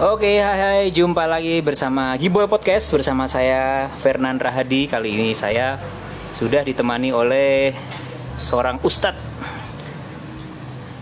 Oke, 0.00 0.40
hai 0.40 0.56
hai, 0.56 0.82
jumpa 0.88 1.28
lagi 1.28 1.60
bersama 1.60 2.16
Giboy 2.16 2.48
Podcast 2.48 2.88
bersama 2.88 3.28
saya 3.28 3.92
Fernan 4.00 4.40
Rahadi. 4.40 4.88
Kali 4.88 5.12
ini 5.12 5.36
saya 5.36 5.76
sudah 6.32 6.64
ditemani 6.64 7.12
oleh 7.12 7.76
seorang 8.40 8.80
ustadz 8.80 9.20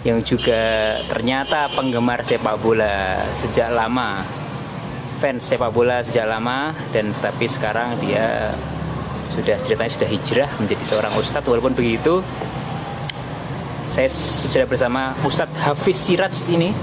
yang 0.02 0.18
juga 0.26 0.98
ternyata 1.06 1.70
penggemar 1.70 2.26
sepak 2.26 2.58
bola 2.58 3.22
sejak 3.38 3.70
lama. 3.70 4.26
Fans 5.22 5.46
sepak 5.46 5.70
bola 5.70 6.02
sejak 6.02 6.26
lama 6.26 6.74
dan 6.90 7.14
tapi 7.22 7.46
sekarang 7.46 8.02
dia 8.02 8.50
sudah 9.30 9.62
ceritanya 9.62 9.94
sudah 9.94 10.10
hijrah 10.10 10.50
menjadi 10.58 10.82
seorang 10.90 11.14
ustadz 11.22 11.46
walaupun 11.46 11.78
begitu 11.78 12.18
saya 13.94 14.10
sudah 14.10 14.66
bersama 14.66 15.14
Ustadz 15.22 15.54
Hafiz 15.54 15.94
Siraj 15.94 16.34
ini 16.50 16.74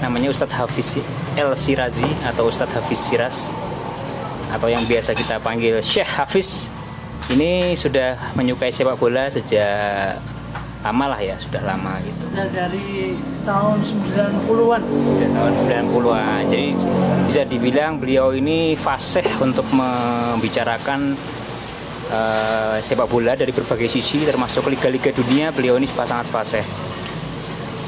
namanya 0.00 0.28
Ustadz 0.28 0.56
Hafiz 0.56 1.00
El 1.36 1.50
Sirazi 1.56 2.08
atau 2.24 2.48
Ustadz 2.48 2.76
Hafiz 2.76 3.00
Siras 3.00 3.52
atau 4.52 4.68
yang 4.70 4.82
biasa 4.86 5.12
kita 5.16 5.42
panggil 5.42 5.80
Syekh 5.82 6.10
Hafiz. 6.16 6.70
Ini 7.26 7.74
sudah 7.74 8.38
menyukai 8.38 8.70
sepak 8.70 8.94
bola 9.02 9.26
sejak 9.26 10.22
lama 10.86 11.04
lah 11.10 11.18
ya 11.18 11.34
sudah 11.34 11.58
lama 11.66 11.98
gitu. 12.06 12.22
Sudah 12.30 12.46
dari 12.54 13.18
tahun 13.42 13.78
90-an. 13.82 14.82
Sudah 14.86 15.28
tahun 15.34 15.52
90-an 15.90 16.42
jadi 16.46 16.68
bisa 17.26 17.42
dibilang 17.42 17.98
beliau 17.98 18.30
ini 18.30 18.78
fasih 18.78 19.26
untuk 19.42 19.66
membicarakan 19.74 21.18
eh, 22.14 22.76
sepak 22.78 23.10
bola 23.10 23.34
dari 23.34 23.50
berbagai 23.50 23.90
sisi 23.90 24.22
termasuk 24.22 24.70
liga-liga 24.70 25.10
dunia. 25.10 25.50
Beliau 25.50 25.74
ini 25.82 25.90
sangat 25.90 26.30
fasih 26.30 26.85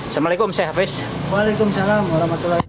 Assalamualaikum 0.09 0.49
Syekh 0.49 0.73
Hafiz. 0.73 1.05
Waalaikumsalam 1.29 2.09
warahmatullahi 2.09 2.65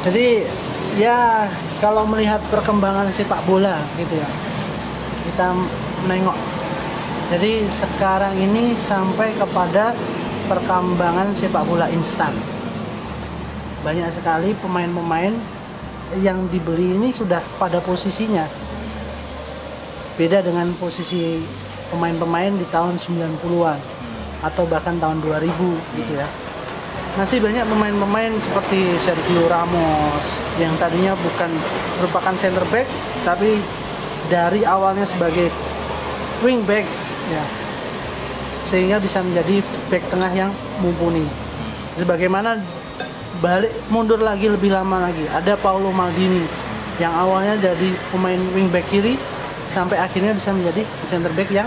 Jadi 0.00 0.48
ya 0.96 1.44
kalau 1.76 2.08
melihat 2.08 2.40
perkembangan 2.48 3.12
sepak 3.12 3.36
bola 3.44 3.84
gitu 4.00 4.16
ya 4.16 4.24
kita 5.28 5.52
menengok 6.08 6.32
jadi 7.36 7.68
sekarang 7.68 8.32
ini 8.40 8.72
sampai 8.80 9.36
kepada 9.36 9.92
perkembangan 10.48 11.36
sepak 11.36 11.68
bola 11.68 11.84
instan. 11.92 12.32
Banyak 13.84 14.08
sekali 14.08 14.56
pemain-pemain 14.56 15.36
yang 16.24 16.48
dibeli 16.48 16.96
ini 16.96 17.12
sudah 17.12 17.44
pada 17.60 17.76
posisinya. 17.84 18.48
Beda 20.16 20.40
dengan 20.40 20.72
posisi 20.80 21.44
pemain-pemain 21.92 22.56
di 22.56 22.64
tahun 22.72 22.96
90-an 22.96 23.93
atau 24.44 24.68
bahkan 24.68 25.00
tahun 25.00 25.24
2000 25.24 25.48
gitu 25.96 26.12
ya. 26.12 26.28
Masih 27.14 27.38
banyak 27.38 27.64
pemain-pemain 27.64 28.32
seperti 28.42 28.98
Sergio 28.98 29.46
Ramos 29.46 30.26
yang 30.58 30.74
tadinya 30.76 31.14
bukan 31.14 31.50
merupakan 32.02 32.34
center 32.34 32.66
back 32.68 32.86
tapi 33.22 33.62
dari 34.28 34.66
awalnya 34.66 35.06
sebagai 35.06 35.48
wing 36.42 36.60
back 36.68 36.84
ya. 37.32 37.44
Sehingga 38.68 38.98
bisa 38.98 39.22
menjadi 39.22 39.62
back 39.88 40.04
tengah 40.10 40.32
yang 40.34 40.50
mumpuni. 40.82 41.24
Sebagaimana 41.96 42.58
balik 43.38 43.70
mundur 43.88 44.18
lagi 44.18 44.50
lebih 44.50 44.74
lama 44.74 45.06
lagi. 45.06 45.24
Ada 45.30 45.54
Paulo 45.54 45.94
Maldini 45.94 46.42
yang 46.98 47.14
awalnya 47.14 47.58
dari 47.58 47.94
pemain 48.10 48.38
wing 48.54 48.70
back 48.70 48.86
kiri 48.90 49.14
sampai 49.70 49.98
akhirnya 49.98 50.34
bisa 50.34 50.54
menjadi 50.54 50.82
center 51.06 51.30
back 51.34 51.50
yang 51.50 51.66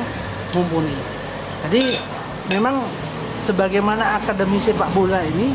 mumpuni. 0.55 0.91
Jadi 1.67 2.16
memang 2.51 2.83
sebagaimana 3.43 4.19
akademi 4.19 4.59
sepak 4.59 4.91
bola 4.91 5.19
ini 5.23 5.51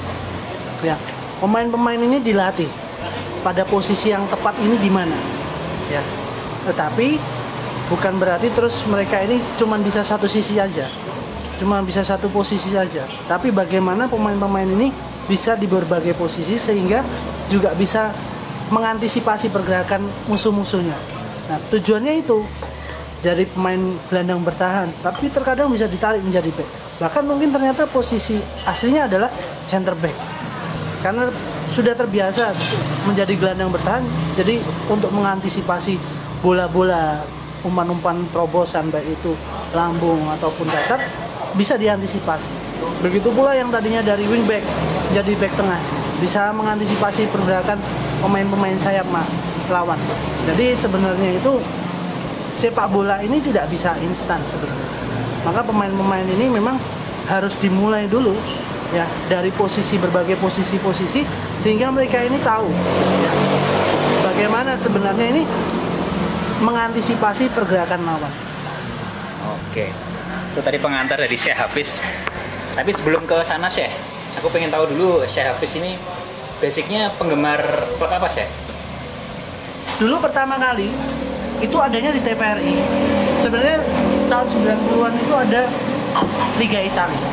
ya 0.84 0.96
pemain-pemain 1.40 2.00
ini 2.00 2.18
dilatih 2.20 2.68
pada 3.42 3.66
posisi 3.66 4.12
yang 4.14 4.25
tepat 4.30 4.54
ini 4.62 4.76
di 4.78 4.91
mana 4.92 5.16
ya. 5.91 6.02
Tetapi 6.62 7.19
bukan 7.91 8.14
berarti 8.16 8.48
terus 8.54 8.86
mereka 8.86 9.19
ini 9.20 9.42
cuma 9.58 9.75
bisa 9.81 10.06
satu 10.06 10.31
sisi 10.31 10.56
aja 10.56 10.86
cuma 11.62 11.78
bisa 11.78 12.02
satu 12.02 12.26
posisi 12.26 12.75
saja. 12.75 13.06
Tapi 13.31 13.54
bagaimana 13.54 14.10
pemain-pemain 14.10 14.66
ini 14.66 14.91
bisa 15.31 15.54
di 15.54 15.70
berbagai 15.70 16.19
posisi 16.19 16.58
sehingga 16.58 17.06
juga 17.47 17.70
bisa 17.78 18.10
mengantisipasi 18.75 19.47
pergerakan 19.54 20.02
musuh-musuhnya. 20.26 20.98
Nah 21.47 21.58
tujuannya 21.70 22.19
itu 22.19 22.42
dari 23.22 23.47
pemain 23.47 23.78
gelandang 24.10 24.42
bertahan 24.42 24.91
tapi 25.06 25.31
terkadang 25.31 25.70
bisa 25.70 25.86
ditarik 25.86 26.19
menjadi 26.26 26.50
back 26.50 26.81
bahkan 27.02 27.26
mungkin 27.26 27.50
ternyata 27.50 27.82
posisi 27.90 28.38
aslinya 28.62 29.10
adalah 29.10 29.26
center 29.66 29.98
back. 29.98 30.14
Karena 31.02 31.26
sudah 31.74 31.98
terbiasa 31.98 32.54
menjadi 33.10 33.34
gelandang 33.34 33.74
bertahan 33.74 34.06
jadi 34.38 34.62
untuk 34.86 35.10
mengantisipasi 35.10 35.98
bola-bola 36.46 37.18
umpan-umpan 37.66 38.22
terobosan 38.30 38.86
baik 38.94 39.18
itu 39.18 39.34
lambung 39.74 40.22
ataupun 40.38 40.70
datar 40.70 41.02
bisa 41.58 41.74
diantisipasi. 41.74 42.46
Begitu 43.02 43.34
pula 43.34 43.58
yang 43.58 43.74
tadinya 43.74 43.98
dari 43.98 44.22
wing 44.30 44.46
back 44.46 44.62
jadi 45.10 45.34
back 45.42 45.58
tengah 45.58 45.82
bisa 46.22 46.54
mengantisipasi 46.54 47.26
pergerakan 47.34 47.82
pemain-pemain 48.22 48.78
sayap 48.78 49.10
lawan. 49.66 49.98
Jadi 50.46 50.78
sebenarnya 50.78 51.34
itu 51.34 51.58
sepak 52.54 52.86
bola 52.94 53.19
ini 53.26 53.42
tidak 53.42 53.66
bisa 53.74 53.90
instan 54.06 54.38
sebenarnya 54.46 55.01
maka 55.42 55.60
pemain-pemain 55.66 56.26
ini 56.38 56.47
memang 56.50 56.78
harus 57.26 57.54
dimulai 57.58 58.06
dulu 58.10 58.34
ya 58.92 59.08
dari 59.30 59.48
posisi 59.54 59.97
berbagai 59.97 60.36
posisi-posisi 60.36 61.25
sehingga 61.64 61.88
mereka 61.88 62.20
ini 62.20 62.36
tahu 62.44 62.69
ya, 63.22 63.32
bagaimana 64.26 64.76
sebenarnya 64.76 65.26
ini 65.32 65.42
mengantisipasi 66.62 67.50
pergerakan 67.50 68.06
lawan. 68.06 68.32
Oke, 69.58 69.91
itu 70.54 70.60
tadi 70.62 70.78
pengantar 70.78 71.19
dari 71.19 71.34
Syekh 71.34 71.58
Hafiz. 71.58 71.98
Tapi 72.72 72.91
sebelum 72.94 73.26
ke 73.26 73.42
sana 73.42 73.66
Syekh, 73.66 73.91
aku 74.38 74.47
pengen 74.52 74.70
tahu 74.70 74.86
dulu 74.94 75.26
Syekh 75.26 75.50
Hafiz 75.50 75.75
ini 75.76 75.98
basicnya 76.62 77.10
penggemar 77.19 77.58
klub 77.98 78.12
apa 78.12 78.31
Syekh? 78.31 78.48
Dulu 79.98 80.22
pertama 80.22 80.54
kali 80.60 80.86
itu 81.58 81.76
adanya 81.78 82.14
di 82.14 82.20
TPRI. 82.22 82.75
Sebenarnya 83.42 83.78
tahun 84.32 84.48
90-an 84.48 85.12
itu 85.20 85.34
ada 85.37 85.62
Liga 86.56 86.81
Italia. 86.81 87.28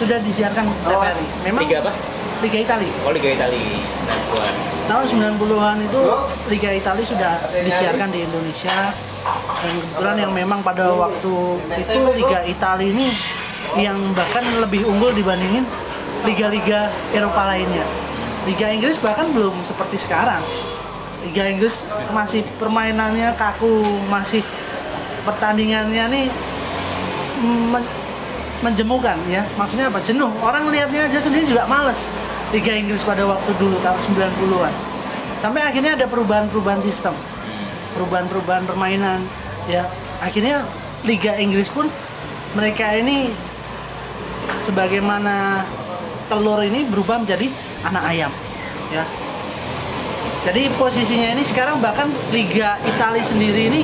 Sudah 0.00 0.18
disiarkan 0.24 0.64
di 0.64 0.74
TPRI. 0.88 1.26
Memang 1.44 1.62
Liga 1.68 1.76
apa? 1.84 1.92
Liga 2.40 2.58
Italia. 2.64 2.92
Oh 3.04 3.12
Liga 3.12 3.28
Italia 3.28 3.60
90-an. 3.60 4.54
Tahun 4.88 5.04
90-an 5.36 5.76
itu 5.84 6.00
Liga 6.48 6.70
Italia 6.72 7.04
sudah 7.04 7.32
disiarkan 7.60 8.08
di 8.08 8.24
Indonesia. 8.24 8.96
Dan 9.62 9.72
kebetulan 9.78 10.16
yang 10.16 10.32
memang 10.32 10.64
pada 10.64 10.96
waktu 10.96 11.34
itu 11.76 12.00
Liga 12.16 12.40
Italia 12.48 12.88
ini 12.88 13.12
yang 13.76 14.00
bahkan 14.16 14.42
lebih 14.64 14.88
unggul 14.88 15.12
dibandingin 15.12 15.68
liga-liga 16.24 16.88
Eropa 17.12 17.52
lainnya. 17.52 17.84
Liga 18.48 18.72
Inggris 18.72 18.96
bahkan 18.98 19.28
belum 19.30 19.54
seperti 19.62 20.00
sekarang. 20.00 20.40
Liga 21.22 21.46
Inggris 21.46 21.86
masih 22.10 22.42
permainannya 22.58 23.38
kaku, 23.38 24.02
masih 24.10 24.42
pertandingannya 25.26 26.04
nih 26.10 26.26
men- 27.72 27.92
menjemukan 28.62 29.18
ya. 29.26 29.42
Maksudnya 29.58 29.90
apa? 29.90 29.98
Jenuh. 30.06 30.30
Orang 30.42 30.70
lihatnya 30.70 31.10
aja 31.10 31.18
sendiri 31.18 31.48
juga 31.48 31.66
males. 31.66 32.06
Liga 32.54 32.76
Inggris 32.76 33.02
pada 33.02 33.24
waktu 33.24 33.50
dulu 33.56 33.80
tahun 33.80 33.98
90-an. 34.12 34.74
Sampai 35.40 35.64
akhirnya 35.64 35.98
ada 35.98 36.06
perubahan-perubahan 36.06 36.84
sistem. 36.84 37.16
Perubahan-perubahan 37.98 38.68
permainan 38.68 39.24
ya. 39.66 39.88
Akhirnya 40.22 40.62
Liga 41.02 41.34
Inggris 41.34 41.66
pun 41.66 41.90
mereka 42.54 42.94
ini 42.94 43.32
sebagaimana 44.62 45.66
telur 46.30 46.62
ini 46.62 46.86
berubah 46.86 47.22
menjadi 47.22 47.50
anak 47.86 48.02
ayam 48.08 48.32
ya 48.94 49.04
jadi 50.42 50.70
posisinya 50.74 51.38
ini 51.38 51.42
sekarang 51.46 51.78
bahkan 51.78 52.10
Liga 52.34 52.78
Italia 52.82 53.22
sendiri 53.22 53.70
ini 53.70 53.80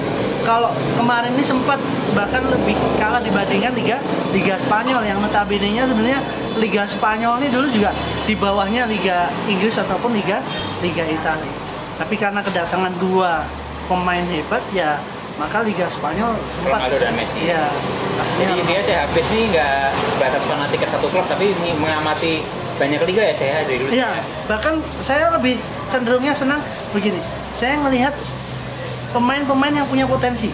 kalau 0.48 0.72
kemarin 0.96 1.28
ini 1.36 1.44
sempat 1.44 1.76
bahkan 2.16 2.40
lebih 2.48 2.72
kalah 2.96 3.20
dibandingkan 3.20 3.76
Liga 3.76 4.00
Liga 4.32 4.56
Spanyol 4.56 5.04
yang 5.04 5.20
notabene-nya 5.20 5.84
sebenarnya 5.84 6.24
Liga 6.56 6.88
Spanyol 6.88 7.36
ini 7.44 7.48
dulu 7.52 7.68
juga 7.68 7.92
di 8.24 8.32
bawahnya 8.32 8.88
Liga 8.88 9.28
Inggris 9.44 9.76
ataupun 9.76 10.16
Liga 10.16 10.40
Liga 10.80 11.04
Italia. 11.04 11.52
Tapi 12.00 12.16
karena 12.16 12.40
kedatangan 12.40 12.96
dua 12.96 13.44
pemain 13.92 14.24
hebat 14.24 14.64
ya 14.72 14.96
maka 15.36 15.60
Liga 15.60 15.84
Spanyol 15.92 16.32
sempat 16.48 16.80
Ronaldo 16.80 16.96
dan 16.96 17.12
Messi. 17.12 17.44
ya 17.44 17.68
Jadi 17.68 18.18
pastinya 18.18 18.64
dia 18.64 18.80
Syekh 18.80 18.98
Hafiz 19.04 19.26
ini 19.36 19.42
nggak 19.52 19.84
sebatas 20.16 20.42
fanatik 20.48 20.78
ke 20.80 20.86
satu 20.88 21.06
klub, 21.12 21.28
tapi 21.28 21.52
ini 21.52 21.76
mengamati 21.76 22.42
banyak 22.80 23.04
liga 23.04 23.22
ya 23.30 23.34
saya 23.36 23.62
dari 23.62 23.78
dulu. 23.78 23.90
Iya, 23.94 24.10
bahkan 24.50 24.82
saya 25.02 25.30
lebih 25.34 25.60
cenderungnya 25.92 26.34
senang 26.34 26.58
begini. 26.90 27.22
Saya 27.54 27.78
melihat 27.82 28.14
pemain-pemain 29.12 29.72
yang 29.72 29.86
punya 29.88 30.04
potensi. 30.04 30.52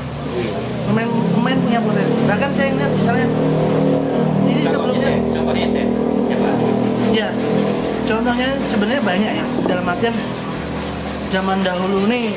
Pemain-pemain 0.91 1.57
punya 1.59 1.81
potensi. 1.83 2.19
Bahkan 2.27 2.51
saya 2.55 2.69
lihat 2.75 2.93
misalnya 2.95 3.27
ini 4.45 4.63
Contohnya 4.65 4.71
sebelumnya 4.71 5.01
saya, 5.03 5.19
contohnya 5.33 5.69
saya. 5.69 5.87
Siapa? 6.25 6.49
Ya, 7.15 7.29
contohnya 8.07 8.49
sebenarnya 8.71 9.03
banyak 9.03 9.33
ya. 9.43 9.47
Dalam 9.67 9.85
artian 9.89 10.15
zaman 11.33 11.59
dahulu 11.67 12.07
nih 12.07 12.31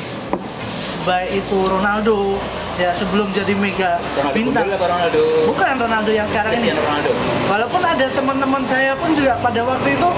baik 1.06 1.30
itu 1.40 1.58
Ronaldo 1.64 2.36
ya 2.78 2.92
sebelum 2.92 3.30
jadi 3.32 3.54
mega 3.56 3.96
Ronaldo 4.18 4.34
bintang. 4.34 4.66
Ronaldo 4.68 5.20
Bukan 5.48 5.74
Ronaldo 5.78 6.10
yang 6.12 6.28
sekarang 6.28 6.58
ini. 6.58 6.74
Ronaldo 6.74 7.10
Walaupun 7.48 7.82
ada 7.82 8.06
teman-teman 8.12 8.62
saya 8.66 8.92
pun 8.98 9.10
juga 9.14 9.38
pada 9.40 9.60
waktu 9.64 9.88
itu 9.94 10.08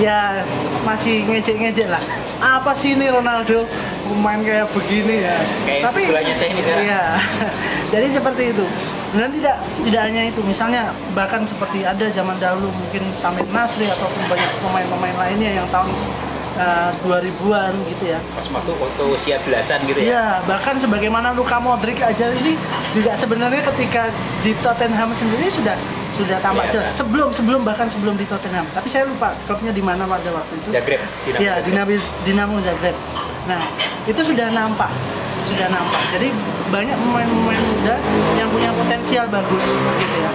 ya 0.00 0.42
masih 0.82 1.28
ngejek-ngejek 1.28 1.88
lah. 1.92 2.02
Apa 2.40 2.72
sih 2.72 2.96
ini 2.96 3.12
Ronaldo 3.12 3.68
pemain 4.10 4.40
kayak 4.42 4.66
begini 4.74 5.22
ya? 5.22 5.36
Kayak 5.62 5.94
sebelahnya 5.94 6.34
saya 6.34 6.48
ini 6.50 6.60
sekarang. 6.66 6.84
Iya. 6.90 7.04
Jadi 7.94 8.06
seperti 8.10 8.42
itu. 8.50 8.64
Dan 9.10 9.28
tidak 9.34 9.56
tidak 9.82 10.02
hanya 10.06 10.22
itu, 10.30 10.40
misalnya 10.46 10.82
bahkan 11.18 11.42
seperti 11.42 11.82
ada 11.82 12.06
zaman 12.14 12.38
dahulu 12.38 12.70
mungkin 12.70 13.02
Samir 13.18 13.42
Nasri 13.50 13.90
ataupun 13.90 14.22
banyak 14.30 14.50
pemain-pemain 14.62 15.16
lainnya 15.18 15.50
yang 15.58 15.66
tahun 15.74 15.90
uh, 16.54 16.90
2000-an 17.02 17.74
gitu 17.90 18.04
ya. 18.06 18.22
pas 18.30 18.46
waktu 18.46 18.70
foto 18.70 19.02
usia 19.10 19.36
belasan 19.42 19.82
gitu 19.86 19.98
ya 19.98 20.06
Iya, 20.14 20.26
bahkan 20.46 20.78
sebagaimana 20.78 21.34
Luka 21.34 21.58
Modric 21.58 21.98
aja 21.98 22.30
ini 22.30 22.54
juga 22.94 23.18
sebenarnya 23.18 23.62
ketika 23.74 24.14
di 24.46 24.54
Tottenham 24.62 25.10
sendiri 25.18 25.50
sudah 25.50 25.74
sudah 26.14 26.38
tampak 26.38 26.68
Iya, 26.68 26.72
jelas 26.78 26.94
sebelum 26.94 27.28
sebelum 27.32 27.60
bahkan 27.64 27.88
sebelum 27.88 28.14
di 28.14 28.26
Tottenham. 28.28 28.66
Tapi 28.70 28.86
saya 28.86 29.08
lupa 29.08 29.32
klubnya 29.48 29.72
di 29.72 29.80
mana 29.80 30.04
pada 30.04 30.30
waktu 30.30 30.54
itu. 30.60 30.68
Zagreb 30.70 31.00
Dinamo 31.24 31.40
Iya. 31.40 31.54
Dinamo, 31.64 31.92
Dinamo 32.22 32.54
Zagreb. 32.60 32.96
Nah, 33.50 33.62
itu 34.06 34.20
sudah 34.22 34.46
nampak, 34.54 34.90
sudah 35.50 35.66
nampak. 35.74 36.02
Jadi 36.14 36.30
banyak 36.70 36.94
pemain-pemain 36.94 37.62
muda 37.66 37.98
yang 38.38 38.46
punya 38.54 38.70
potensial 38.70 39.26
bagus 39.26 39.64
gitu 39.98 40.16
ya. 40.22 40.32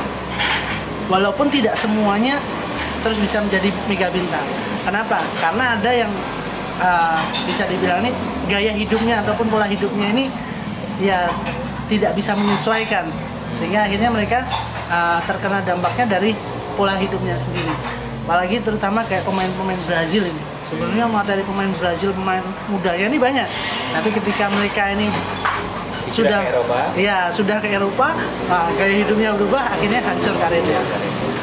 Walaupun 1.07 1.47
tidak 1.47 1.79
semuanya 1.79 2.35
terus 3.00 3.15
bisa 3.23 3.39
menjadi 3.39 3.71
mega 3.88 4.12
bintang. 4.12 4.44
Kenapa? 4.83 5.23
Karena 5.39 5.79
ada 5.79 5.91
yang 5.95 6.12
uh, 6.81 7.15
bisa 7.47 7.63
dibilang 7.71 8.03
ini 8.03 8.12
gaya 8.51 8.75
hidupnya 8.75 9.23
ataupun 9.23 9.47
pola 9.47 9.69
hidupnya 9.69 10.12
ini 10.12 10.25
ya 11.00 11.31
tidak 11.88 12.17
bisa 12.17 12.33
menyesuaikan 12.35 13.07
sehingga 13.56 13.85
akhirnya 13.88 14.09
mereka 14.09 14.44
uh, 14.89 15.21
terkena 15.23 15.63
dampaknya 15.63 16.19
dari 16.19 16.35
pola 16.75 17.00
hidupnya 17.00 17.39
sendiri. 17.39 17.71
Apalagi 18.25 18.57
terutama 18.59 19.06
kayak 19.06 19.23
pemain-pemain 19.23 19.79
Brazil 19.85 20.25
ini. 20.25 20.55
Sebenarnya 20.65 21.06
materi 21.06 21.41
pemain 21.45 21.69
Brazil 21.77 22.09
pemain 22.17 22.41
mudanya 22.71 23.06
ini 23.06 23.17
banyak. 23.21 23.47
Tapi 23.94 24.09
ketika 24.09 24.50
mereka 24.50 24.91
ini 24.97 25.07
Sudah 26.09 26.13
sudah 26.15 26.39
ke 26.41 26.50
Eropa. 26.53 26.77
Iya, 26.95 27.19
sudah 27.33 27.57
ke 27.59 27.67
Eropa, 27.75 28.07
nah, 28.47 28.69
gaya 28.77 28.94
hidupnya 29.03 29.35
berubah, 29.35 29.73
akhirnya 29.73 30.00
hancur 30.06 30.38
karirnya. 30.38 30.79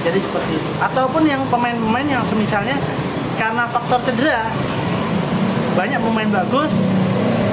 Jadi 0.07 0.19
seperti 0.23 0.53
itu. 0.55 0.71
Ataupun 0.79 1.23
yang 1.27 1.43
pemain-pemain 1.51 2.07
yang 2.07 2.25
semisalnya 2.25 2.79
karena 3.37 3.67
faktor 3.69 4.01
cedera, 4.07 4.49
banyak 5.75 6.01
pemain 6.01 6.31
bagus, 6.31 6.73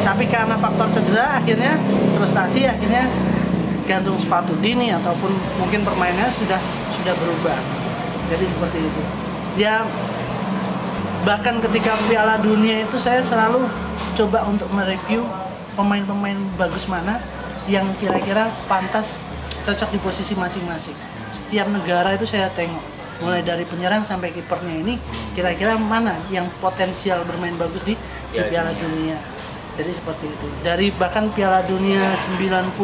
tapi 0.05 0.29
karena 0.29 0.55
faktor 0.61 0.87
cedera 0.93 1.41
akhirnya 1.41 1.75
frustasi, 2.17 2.69
akhirnya 2.69 3.09
gantung 3.89 4.17
sepatu 4.21 4.53
dini 4.61 4.93
ataupun 4.93 5.33
mungkin 5.57 5.81
permainannya 5.81 6.29
sudah 6.29 6.61
sudah 6.93 7.13
berubah. 7.17 7.57
Jadi 8.29 8.45
seperti 8.45 8.77
itu. 8.85 9.01
Ya 9.57 9.81
bahkan 11.27 11.59
ketika 11.59 11.99
Piala 12.07 12.39
Dunia 12.39 12.87
itu 12.87 12.95
saya 12.95 13.19
selalu 13.19 13.67
coba 14.15 14.47
untuk 14.47 14.71
mereview 14.71 15.23
pemain-pemain 15.75 16.37
bagus 16.55 16.87
mana 16.87 17.19
yang 17.67 17.87
kira-kira 17.99 18.47
pantas 18.67 19.19
cocok 19.67 19.89
di 19.95 19.99
posisi 19.99 20.33
masing-masing. 20.35 20.95
Setiap 21.35 21.67
negara 21.69 22.15
itu 22.15 22.25
saya 22.25 22.47
tengok 22.55 22.81
mulai 23.19 23.43
dari 23.43 23.67
penyerang 23.67 24.07
sampai 24.07 24.31
kipernya 24.31 24.79
ini 24.79 24.95
kira-kira 25.35 25.75
mana 25.75 26.15
yang 26.31 26.47
potensial 26.63 27.19
bermain 27.27 27.55
bagus 27.59 27.83
di, 27.83 27.99
di 28.31 28.39
Piala 28.39 28.71
Piala 28.71 28.73
Dunia. 28.79 29.17
Jadi 29.75 29.91
seperti 29.95 30.25
itu. 30.27 30.47
Dari 30.63 30.91
bahkan 30.95 31.31
Piala 31.35 31.63
Dunia 31.67 32.15
94, 32.39 32.79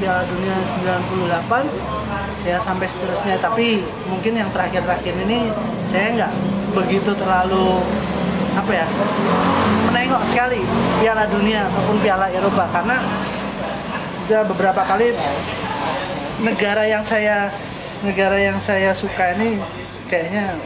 Piala 0.00 0.22
Dunia 0.28 0.54
98 0.84 2.48
ya 2.48 2.56
sampai 2.56 2.88
seterusnya 2.88 3.36
tapi 3.36 3.84
mungkin 4.08 4.32
yang 4.32 4.48
terakhir-terakhir 4.48 5.12
ini 5.28 5.52
saya 5.92 6.08
nggak 6.16 6.32
begitu 6.70 7.10
terlalu 7.14 7.82
apa 8.50 8.72
ya 8.74 8.86
menengok 9.86 10.22
sekali 10.26 10.60
Piala 10.98 11.26
Dunia 11.30 11.66
ataupun 11.70 11.96
Piala 12.02 12.26
Eropa. 12.30 12.66
Karena 12.70 13.02
sudah 14.26 14.42
beberapa 14.46 14.82
kali 14.86 15.14
negara 16.42 16.86
yang 16.86 17.02
saya 17.02 17.50
negara 18.00 18.38
yang 18.38 18.56
saya 18.62 18.94
suka 18.94 19.34
ini 19.36 19.60
kayaknya 20.06 20.56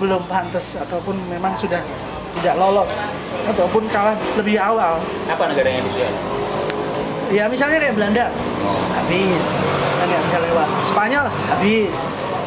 belum 0.00 0.24
pantas 0.26 0.80
ataupun 0.80 1.14
memang 1.28 1.52
sudah 1.60 1.84
tidak 2.40 2.54
lolos 2.56 2.88
ataupun 3.48 3.84
kalah 3.92 4.16
lebih 4.40 4.56
awal. 4.56 4.96
Apa 5.28 5.44
negara 5.52 5.68
yang 5.68 5.84
disukai 5.84 6.40
ya 7.30 7.46
misalnya 7.46 7.78
kayak 7.78 7.94
Belanda. 7.94 8.26
Habis. 8.94 9.44
Kan 10.00 10.06
nggak 10.10 10.22
bisa 10.26 10.38
lewat. 10.42 10.68
Spanyol 10.86 11.26
habis 11.48 11.94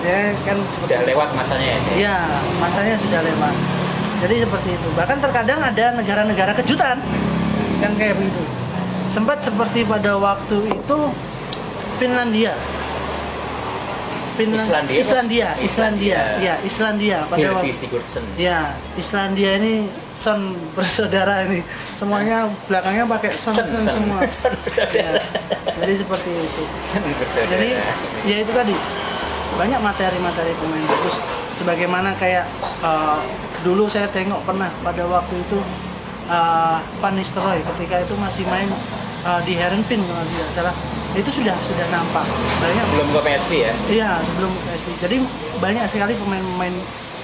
ya 0.03 0.35
kan 0.44 0.57
sudah 0.75 1.00
lewat 1.07 1.29
masanya 1.33 1.65
ya 1.65 1.77
Shay? 1.79 1.95
ya 2.00 2.17
masanya 2.59 2.95
sudah 3.00 3.19
lewat. 3.23 3.55
Jadi 4.23 4.35
seperti 4.39 4.69
itu. 4.71 4.88
Bahkan 4.95 5.17
terkadang 5.19 5.59
ada 5.59 5.85
negara-negara 6.00 6.51
kejutan. 6.55 6.95
Kan 7.83 7.91
kayak 8.00 8.15
begitu. 8.15 8.39
Sempat 9.11 9.44
seperti 9.44 9.83
pada 9.83 10.15
waktu 10.15 10.71
itu 10.71 10.97
Finlandia. 12.00 12.55
Finland- 14.33 14.65
Islandia? 14.65 14.97
Islandia 14.97 15.50
Islandia. 15.61 15.61
Islandia. 15.61 16.21
ya 16.41 16.55
Islandia 16.65 17.17
pada 17.29 17.47
waktu 17.53 17.69
Sigurdsson 17.69 18.25
ya 18.33 18.73
Islandia 18.97 19.61
ini 19.61 19.85
son 20.17 20.57
bersaudara 20.73 21.45
ini. 21.45 21.61
Semuanya 21.94 22.50
belakangnya 22.65 23.05
pakai 23.05 23.38
son, 23.38 23.53
son 23.53 23.67
sen, 23.77 23.94
semua. 23.94 24.25
Sen 24.33 24.53
Ya, 24.89 25.21
jadi 25.77 25.94
seperti 25.94 26.29
itu. 26.33 26.63
Bersaudara. 26.97 27.50
Jadi 27.53 27.69
ya 28.25 28.35
itu 28.41 28.51
tadi 28.51 28.75
banyak 29.55 29.79
materi-materi 29.79 30.53
pemain. 30.57 30.85
Bagus 30.85 31.15
sebagaimana 31.53 32.17
kayak 32.17 32.50
uh, 32.81 33.21
dulu 33.61 33.85
saya 33.85 34.09
tengok 34.09 34.41
pernah 34.44 34.69
pada 34.81 35.05
waktu 35.05 35.35
itu 35.39 35.59
uh, 36.27 36.77
Van 37.00 37.13
Nistelrooy 37.15 37.61
ketika 37.75 38.01
itu 38.01 38.13
masih 38.17 38.44
main 38.50 38.69
uh, 39.23 39.39
di 39.45 39.53
Herenveen 39.57 40.01
kalau 40.03 40.25
tidak 40.27 40.50
salah. 40.53 40.75
Itu 41.13 41.29
sudah 41.29 41.53
sudah 41.69 41.88
nampak. 41.94 42.25
Banyak. 42.57 42.85
Belum 42.97 43.09
ke 43.13 43.19
PSV 43.21 43.51
ya? 43.53 43.73
Iya 43.85 44.11
sebelum 44.25 44.51
PSV 44.65 44.88
jadi 45.05 45.17
banyak 45.62 45.86
sekali 45.86 46.13
pemain-pemain 46.17 46.75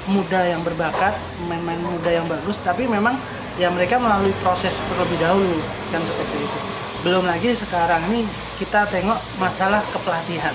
muda 0.09 0.41
yang 0.41 0.61
berbakat 0.65 1.13
pemain-pemain 1.37 1.81
muda 1.85 2.09
yang 2.09 2.25
bagus 2.25 2.57
tapi 2.65 2.89
memang 2.89 3.13
ya 3.61 3.69
mereka 3.69 4.01
melalui 4.01 4.33
proses 4.41 4.77
terlebih 4.89 5.17
dahulu 5.17 5.57
kan 5.89 6.01
seperti 6.05 6.37
itu. 6.37 6.59
Belum 7.01 7.23
lagi 7.25 7.49
sekarang 7.55 8.05
ini 8.13 8.29
kita 8.61 8.85
tengok 8.91 9.17
masalah 9.39 9.81
kepelatihan 9.89 10.53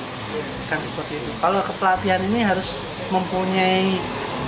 seperti 0.83 1.21
itu. 1.21 1.31
Kalau 1.39 1.61
kepelatihan 1.63 2.21
ini 2.25 2.41
harus 2.43 2.83
mempunyai 3.11 3.99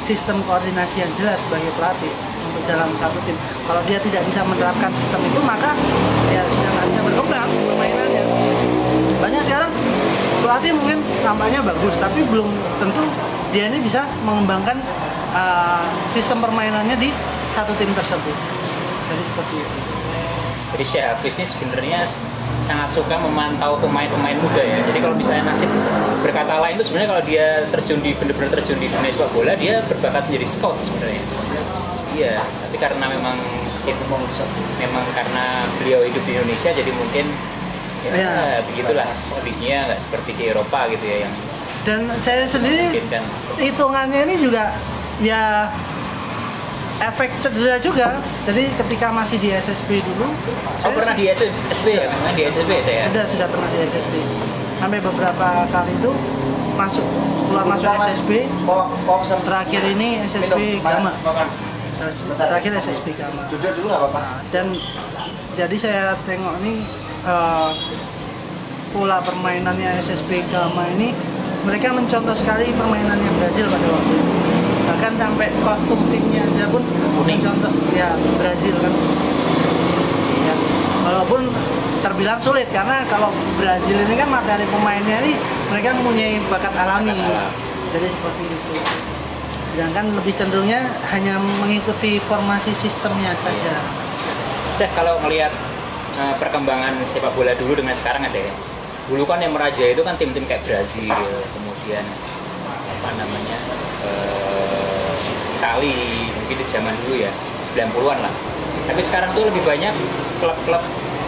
sistem 0.06 0.38
koordinasi 0.46 1.02
yang 1.02 1.12
jelas 1.18 1.38
sebagai 1.42 1.70
pelatih 1.74 2.12
untuk 2.50 2.62
dalam 2.70 2.90
satu 2.98 3.18
tim. 3.26 3.34
Kalau 3.66 3.82
dia 3.90 3.98
tidak 3.98 4.22
bisa 4.26 4.40
menerapkan 4.46 4.90
sistem 4.94 5.20
itu 5.26 5.40
maka 5.42 5.74
ya 6.30 6.42
sudah 6.46 6.70
nggak 6.70 6.86
bisa 6.94 7.00
berkembang 7.02 7.50
permainannya. 7.50 8.24
Banyak 9.18 9.42
sekarang 9.42 9.70
pelatih 10.44 10.72
mungkin 10.78 10.98
tampaknya 11.26 11.60
bagus 11.64 11.94
tapi 11.98 12.20
belum 12.28 12.48
tentu 12.78 13.02
dia 13.50 13.66
ini 13.66 13.82
bisa 13.82 14.06
mengembangkan 14.22 14.78
uh, 15.34 15.82
sistem 16.12 16.38
permainannya 16.38 16.94
di 16.98 17.10
satu 17.50 17.74
tim 17.74 17.90
tersebut. 17.96 18.36
Jadi 19.06 19.22
seperti 19.32 19.54
itu 19.58 19.95
jadi 20.76 20.84
Syekh 20.84 21.04
Hafiz 21.08 21.34
ini 21.40 21.46
sebenarnya 21.48 22.00
sangat 22.60 22.92
suka 22.92 23.16
memantau 23.16 23.80
pemain-pemain 23.80 24.36
muda 24.36 24.60
ya. 24.60 24.84
Jadi 24.84 24.98
kalau 25.00 25.16
misalnya 25.16 25.48
nasib 25.48 25.72
berkata 26.20 26.60
lain 26.60 26.76
itu 26.76 26.84
sebenarnya 26.92 27.08
kalau 27.16 27.22
dia 27.24 27.46
terjun 27.72 28.00
di 28.04 28.12
benar-benar 28.12 28.60
terjun 28.60 28.76
di 28.76 28.92
dunia 28.92 29.08
sepak 29.08 29.32
bola 29.32 29.56
dia 29.56 29.80
berbakat 29.88 30.28
menjadi 30.28 30.46
scout 30.52 30.76
sebenarnya. 30.84 31.24
Iya 32.12 32.44
tapi 32.68 32.76
karena 32.76 33.08
memang 33.08 33.40
memang 34.76 35.04
karena 35.16 35.64
beliau 35.80 36.04
hidup 36.04 36.22
di 36.28 36.32
Indonesia 36.36 36.70
jadi 36.76 36.90
mungkin 36.92 37.24
ya, 38.04 38.10
Ya. 38.12 38.30
begitulah. 38.68 39.08
Kondisinya 39.32 39.88
nggak 39.88 40.00
seperti 40.04 40.30
di 40.36 40.44
Eropa 40.52 40.92
gitu 40.92 41.04
ya 41.08 41.24
yang 41.24 41.34
dan 41.86 42.00
saya 42.18 42.42
sendiri 42.50 42.98
kan. 43.08 43.22
hitungannya 43.62 44.26
ini 44.26 44.42
juga 44.42 44.74
ya 45.22 45.70
efek 47.00 47.28
cedera 47.44 47.76
juga. 47.80 48.20
Jadi 48.48 48.72
ketika 48.76 49.12
masih 49.12 49.36
di 49.40 49.52
SSB 49.52 50.00
dulu 50.00 50.26
oh 50.28 50.76
saya 50.80 50.92
pernah 50.94 51.14
di 51.16 51.24
SSB 51.28 51.86
ya 51.92 52.06
memang 52.08 52.34
di 52.36 52.42
SSB 52.48 52.70
saya? 52.84 53.00
Sudah 53.10 53.24
sudah 53.28 53.46
pernah 53.52 53.68
di 53.72 53.78
SSB 53.84 54.14
sampai 54.76 55.00
beberapa 55.00 55.48
kali 55.72 55.92
itu 55.96 56.10
masuk 56.76 57.06
keluar 57.48 57.64
masuk 57.64 57.88
SSB 57.88 58.30
terakhir 59.48 59.82
ini 59.96 60.08
SSB 60.28 60.84
Gama. 60.84 61.12
terakhir 62.36 62.70
SSB 62.76 63.06
Gama. 63.16 63.48
Jujur 63.48 63.72
dulu 63.72 63.86
nggak 63.88 64.00
apa-apa. 64.04 64.22
dan 64.52 64.66
jadi 65.56 65.76
saya 65.80 66.04
tengok 66.28 66.60
ini 66.60 66.84
eh, 67.24 67.70
pola 68.92 69.18
permainannya 69.24 69.96
SSB 70.04 70.44
Gama 70.52 70.84
ini 71.00 71.16
mereka 71.64 71.90
mencontoh 71.96 72.36
sekali 72.36 72.70
permainannya 72.76 73.30
Brazil 73.40 73.66
pada 73.72 73.88
waktu 73.90 74.12
itu. 74.12 74.34
Bahkan 74.86 75.12
sampai 75.18 75.48
kostum 75.64 76.00
timnya 76.12 76.35
aja 76.66 76.74
pun 76.74 76.82
Kuning. 77.22 77.40
contoh 77.46 77.70
ya 77.94 78.10
Brazil 78.42 78.74
kan. 78.82 78.92
Ya, 80.46 80.54
walaupun 81.06 81.40
terbilang 82.02 82.42
sulit 82.42 82.66
karena 82.74 83.06
kalau 83.06 83.30
Brazil 83.54 83.96
ini 84.02 84.14
kan 84.18 84.26
materi 84.26 84.66
pemainnya 84.66 85.16
ini 85.22 85.38
mereka 85.70 85.94
mempunyai 85.94 86.42
bakat 86.50 86.74
alami. 86.74 87.14
Bakat 87.14 87.54
jadi 87.94 88.06
seperti 88.10 88.42
itu. 88.50 88.72
Sedangkan 89.78 90.10
lebih 90.18 90.34
cenderungnya 90.34 90.90
hanya 91.14 91.38
mengikuti 91.38 92.18
formasi 92.26 92.74
sistemnya 92.74 93.30
saja. 93.38 93.74
Saya 94.74 94.90
kalau 94.98 95.22
melihat 95.22 95.54
eh, 96.18 96.34
perkembangan 96.42 96.98
sepak 97.06 97.30
bola 97.38 97.54
dulu 97.54 97.78
dengan 97.78 97.94
sekarang 97.94 98.26
ya. 98.26 98.50
Dulu 99.06 99.22
kan 99.22 99.38
yang 99.38 99.54
merajai 99.54 99.94
itu 99.94 100.02
kan 100.02 100.18
tim-tim 100.18 100.42
kayak 100.50 100.66
Brazil, 100.66 101.14
kemudian 101.54 102.02
apa 102.90 103.08
namanya 103.14 103.58
eh, 104.02 104.55
Itali, 105.56 105.96
mungkin 106.36 106.56
di 106.60 106.66
zaman 106.68 106.94
dulu 107.04 107.16
ya 107.16 107.32
90-an 107.74 108.18
lah. 108.20 108.32
Tapi 108.86 109.00
sekarang 109.02 109.34
tuh 109.34 109.48
lebih 109.48 109.62
banyak 109.64 109.94
klub-klub 110.38 110.82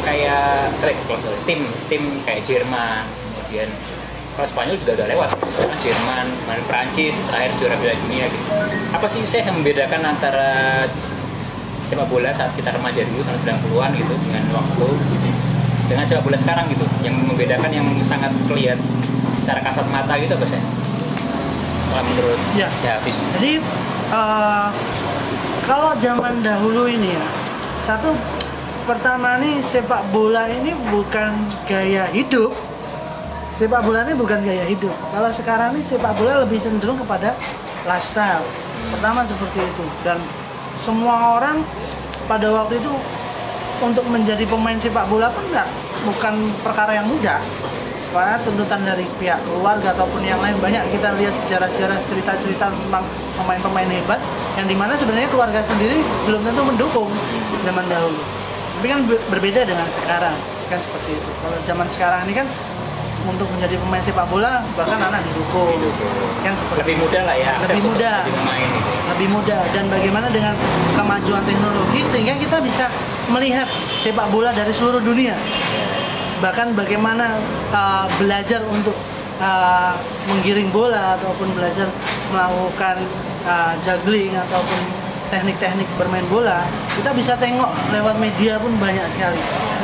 kayak 0.07 0.73
eh, 0.85 0.97
klub 1.05 1.21
tim 1.45 1.65
tim 1.91 2.03
kayak 2.23 2.45
Jerman, 2.47 3.05
kemudian 3.09 3.69
kalau 4.39 4.47
Spanyol 4.47 4.79
juga 4.79 4.93
udah 5.03 5.07
lewat, 5.11 5.31
Jerman, 5.83 6.27
main 6.47 6.63
Prancis, 6.71 7.27
terakhir 7.27 7.51
juara 7.59 7.75
Piala 7.83 7.99
Dunia 8.07 8.31
gitu. 8.31 8.47
Apa 8.95 9.07
sih 9.11 9.27
saya 9.27 9.51
yang 9.51 9.59
membedakan 9.59 10.01
antara 10.07 10.87
sepak 11.83 12.07
bola 12.07 12.31
saat 12.31 12.55
kita 12.55 12.71
remaja 12.71 13.03
dulu 13.03 13.25
tahun 13.25 13.59
90-an 13.65 13.91
gitu 13.97 14.15
dengan 14.29 14.45
waktu 14.53 14.89
dengan 15.89 16.05
sepak 16.05 16.23
bola 16.23 16.37
sekarang 16.37 16.69
gitu 16.69 16.85
yang 17.01 17.17
membedakan 17.17 17.71
yang 17.73 17.87
sangat 18.05 18.29
kelihatan 18.45 18.79
secara 19.41 19.65
kasat 19.65 19.89
mata 19.89 20.15
gitu 20.21 20.37
apa 20.37 20.47
sih? 20.47 20.61
Kalau 21.89 22.05
menurut 22.05 22.39
Ya. 22.53 22.69
si 22.77 22.85
Hafiz 22.85 23.17
Jadi 23.41 23.65
eh, 24.13 24.67
kalau 25.69 25.93
zaman 26.01 26.41
dahulu 26.41 26.89
ini 26.89 27.13
ya, 27.13 27.27
satu 27.85 28.13
pertama 28.89 29.37
nih 29.37 29.61
sepak 29.69 30.01
bola 30.11 30.49
ini 30.49 30.73
bukan 30.89 31.33
gaya 31.69 32.09
hidup. 32.13 32.53
Sepak 33.59 33.83
bola 33.83 34.07
ini 34.07 34.15
bukan 34.15 34.39
gaya 34.41 34.65
hidup. 34.65 34.95
Kalau 35.13 35.31
sekarang 35.35 35.77
nih 35.77 35.85
sepak 35.85 36.15
bola 36.17 36.47
lebih 36.47 36.63
cenderung 36.63 36.97
kepada 37.03 37.37
lifestyle. 37.85 38.47
Pertama 38.95 39.27
seperti 39.27 39.61
itu 39.61 39.85
dan 40.07 40.17
semua 40.87 41.37
orang 41.37 41.61
pada 42.31 42.49
waktu 42.49 42.81
itu 42.81 42.93
untuk 43.79 44.05
menjadi 44.11 44.45
pemain 44.49 44.79
sepak 44.79 45.07
bola 45.07 45.31
pun 45.31 45.45
enggak 45.51 45.69
bukan 46.07 46.35
perkara 46.63 46.99
yang 46.99 47.07
mudah 47.07 47.39
karena 48.09 48.37
tuntutan 48.41 48.81
dari 48.83 49.05
pihak 49.17 49.37
keluarga 49.45 49.93
ataupun 49.93 50.21
yang 50.23 50.41
lain 50.41 50.57
banyak 50.59 50.81
kita 50.91 51.13
lihat 51.15 51.35
sejarah-sejarah 51.45 51.99
cerita-cerita 52.09 52.67
tentang 52.67 53.05
pemain-pemain 53.37 53.87
hebat 53.87 54.21
yang 54.57 54.65
di 54.65 54.73
mana 54.73 54.93
sebenarnya 54.93 55.29
keluarga 55.29 55.61
sendiri 55.61 56.01
belum 56.25 56.41
tentu 56.43 56.63
mendukung 56.65 57.09
zaman 57.63 57.85
dahulu. 57.87 58.21
Tapi 58.79 58.87
kan 58.87 59.01
be- 59.05 59.23
berbeda 59.29 59.61
dengan 59.63 59.85
sekarang 59.89 60.35
kan 60.67 60.79
seperti 60.79 61.11
itu. 61.15 61.31
Kalau 61.39 61.57
zaman 61.63 61.87
sekarang 61.89 62.21
ini 62.25 62.35
kan 62.35 62.47
untuk 63.29 63.45
menjadi 63.51 63.77
pemain 63.77 64.01
sepak 64.01 64.25
bola 64.25 64.65
bahkan 64.73 64.97
anak 65.03 65.21
didukung 65.21 65.77
kan 66.41 66.55
seperti 66.55 66.81
lebih 66.81 66.97
mudah 66.99 67.23
lah 67.23 67.37
ya 67.37 67.53
Lebih 67.61 67.83
mudah. 67.85 68.17
pemain 68.25 68.69
gitu 68.71 68.89
ya. 68.89 69.01
lebih 69.13 69.29
mudah 69.29 69.61
dan 69.69 69.85
bagaimana 69.87 70.27
dengan 70.31 70.55
kemajuan 70.97 71.43
teknologi 71.45 72.01
sehingga 72.09 72.39
kita 72.39 72.57
bisa 72.63 72.89
melihat 73.29 73.69
sepak 74.01 74.33
bola 74.33 74.49
dari 74.49 74.73
seluruh 74.73 75.03
dunia 75.03 75.37
bahkan 76.39 76.71
bagaimana 76.75 77.35
uh, 77.75 78.07
belajar 78.19 78.63
untuk 78.71 78.95
uh, 79.43 79.95
menggiring 80.31 80.71
bola 80.71 81.19
ataupun 81.19 81.51
belajar 81.55 81.87
melakukan 82.31 82.97
uh, 83.47 83.73
juggling 83.83 84.35
ataupun 84.35 84.81
teknik-teknik 85.29 85.85
bermain 86.01 86.25
bola 86.33 86.65
kita 86.97 87.13
bisa 87.13 87.37
tengok 87.37 87.69
lewat 87.93 88.17
media 88.17 88.57
pun 88.57 88.73
banyak 88.81 89.05
sekali. 89.13 89.37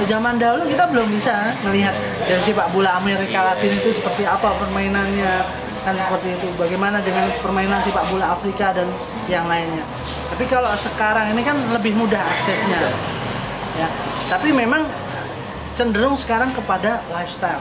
Zaman 0.08 0.40
dahulu 0.40 0.64
kita 0.66 0.88
belum 0.88 1.06
bisa 1.12 1.52
melihat 1.68 1.94
dari 2.24 2.40
sepak 2.42 2.72
bola 2.72 2.98
Amerika 2.98 3.52
Latin 3.52 3.76
itu 3.76 3.92
seperti 3.92 4.24
apa 4.24 4.56
permainannya 4.56 5.44
kan 5.84 5.94
seperti 5.94 6.32
itu. 6.32 6.48
Bagaimana 6.56 6.98
dengan 7.04 7.28
permainan 7.44 7.84
sepak 7.84 8.08
bola 8.08 8.32
Afrika 8.34 8.72
dan 8.72 8.88
yang 9.28 9.44
lainnya. 9.46 9.84
Tapi 10.32 10.48
kalau 10.48 10.72
sekarang 10.74 11.36
ini 11.36 11.44
kan 11.44 11.54
lebih 11.76 11.92
mudah 11.92 12.24
aksesnya. 12.24 12.90
Ya 13.78 13.88
tapi 14.28 14.50
memang 14.52 14.82
cenderung 15.74 16.16
sekarang 16.18 16.50
kepada 16.54 17.02
lifestyle. 17.10 17.60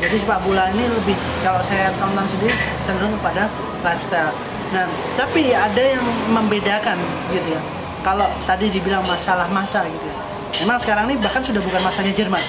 Jadi 0.00 0.16
sepak 0.16 0.40
bola 0.48 0.72
ini 0.72 0.88
lebih 0.88 1.12
kalau 1.44 1.60
saya 1.60 1.92
tonton 2.00 2.24
sendiri 2.24 2.54
cenderung 2.88 3.12
kepada 3.20 3.52
lifestyle. 3.84 4.32
Nah 4.72 4.86
tapi 5.18 5.52
ada 5.52 5.82
yang 5.82 6.04
membedakan 6.32 6.96
gitu 7.34 7.58
ya. 7.58 7.62
Kalau 8.00 8.24
tadi 8.48 8.72
dibilang 8.72 9.04
masalah 9.04 9.44
masa 9.52 9.84
gitu 9.84 10.06
ya. 10.08 10.16
Memang 10.64 10.80
sekarang 10.80 11.04
ini 11.06 11.20
bahkan 11.20 11.44
sudah 11.44 11.62
bukan 11.62 11.78
masanya 11.84 12.10
Jerman. 12.16 12.42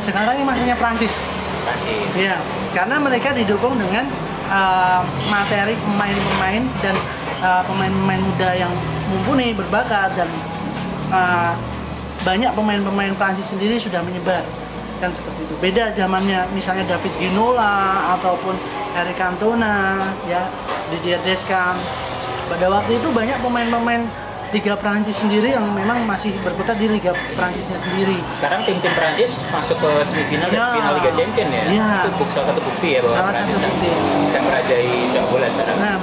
Sekarang 0.00 0.34
ini 0.40 0.44
masanya 0.48 0.74
Prancis. 0.74 1.22
Prancis. 1.62 2.10
Iya, 2.16 2.40
karena 2.74 2.96
mereka 2.98 3.30
didukung 3.36 3.78
dengan 3.78 4.08
uh, 4.50 5.02
materi 5.30 5.78
pemain-pemain 5.78 6.62
dan 6.82 6.96
uh, 7.44 7.62
pemain-pemain 7.70 8.18
muda 8.18 8.50
yang 8.56 8.72
mumpuni, 9.12 9.54
berbakat 9.54 10.10
dan 10.18 10.28
uh, 11.14 11.52
banyak 12.26 12.50
pemain-pemain 12.52 13.14
Prancis 13.14 13.46
sendiri 13.46 13.78
sudah 13.78 14.02
menyebar 14.02 14.42
kan 14.96 15.08
seperti 15.08 15.44
itu. 15.44 15.54
Beda 15.56 15.92
zamannya 15.92 16.42
misalnya 16.50 16.82
David 16.88 17.12
Ginola 17.16 17.76
ataupun 18.12 18.56
Eric 18.94 19.14
Cantona, 19.14 20.00
ya 20.24 20.48
Didier 20.88 21.20
Deschamps. 21.22 21.84
Pada 22.46 22.66
waktu 22.66 22.96
itu 22.96 23.08
banyak 23.08 23.38
pemain-pemain 23.38 24.02
Liga 24.48 24.72
Prancis 24.74 25.14
sendiri 25.16 25.52
yang 25.52 25.68
memang 25.68 26.02
masih 26.02 26.32
berkutat 26.40 26.74
di 26.76 26.88
Liga 26.88 27.10
Prancisnya 27.34 27.76
sendiri. 27.76 28.16
sekarang 28.32 28.62
tim-tim 28.62 28.88
Prancis 28.90 29.36
masuk 29.48 29.76
ke 29.76 29.90
semifinal 30.06 30.48
dan 30.48 30.56
Ya. 30.56 30.66
final 30.72 30.92
Liga 30.96 31.10
Champion 31.12 31.48
ya 31.48 31.62
Ya. 31.68 31.88
itu 32.00 32.10
buk- 32.16 32.30
salah 32.30 32.46
satu 32.48 32.60
bukti 32.60 32.88
ya 32.88 32.98
bahwa 33.00 33.14
Salah 33.16 33.26
satu 33.28 33.42
Prancis 33.44 33.58
bukti. 33.60 33.90
sedang 34.24 34.44
merajai 34.44 34.90
sepak 35.06 35.28
bola 35.28 35.46
sekarang 35.46 35.76
Nah, 35.76 35.96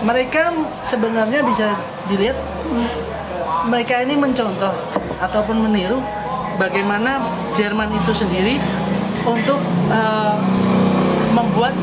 mereka 0.00 0.42
sebenarnya 0.82 1.40
bisa 1.42 1.68
dilihat 2.06 2.38
mereka 3.64 3.94
ini 3.98 4.14
mencontoh 4.14 4.72
ataupun 5.20 5.68
meniru 5.68 6.00
bagaimana 6.56 7.22
Jerman 7.54 7.90
itu 7.94 8.12
sendiri 8.14 8.58
untuk 9.26 9.58
eh, 9.90 10.36
membuat 11.34 11.74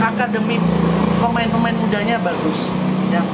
akademi 0.00 0.60
pemain-pemain 1.20 1.76
mudanya 1.76 2.16
bagus. 2.20 2.58
Ya. 3.08 3.24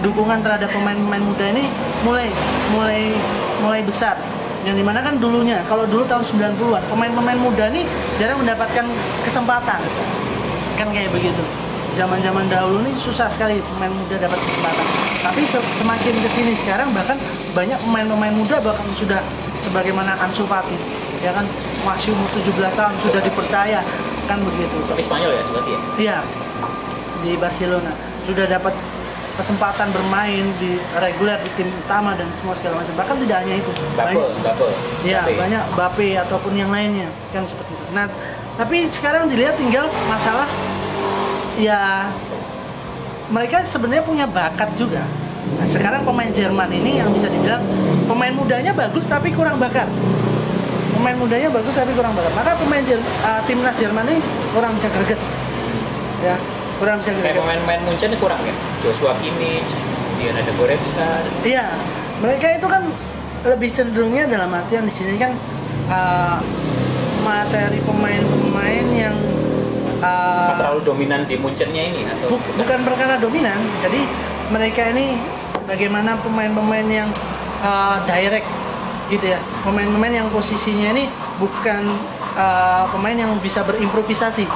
Dukungan 0.00 0.40
terhadap 0.40 0.72
pemain-pemain 0.72 1.20
muda 1.20 1.44
ini 1.52 1.68
mulai 2.04 2.28
mulai 2.72 3.12
mulai 3.60 3.80
besar. 3.84 4.16
Yang 4.60 4.80
di 4.80 4.84
mana 4.84 5.00
kan 5.00 5.16
dulunya, 5.16 5.64
kalau 5.64 5.88
dulu 5.88 6.04
tahun 6.04 6.20
90-an, 6.20 6.84
pemain-pemain 6.92 7.40
muda 7.40 7.72
ini 7.72 7.88
jarang 8.20 8.44
mendapatkan 8.44 8.84
kesempatan 9.24 9.80
kan 10.80 10.88
kayak 10.96 11.12
begitu 11.12 11.44
zaman-zaman 11.92 12.48
dahulu 12.48 12.80
nih 12.80 12.96
susah 12.96 13.28
sekali 13.28 13.60
pemain 13.76 13.92
muda 13.92 14.16
dapat 14.16 14.40
kesempatan 14.40 14.86
tapi 15.20 15.44
se- 15.44 15.68
semakin 15.76 16.14
ke 16.16 16.28
sini 16.28 16.52
sekarang 16.54 16.90
bahkan 16.90 17.16
banyak 17.52 17.76
pemain-pemain 17.78 18.32
muda 18.32 18.56
bahkan 18.58 18.86
sudah 18.94 19.20
sebagaimana 19.60 20.16
Ansu 20.18 20.44
Fati 20.44 20.76
ya 21.20 21.30
kan? 21.30 21.44
Masih 21.80 22.12
umur 22.12 22.28
17 22.32 22.48
tahun 22.70 22.94
sudah 22.98 23.20
dipercaya 23.20 23.80
kan 24.24 24.38
begitu. 24.40 24.76
Tapi 24.82 25.00
Spanyol 25.00 25.30
ya 25.30 25.42
berarti 25.46 25.70
ya? 25.70 25.80
Iya 25.96 26.18
di 27.20 27.32
Barcelona. 27.36 27.92
Sudah 28.24 28.44
dapat 28.46 28.72
kesempatan 29.32 29.88
bermain 29.90 30.44
di 30.56 30.76
reguler 30.94 31.40
di 31.40 31.50
tim 31.54 31.68
utama 31.78 32.12
dan 32.12 32.28
semua 32.36 32.52
segala 32.52 32.80
macam. 32.80 32.92
Bahkan 32.94 33.16
tidak 33.18 33.36
hanya 33.40 33.54
itu 33.56 33.70
Bape 33.90 34.12
banyak- 34.12 34.40
Bape. 34.40 34.68
Ya, 35.02 35.20
Bape. 35.22 35.32
banyak 35.36 35.64
Bape 35.72 36.08
ataupun 36.18 36.52
yang 36.52 36.68
lainnya 36.68 37.08
kan 37.30 37.44
seperti 37.44 37.72
itu. 37.72 37.84
Nah, 37.92 38.08
tapi 38.56 38.88
sekarang 38.88 39.28
dilihat 39.28 39.56
tinggal 39.56 39.88
masalah 40.04 40.48
ya 41.56 42.08
mereka 43.30 43.62
sebenarnya 43.64 44.04
punya 44.04 44.26
bakat 44.26 44.70
juga. 44.74 45.02
Nah, 45.56 45.66
sekarang 45.66 46.06
pemain 46.06 46.30
Jerman 46.30 46.70
ini 46.70 47.00
yang 47.00 47.10
bisa 47.10 47.26
dibilang 47.26 47.62
pemain 48.06 48.30
mudanya 48.34 48.74
bagus 48.74 49.06
tapi 49.06 49.30
kurang 49.34 49.58
bakat. 49.58 49.86
Pemain 50.94 51.16
mudanya 51.16 51.48
bagus 51.48 51.74
tapi 51.74 51.94
kurang 51.96 52.12
bakat. 52.12 52.32
Maka 52.36 52.58
pemain 52.60 52.82
Jer- 52.84 53.02
uh, 53.24 53.40
timnas 53.48 53.74
Jerman 53.78 54.04
ini 54.10 54.20
kurang 54.52 54.76
bisa 54.76 54.90
greget. 54.92 55.20
Ya, 56.20 56.36
kurang 56.76 57.00
bisa 57.00 57.16
kayak 57.16 57.22
greget. 57.24 57.40
pemain-pemain 57.40 57.80
Munchen 57.88 58.12
kurang 58.20 58.40
ya 58.44 58.52
Joshua 58.84 59.16
Kimmich 59.24 59.64
kemudian 60.20 60.36
ada 60.36 60.52
Goretzka 60.52 61.10
Iya, 61.40 61.66
mereka 62.20 62.46
itu 62.52 62.66
kan 62.68 62.82
lebih 63.40 63.72
cenderungnya 63.72 64.28
dalam 64.28 64.52
artian 64.52 64.84
di 64.84 64.92
sini 64.92 65.16
kan 65.16 65.32
uh, 65.88 66.36
materi 67.24 67.80
pemain-pemain 67.80 68.86
yang 68.92 69.16
uh, 70.00 70.56
terlalu 70.56 70.80
dominan 70.82 71.24
di 71.24 71.36
Munchennya 71.36 71.82
ini 71.86 72.04
atau 72.08 72.34
bu- 72.34 72.54
bukan 72.56 72.78
perkara 72.82 73.16
dominan. 73.16 73.56
Jadi 73.80 74.00
mereka 74.50 74.90
ini 74.90 75.14
bagaimana 75.64 76.18
pemain-pemain 76.18 76.86
yang 76.88 77.08
uh, 77.60 78.02
direct 78.04 78.48
gitu 79.10 79.26
ya, 79.26 79.38
pemain-pemain 79.62 80.22
yang 80.22 80.28
posisinya 80.30 80.94
ini 80.94 81.10
bukan 81.36 81.82
uh, 82.34 82.86
pemain 82.90 83.16
yang 83.16 83.32
bisa 83.38 83.62
berimprovisasi. 83.62 84.46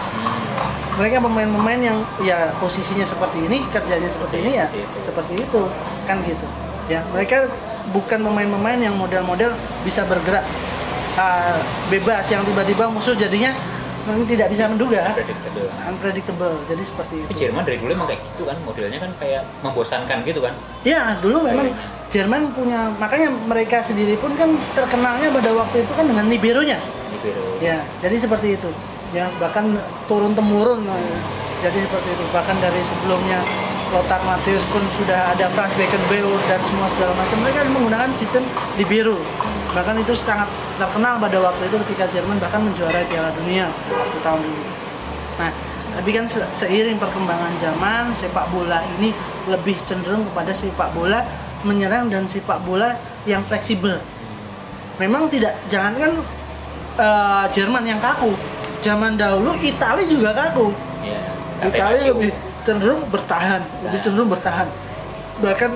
mereka 0.94 1.18
pemain-pemain 1.18 1.82
yang 1.82 1.98
ya 2.22 2.54
posisinya 2.62 3.02
seperti 3.02 3.50
ini 3.50 3.66
kerjanya 3.74 4.06
seperti 4.06 4.46
ini 4.46 4.50
ya 4.54 4.66
Seperti 4.70 4.78
itu. 4.78 4.98
seperti 5.02 5.32
itu 5.42 5.62
kan 6.06 6.16
gitu 6.22 6.46
ya 6.86 7.02
mereka 7.10 7.50
bukan 7.90 8.22
pemain-pemain 8.22 8.78
yang 8.78 8.94
model-model 8.94 9.58
bisa 9.82 10.06
bergerak 10.06 10.46
uh, 11.18 11.58
bebas 11.90 12.22
yang 12.30 12.46
tiba-tiba 12.46 12.86
musuh 12.86 13.18
jadinya 13.18 13.50
memang 14.04 14.24
tidak 14.28 14.48
bisa 14.52 14.64
menduga. 14.68 15.02
Predictable 15.16 15.68
unpredictable. 15.88 16.54
Jadi 16.68 16.82
seperti 16.84 17.14
tapi 17.24 17.32
itu. 17.32 17.40
Jerman 17.48 17.62
dari 17.64 17.78
dulu 17.80 17.90
emang 17.96 18.08
kayak 18.08 18.20
gitu 18.24 18.42
kan 18.44 18.56
modelnya 18.64 18.98
kan 19.00 19.10
kayak 19.20 19.42
membosankan 19.64 20.16
gitu 20.24 20.40
kan? 20.44 20.54
Ya 20.84 21.16
dulu 21.20 21.36
memang 21.44 21.72
Kayaknya. 21.72 22.02
Jerman 22.14 22.42
punya 22.54 22.80
makanya 23.02 23.28
mereka 23.50 23.82
sendiri 23.82 24.14
pun 24.22 24.30
kan 24.38 24.54
terkenalnya 24.78 25.34
pada 25.34 25.50
waktu 25.50 25.82
itu 25.82 25.92
kan 25.98 26.06
dengan 26.06 26.30
liberonya 26.30 26.78
di 27.10 27.18
Peru 27.18 27.58
ya 27.58 27.82
jadi 27.98 28.16
seperti 28.20 28.54
itu. 28.54 28.70
Ya 29.10 29.26
bahkan 29.42 29.74
turun 30.06 30.34
temurun 30.34 30.86
eh, 30.86 31.18
jadi 31.64 31.78
seperti 31.82 32.08
itu. 32.14 32.24
Bahkan 32.30 32.56
dari 32.62 32.80
sebelumnya 32.86 33.42
Lothar 33.90 34.22
Matthäus 34.26 34.62
pun 34.70 34.82
sudah 34.98 35.34
ada 35.34 35.46
Franz 35.54 35.74
Beckenbauer 35.74 36.38
dan 36.46 36.60
semua 36.66 36.86
segala 36.94 37.14
macam. 37.18 37.38
Mereka 37.42 37.58
menggunakan 37.70 38.10
sistem 38.14 38.42
libero 38.78 39.18
bahkan 39.74 39.98
itu 39.98 40.14
sangat 40.14 40.46
terkenal 40.74 41.18
pada 41.18 41.38
waktu 41.40 41.62
itu 41.66 41.76
ketika 41.84 42.04
Jerman 42.08 42.38
bahkan 42.38 42.62
menjuarai 42.62 43.04
Piala 43.04 43.34
Dunia 43.34 43.66
waktu 43.90 44.18
tahun 44.22 44.40
itu 44.40 44.62
nah 45.34 45.50
tapi 45.94 46.10
kan 46.10 46.24
se- 46.24 46.50
seiring 46.56 46.96
perkembangan 46.96 47.54
zaman 47.58 48.10
sepak 48.14 48.46
bola 48.48 48.82
ini 48.94 49.14
lebih 49.46 49.74
cenderung 49.84 50.26
kepada 50.26 50.50
sepak 50.50 50.90
bola 50.90 51.22
menyerang 51.62 52.06
dan 52.06 52.26
sepak 52.26 52.60
bola 52.60 52.92
yang 53.24 53.40
fleksibel. 53.40 53.96
Memang 54.96 55.26
tidak 55.28 55.54
jangankan 55.66 56.18
eh, 56.94 57.44
Jerman 57.50 57.86
yang 57.86 57.96
kaku. 57.98 58.34
Zaman 58.82 59.14
dahulu 59.14 59.54
Italia 59.56 60.04
juga 60.04 60.34
kaku. 60.34 60.74
Ya 61.00 61.22
Italia 61.62 61.70
Catenaccio. 61.96 62.10
lebih 62.12 62.30
cenderung 62.64 63.00
bertahan 63.08 63.62
lebih 63.80 63.96
Nah. 63.96 64.02
cenderung 64.02 64.28
bertahan. 64.28 64.68
Bahkan 65.40 65.70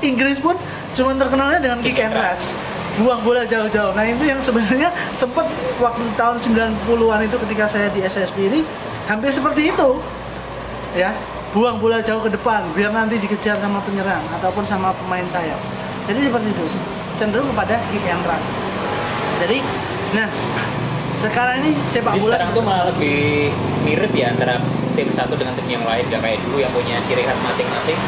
Inggris 0.00 0.40
pun 0.40 0.56
cuma 0.96 1.12
terkenalnya 1.12 1.60
dengan 1.60 1.78
kick 1.78 1.98
and 1.98 2.12
rush 2.12 2.56
buang 2.98 3.20
bola 3.22 3.42
jauh-jauh. 3.46 3.94
Nah 3.94 4.04
itu 4.04 4.24
yang 4.26 4.42
sebenarnya 4.42 4.90
sempat 5.14 5.46
waktu 5.78 6.04
tahun 6.18 6.36
90-an 6.42 7.20
itu 7.24 7.36
ketika 7.48 7.64
saya 7.70 7.88
di 7.94 8.02
SSB 8.02 8.36
ini 8.50 8.60
hampir 9.06 9.30
seperti 9.30 9.70
itu. 9.70 10.02
Ya 10.96 11.14
buang 11.56 11.80
bola 11.80 12.04
jauh 12.04 12.20
ke 12.20 12.28
depan 12.28 12.60
biar 12.76 12.92
nanti 12.92 13.16
dikejar 13.16 13.56
sama 13.56 13.80
penyerang 13.80 14.20
ataupun 14.36 14.68
sama 14.68 14.92
pemain 14.92 15.24
sayap 15.32 15.56
jadi 16.04 16.28
seperti 16.28 16.48
itu 16.52 16.64
cenderung 17.16 17.48
kepada 17.52 17.76
kick 17.92 18.04
and 18.04 18.24
rush. 18.24 18.48
Jadi 19.44 19.58
nah 20.16 20.28
sekarang 21.20 21.66
ini 21.66 21.70
sepak 21.90 22.16
Jadi 22.16 22.22
bola 22.22 22.34
sekarang 22.36 22.52
tuh 22.54 22.64
malah 22.64 22.84
lebih 22.94 23.50
mirip 23.82 24.12
ya 24.14 24.30
antara 24.32 24.60
tim 24.94 25.08
satu 25.10 25.34
dengan 25.34 25.52
tim 25.58 25.68
yang 25.68 25.84
lain. 25.84 26.04
Gak 26.08 26.22
kayak 26.22 26.38
dulu 26.46 26.62
yang 26.62 26.72
punya 26.72 26.96
ciri 27.04 27.26
khas 27.26 27.36
masing-masing. 27.42 27.98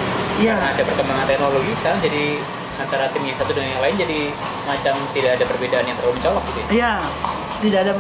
Iya. 0.41 0.57
Karena 0.57 0.69
ada 0.73 0.83
perkembangan 0.87 1.27
teknologi 1.27 1.73
sekarang 1.77 1.99
jadi 2.01 2.25
antara 2.81 3.07
tim 3.13 3.23
yang 3.29 3.37
satu 3.37 3.53
dengan 3.53 3.71
yang 3.77 3.83
lain 3.85 3.97
jadi 4.01 4.19
macam 4.65 4.95
tidak 5.13 5.31
ada 5.37 5.45
perbedaan 5.45 5.85
yang 5.85 5.97
terlalu 6.01 6.15
mencolok 6.19 6.43
gitu 6.49 6.59
ya. 6.59 6.67
Iya, 6.73 6.95
tidak 7.61 7.81
ada. 7.85 7.93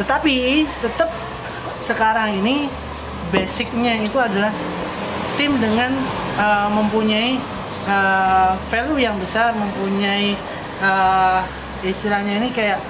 Tetapi 0.00 0.36
tetap 0.84 1.10
sekarang 1.80 2.40
ini 2.44 2.68
basicnya 3.32 3.96
itu 4.00 4.18
adalah 4.20 4.52
tim 5.40 5.56
dengan 5.56 5.96
uh, 6.36 6.68
mempunyai 6.68 7.40
uh, 7.88 8.52
value 8.68 9.00
yang 9.00 9.16
besar, 9.16 9.56
mempunyai 9.56 10.36
uh, 10.84 11.40
istilahnya 11.80 12.40
ini 12.44 12.48
kayak 12.52 12.80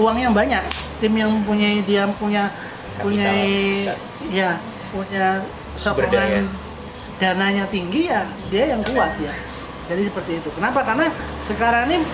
uang 0.00 0.16
yang 0.16 0.32
banyak. 0.32 0.64
Tim 0.98 1.14
yang 1.14 1.30
mempunyai 1.30 1.84
dia 1.86 2.08
punya 2.16 2.50
Kapital 2.50 3.04
punyai 3.04 3.54
besar. 3.86 3.96
ya 4.34 4.50
punya 4.90 5.26
sokongan 5.78 6.48
dananya 7.18 7.66
tinggi 7.70 8.10
ya 8.10 8.26
dia 8.50 8.74
yang 8.74 8.82
kuat 8.82 9.12
ya. 9.22 9.30
Jadi 9.88 10.02
seperti 10.04 10.32
itu. 10.36 10.48
Kenapa? 10.52 10.84
Karena 10.84 11.08
sekarang 11.48 11.88
ini 11.88 12.04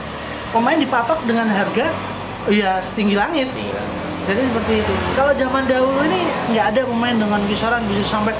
pemain 0.54 0.78
dipatok 0.78 1.18
dengan 1.26 1.50
harga 1.50 1.90
ya 2.48 2.78
setinggi 2.78 3.18
langit. 3.18 3.50
Jadi 4.24 4.40
seperti 4.40 4.72
itu. 4.80 4.94
Kalau 5.18 5.34
zaman 5.34 5.66
dahulu 5.66 6.00
ini 6.06 6.22
nggak 6.54 6.66
ada 6.72 6.80
pemain 6.86 7.16
dengan 7.18 7.40
kisaran 7.50 7.82
bisa 7.90 8.06
sampai 8.06 8.32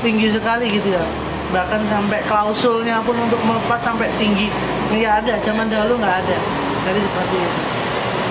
tinggi 0.00 0.32
sekali 0.32 0.72
gitu 0.72 0.96
ya. 0.96 1.04
Bahkan 1.52 1.86
sampai 1.86 2.24
klausulnya 2.26 2.98
pun 3.06 3.14
untuk 3.14 3.38
melepas 3.44 3.78
sampai 3.78 4.08
tinggi 4.16 4.48
nggak 4.90 5.12
ada. 5.22 5.34
Zaman 5.44 5.68
dahulu 5.68 6.00
nggak 6.00 6.16
ada. 6.26 6.36
Jadi 6.88 7.00
seperti 7.04 7.36
itu. 7.38 7.60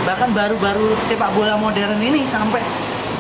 Bahkan 0.05 0.29
baru-baru 0.33 0.97
sepak 1.05 1.33
bola 1.37 1.55
modern 1.57 2.01
ini 2.01 2.25
sampai 2.25 2.61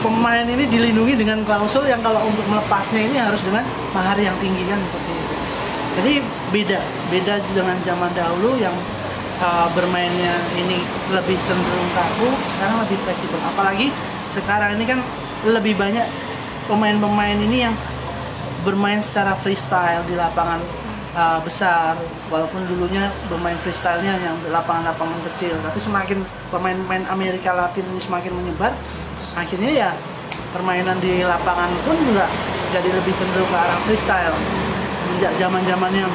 pemain 0.01 0.45
ini 0.45 0.69
dilindungi 0.69 1.17
dengan 1.17 1.41
klausul 1.45 1.85
yang 1.89 2.01
kalau 2.01 2.21
untuk 2.25 2.45
melepasnya 2.45 3.09
ini 3.09 3.17
harus 3.17 3.41
dengan 3.41 3.65
mahar 3.89 4.17
yang 4.21 4.35
tinggi 4.37 4.65
kan 4.69 4.77
seperti 4.77 5.11
itu. 5.13 5.33
Jadi 5.95 6.19
beda, 6.51 6.79
beda 7.07 7.39
dengan 7.55 7.77
zaman 7.87 8.11
dahulu 8.11 8.59
yang 8.59 8.75
uh, 9.39 9.71
bermainnya 9.71 10.35
ini 10.59 10.83
lebih 11.15 11.39
cenderung 11.47 11.89
kaku, 11.95 12.29
sekarang 12.55 12.83
lebih 12.83 12.97
fleksibel. 13.07 13.39
Apalagi 13.47 13.87
sekarang 14.35 14.75
ini 14.75 14.83
kan 14.83 14.99
lebih 15.47 15.79
banyak 15.79 16.03
pemain-pemain 16.67 17.39
ini 17.39 17.63
yang 17.63 17.75
bermain 18.67 18.99
secara 18.99 19.37
freestyle 19.39 20.03
di 20.09 20.19
lapangan 20.19 20.59
uh, 21.15 21.39
besar, 21.39 21.95
walaupun 22.27 22.65
dulunya 22.67 23.07
bermain 23.31 23.55
freestylenya 23.63 24.19
yang 24.19 24.35
di 24.43 24.51
lapangan-lapangan 24.51 25.19
kecil. 25.31 25.55
Tapi 25.63 25.79
semakin 25.79 26.19
pemain-pemain 26.51 27.07
Amerika 27.07 27.55
Latin 27.55 27.87
ini 27.87 28.03
semakin 28.03 28.35
menyebar, 28.35 28.75
akhirnya 29.37 29.71
ya 29.71 29.89
permainan 30.51 30.99
di 30.99 31.23
lapangan 31.23 31.71
pun 31.87 31.95
juga 32.03 32.27
jadi 32.75 32.89
lebih 32.91 33.15
cenderung 33.15 33.47
ke 33.47 33.57
arah 33.59 33.79
freestyle 33.87 34.35
sejak 35.15 35.33
zaman 35.37 35.61
zamannya 35.69 36.05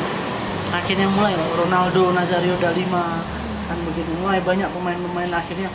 akhirnya 0.70 1.08
mulai 1.10 1.34
Ronaldo 1.54 2.14
Nazario 2.14 2.54
da 2.58 2.70
Lima 2.74 3.22
kan 3.70 3.78
begitu. 3.86 4.10
Mulai 4.22 4.42
banyak 4.42 4.70
pemain-pemain 4.70 5.30
akhirnya 5.30 5.70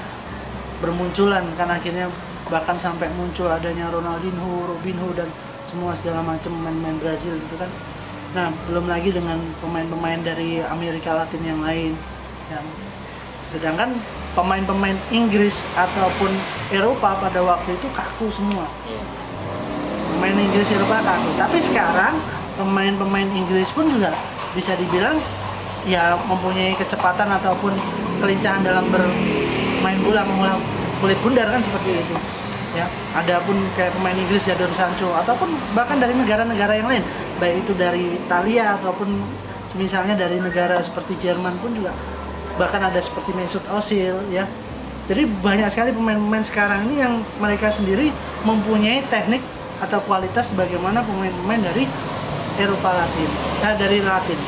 bermunculan 0.84 1.44
kan 1.56 1.72
akhirnya 1.72 2.12
bahkan 2.52 2.78
sampai 2.78 3.10
muncul 3.16 3.50
adanya 3.50 3.90
Ronaldinho, 3.90 4.70
Robinho 4.70 5.10
dan 5.18 5.28
semua 5.66 5.98
segala 5.98 6.22
macam 6.22 6.54
pemain-pemain 6.54 7.00
Brazil 7.02 7.36
gitu 7.40 7.56
kan. 7.58 7.72
Nah 8.36 8.52
belum 8.68 8.86
lagi 8.92 9.10
dengan 9.16 9.40
pemain-pemain 9.64 10.20
dari 10.22 10.62
Amerika 10.62 11.16
Latin 11.16 11.42
yang 11.42 11.60
lain 11.64 11.96
yang 12.52 12.66
sedangkan 13.50 13.96
pemain-pemain 14.36 15.00
Inggris 15.10 15.64
ataupun 15.80 16.30
Eropa 16.70 17.16
pada 17.18 17.40
waktu 17.42 17.74
itu 17.80 17.88
kaku 17.96 18.28
semua. 18.30 18.68
Iya. 18.88 19.04
pemain 20.16 20.38
Inggris 20.40 20.68
Eropa 20.72 21.00
kaku. 21.04 21.30
Tapi 21.36 21.58
sekarang 21.60 22.16
pemain-pemain 22.56 23.28
Inggris 23.36 23.70
pun 23.72 23.88
juga 23.88 24.12
bisa 24.56 24.76
dibilang 24.80 25.20
ya 25.86 26.18
mempunyai 26.26 26.74
kecepatan 26.80 27.30
ataupun 27.30 27.76
kelincahan 28.24 28.66
dalam 28.66 28.88
bermain 28.90 30.00
bola 30.02 30.26
mengulang 30.26 30.60
kulit 31.04 31.20
bundar 31.22 31.52
kan 31.52 31.62
seperti 31.62 32.00
itu. 32.00 32.16
Ya 32.76 32.92
adapun 33.16 33.56
kayak 33.80 33.96
pemain 33.96 34.16
Inggris 34.16 34.44
Jadon 34.44 34.72
Sancho 34.76 35.08
ataupun 35.16 35.48
bahkan 35.72 35.96
dari 35.96 36.12
negara-negara 36.12 36.76
yang 36.76 36.92
lain 36.92 37.04
baik 37.40 37.64
itu 37.64 37.72
dari 37.76 38.20
Italia 38.20 38.76
ataupun 38.76 39.24
misalnya 39.76 40.16
dari 40.16 40.40
negara 40.40 40.80
seperti 40.80 41.20
Jerman 41.20 41.56
pun 41.60 41.72
juga 41.76 41.92
bahkan 42.56 42.80
ada 42.80 43.00
seperti 43.00 43.36
Mesut 43.36 43.64
Ozil 43.72 44.16
ya. 44.32 44.48
Jadi 45.06 45.30
banyak 45.40 45.70
sekali 45.70 45.94
pemain-pemain 45.94 46.42
sekarang 46.42 46.90
ini 46.90 47.06
yang 47.06 47.22
mereka 47.38 47.70
sendiri 47.70 48.10
mempunyai 48.42 49.06
teknik 49.06 49.44
atau 49.78 50.02
kualitas 50.02 50.50
bagaimana 50.58 51.06
pemain-pemain 51.06 51.62
dari 51.62 51.86
Eropa 52.56 52.90
Latin, 52.96 53.30
nah, 53.60 53.74
dari 53.76 54.00
Latin. 54.00 54.40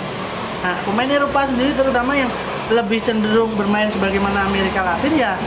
Nah, 0.63 0.75
pemain 0.83 1.09
Eropa 1.11 1.45
sendiri 1.45 1.71
terutama 1.75 2.17
yang 2.17 2.31
lebih 2.67 2.99
cenderung 2.99 3.55
bermain 3.55 3.87
sebagaimana 3.87 4.47
Amerika 4.47 4.83
Latin 4.83 5.13
ya 5.15 5.39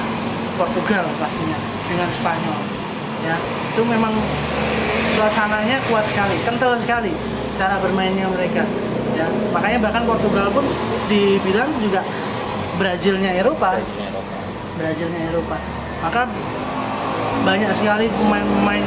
Portugal 0.57 1.05
pastinya 1.21 1.59
dengan 1.89 2.09
Spanyol. 2.09 2.59
Ya, 3.21 3.37
itu 3.77 3.83
memang 3.85 4.17
suasananya 5.17 5.77
kuat 5.93 6.09
sekali, 6.09 6.41
kental 6.45 6.73
sekali 6.81 7.13
cara 7.61 7.77
bermainnya 7.85 8.25
mereka. 8.33 8.65
Ya, 9.13 9.29
makanya 9.53 9.79
bahkan 9.91 10.03
Portugal 10.09 10.49
pun 10.49 10.65
dibilang 11.13 11.69
juga 11.83 12.01
Brazilnya 12.81 13.37
Eropa. 13.37 13.77
Brazilnya 13.77 14.07
Eropa. 14.09 14.37
Brazilnya 14.81 15.21
Eropa. 15.29 15.57
Maka 16.01 16.23
banyak 17.45 17.71
sekali 17.77 18.09
pemain-pemain 18.09 18.85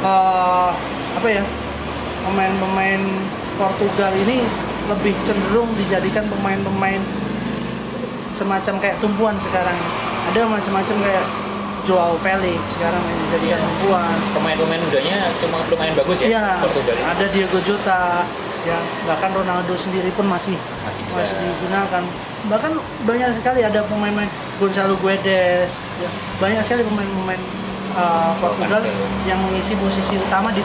eh, 0.00 0.70
apa 1.16 1.28
ya 1.28 1.44
pemain-pemain 2.26 3.00
Portugal 3.56 4.12
ini 4.16 4.42
lebih 4.86 5.14
cenderung 5.22 5.70
dijadikan 5.76 6.26
pemain-pemain 6.28 7.00
semacam 8.32 8.74
kayak 8.78 8.96
tumpuan 8.98 9.34
sekarang. 9.38 9.78
Ada 10.26 10.42
macam-macam 10.44 10.96
kayak 11.00 11.24
Joao 11.86 12.18
Felix 12.18 12.58
sekarang 12.68 12.98
yang 13.00 13.18
dijadikan 13.24 13.56
Iya. 13.56 13.64
tumpuan. 13.64 14.16
Pemain-pemain 14.34 14.80
mudanya 14.82 15.16
cuma 15.38 15.56
lumayan 15.64 15.94
bagus 15.94 16.18
ya 16.18 16.26
Iya, 16.28 16.44
Portugal 16.60 16.94
ini. 16.94 17.04
ada 17.06 17.24
Diego 17.30 17.58
Jota, 17.62 18.02
ya 18.62 18.76
bahkan 19.06 19.30
Ronaldo 19.32 19.74
sendiri 19.74 20.10
pun 20.12 20.26
masih 20.26 20.58
Masih 20.82 21.02
bisa. 21.06 21.16
masih 21.16 21.36
digunakan. 21.40 22.02
Bahkan 22.46 22.72
banyak 23.06 23.30
sekali 23.32 23.60
ada 23.62 23.80
pemain-pemain 23.86 24.30
Gonzalo 24.58 24.98
Guedes, 24.98 25.70
ya. 25.98 26.10
banyak 26.38 26.60
sekali 26.60 26.82
pemain-pemain 26.84 27.40
uh, 27.94 28.34
Portugal 28.36 28.82
yang 29.24 29.38
mengisi 29.40 29.74
posisi 29.76 30.18
utama 30.18 30.50
di 30.50 30.62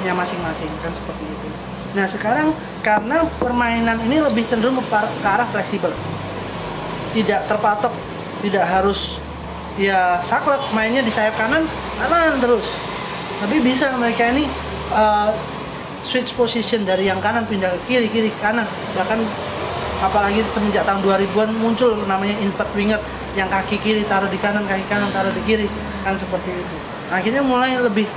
tim-timnya 0.00 0.16
masing-masing 0.16 0.72
kan 0.80 0.92
seperti 0.96 1.24
itu. 1.28 1.46
Nah 1.92 2.06
sekarang 2.08 2.48
karena 2.80 3.28
permainan 3.36 4.00
ini 4.08 4.24
lebih 4.24 4.48
cenderung 4.48 4.80
ke 4.80 5.28
arah 5.28 5.44
fleksibel, 5.52 5.92
tidak 7.12 7.44
terpatok, 7.44 7.92
tidak 8.40 8.64
harus 8.64 9.20
ya 9.76 10.16
saklek 10.24 10.60
mainnya 10.72 11.04
di 11.04 11.12
sayap 11.12 11.36
kanan 11.36 11.68
kanan 12.00 12.40
terus, 12.40 12.64
tapi 13.44 13.60
bisa 13.60 13.92
mereka 14.00 14.32
ini 14.32 14.48
uh, 14.96 15.36
switch 16.00 16.32
position 16.32 16.88
dari 16.88 17.12
yang 17.12 17.20
kanan 17.20 17.44
pindah 17.44 17.68
ke 17.84 17.92
kiri 17.92 18.08
kiri 18.08 18.32
ke 18.32 18.40
kanan. 18.40 18.64
Bahkan 18.96 19.20
apalagi 20.00 20.40
semenjak 20.56 20.88
tahun 20.88 21.04
2000-an 21.04 21.50
muncul 21.60 21.92
namanya 22.08 22.40
invert 22.40 22.72
winger 22.72 23.00
yang 23.36 23.52
kaki 23.52 23.76
kiri 23.84 24.08
taruh 24.08 24.32
di 24.32 24.40
kanan 24.40 24.64
kaki 24.64 24.88
kanan 24.88 25.12
taruh 25.12 25.28
di 25.28 25.44
kiri 25.44 25.68
kan 26.08 26.16
seperti 26.16 26.56
itu. 26.56 26.76
Akhirnya 27.12 27.44
mulai 27.44 27.76
lebih 27.76 28.08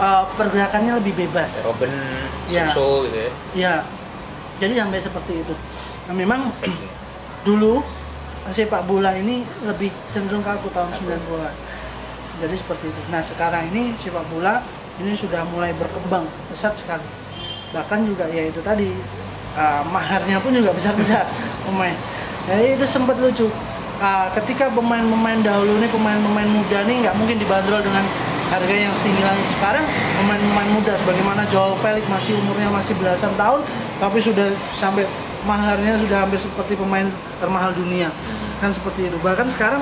uh, 0.00 0.24
pergerakannya 0.34 0.98
lebih 1.04 1.14
bebas. 1.28 1.60
Robin 1.62 1.92
Ya. 2.50 2.66
Suso 2.74 3.06
gitu 3.06 3.18
ya. 3.20 3.30
Ya. 3.54 3.74
Jadi 4.58 4.74
sampai 4.74 4.98
seperti 4.98 5.32
itu. 5.46 5.54
Nah, 6.10 6.14
memang 6.16 6.50
dulu 7.46 7.84
sepak 8.50 8.88
bola 8.88 9.14
ini 9.14 9.46
lebih 9.62 9.92
cenderung 10.10 10.42
kaku 10.42 10.72
tahun 10.72 10.90
90-an 10.96 11.70
jadi 12.40 12.54
seperti 12.56 12.88
itu. 12.88 13.00
Nah 13.12 13.20
sekarang 13.20 13.68
ini 13.70 13.92
sepak 14.00 14.24
bola 14.32 14.64
ini 14.96 15.12
sudah 15.12 15.44
mulai 15.52 15.76
berkembang 15.76 16.24
pesat 16.48 16.72
sekali. 16.72 17.04
Bahkan 17.76 18.08
juga 18.08 18.24
ya 18.32 18.48
itu 18.48 18.64
tadi 18.64 18.88
uh, 19.54 19.84
maharnya 19.92 20.40
pun 20.40 20.56
juga 20.56 20.72
besar-besar 20.76 21.28
pemain. 21.68 21.94
Jadi 22.48 22.80
itu 22.80 22.84
sempat 22.88 23.20
lucu. 23.20 23.46
Uh, 24.00 24.32
ketika 24.32 24.72
pemain-pemain 24.72 25.44
dahulu 25.44 25.76
ini 25.76 25.84
pemain-pemain 25.92 26.48
muda 26.48 26.88
nih 26.88 27.04
nggak 27.04 27.14
mungkin 27.20 27.36
dibanderol 27.36 27.84
dengan 27.84 28.00
harga 28.50 28.74
yang 28.74 28.90
setinggi 28.98 29.22
langit 29.22 29.46
sekarang 29.54 29.86
pemain-pemain 30.18 30.70
muda 30.74 30.92
sebagaimana 30.98 31.46
Joao 31.54 31.78
Felix 31.78 32.02
masih 32.10 32.34
umurnya 32.34 32.66
masih 32.74 32.98
belasan 32.98 33.30
tahun 33.38 33.62
tapi 34.02 34.18
sudah 34.18 34.50
sampai 34.74 35.06
maharnya 35.46 35.96
sudah 36.02 36.26
hampir 36.26 36.40
seperti 36.42 36.74
pemain 36.76 37.06
termahal 37.38 37.72
dunia. 37.72 38.10
Kan 38.58 38.74
seperti 38.74 39.08
itu. 39.08 39.16
Bahkan 39.22 39.48
sekarang 39.54 39.80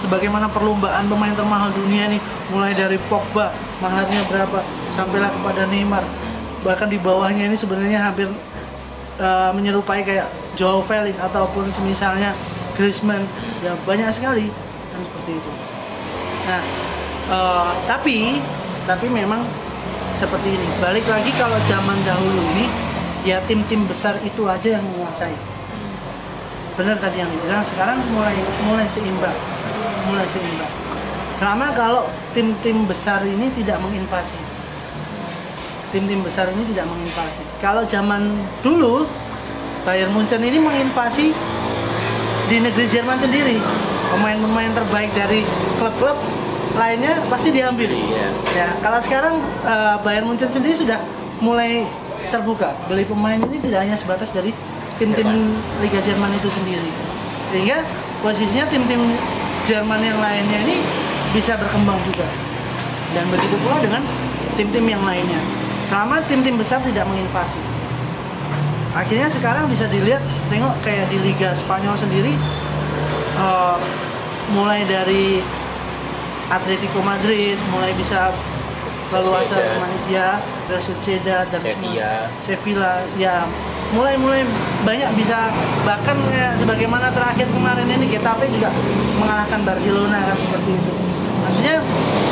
sebagaimana 0.00 0.48
perlombaan 0.48 1.04
pemain 1.10 1.34
termahal 1.34 1.74
dunia 1.74 2.14
nih 2.14 2.20
mulai 2.54 2.72
dari 2.72 2.96
Pogba 3.10 3.52
maharnya 3.82 4.22
berapa 4.30 4.62
sampailah 4.94 5.34
kepada 5.34 5.66
Neymar. 5.68 6.04
Bahkan 6.64 6.88
di 6.88 6.96
bawahnya 7.02 7.50
ini 7.50 7.56
sebenarnya 7.58 8.08
hampir 8.08 8.30
uh, 9.20 9.50
menyerupai 9.52 10.06
kayak 10.06 10.30
Joao 10.54 10.80
Felix 10.80 11.18
ataupun 11.18 11.68
semisalnya 11.74 12.32
Griezmann. 12.78 13.26
Ya 13.60 13.74
banyak 13.82 14.08
sekali. 14.14 14.48
Kan 14.94 15.00
seperti 15.02 15.42
itu. 15.42 15.50
Nah 16.48 16.93
uh, 17.28 17.72
tapi 17.86 18.40
tapi 18.84 19.06
memang 19.08 19.44
seperti 20.14 20.48
ini. 20.54 20.66
Balik 20.80 21.06
lagi 21.08 21.30
kalau 21.36 21.58
zaman 21.66 21.98
dahulu 22.04 22.40
ini 22.56 22.66
ya 23.24 23.40
tim-tim 23.48 23.84
besar 23.88 24.20
itu 24.22 24.44
aja 24.46 24.78
yang 24.78 24.84
menguasai. 24.84 25.34
Benar 26.74 26.98
tadi 26.98 27.22
yang 27.22 27.30
dibilang 27.30 27.64
sekarang 27.64 27.98
mulai 28.12 28.36
mulai 28.66 28.86
seimbang. 28.86 29.36
Mulai 30.10 30.26
seimbang. 30.28 30.72
Selama 31.34 31.74
kalau 31.74 32.02
tim-tim 32.30 32.86
besar 32.86 33.26
ini 33.26 33.50
tidak 33.58 33.82
menginvasi. 33.82 34.38
Tim-tim 35.90 36.22
besar 36.26 36.50
ini 36.50 36.62
tidak 36.74 36.86
menginvasi. 36.90 37.42
Kalau 37.62 37.86
zaman 37.86 38.34
dulu 38.62 39.06
Bayern 39.86 40.10
Munchen 40.14 40.42
ini 40.42 40.58
menginvasi 40.58 41.30
di 42.50 42.56
negeri 42.60 42.86
Jerman 42.90 43.18
sendiri. 43.18 43.58
Pemain-pemain 44.14 44.70
terbaik 44.74 45.10
dari 45.14 45.42
klub-klub 45.80 46.18
lainnya 46.74 47.14
pasti 47.30 47.48
diambil. 47.54 47.90
Iya. 47.90 48.26
ya 48.54 48.68
kalau 48.82 48.98
sekarang 48.98 49.38
eh, 49.64 49.96
Bayern 50.02 50.26
Munchen 50.26 50.50
sendiri 50.50 50.74
sudah 50.74 50.98
mulai 51.38 51.86
terbuka. 52.28 52.74
Beli 52.90 53.06
pemain 53.06 53.38
ini 53.38 53.62
tidak 53.62 53.86
hanya 53.86 53.96
sebatas 53.98 54.30
dari 54.34 54.50
tim-tim 54.98 55.26
Liga 55.82 56.00
Jerman 56.02 56.30
itu 56.34 56.50
sendiri. 56.50 56.90
Sehingga 57.50 57.78
posisinya 58.22 58.66
tim-tim 58.70 59.00
Jerman 59.64 60.00
yang 60.02 60.18
lainnya 60.18 60.58
ini 60.66 60.76
bisa 61.32 61.54
berkembang 61.56 61.98
juga. 62.04 62.26
Dan 63.14 63.30
begitu 63.30 63.54
pula 63.62 63.78
dengan 63.78 64.02
tim-tim 64.58 64.84
yang 64.84 65.02
lainnya. 65.06 65.40
Selama 65.86 66.18
tim-tim 66.26 66.58
besar 66.58 66.82
tidak 66.82 67.06
menginvasi. 67.06 67.60
Akhirnya 68.94 69.26
sekarang 69.26 69.66
bisa 69.66 69.90
dilihat 69.90 70.22
tengok 70.50 70.74
kayak 70.86 71.10
di 71.10 71.18
Liga 71.18 71.50
Spanyol 71.54 71.98
sendiri 71.98 72.34
eh, 73.38 73.76
mulai 74.54 74.86
dari 74.86 75.42
Atletico 76.52 77.00
Madrid 77.00 77.56
mulai 77.72 77.92
bisa 77.96 78.32
leluasa 79.12 79.54
Sociedad. 79.54 79.78
main 79.80 80.00
ya 80.10 80.28
Real 80.66 80.82
Sociedad 80.82 81.44
dan 81.48 81.60
Sevilla. 81.60 82.12
Sevilla 82.42 82.92
ya. 83.20 83.36
Mulai 83.94 84.18
mulai 84.18 84.42
banyak 84.82 85.10
bisa. 85.14 85.52
Bahkan 85.86 86.16
kayak 86.32 86.52
sebagaimana 86.58 87.12
terakhir 87.14 87.46
kemarin 87.52 87.86
ini 87.86 88.10
Getafe 88.10 88.48
juga 88.50 88.72
mengalahkan 89.20 89.60
Barcelona 89.62 90.18
kan 90.32 90.36
seperti 90.40 90.70
itu. 90.74 90.92
Maksudnya 91.44 91.76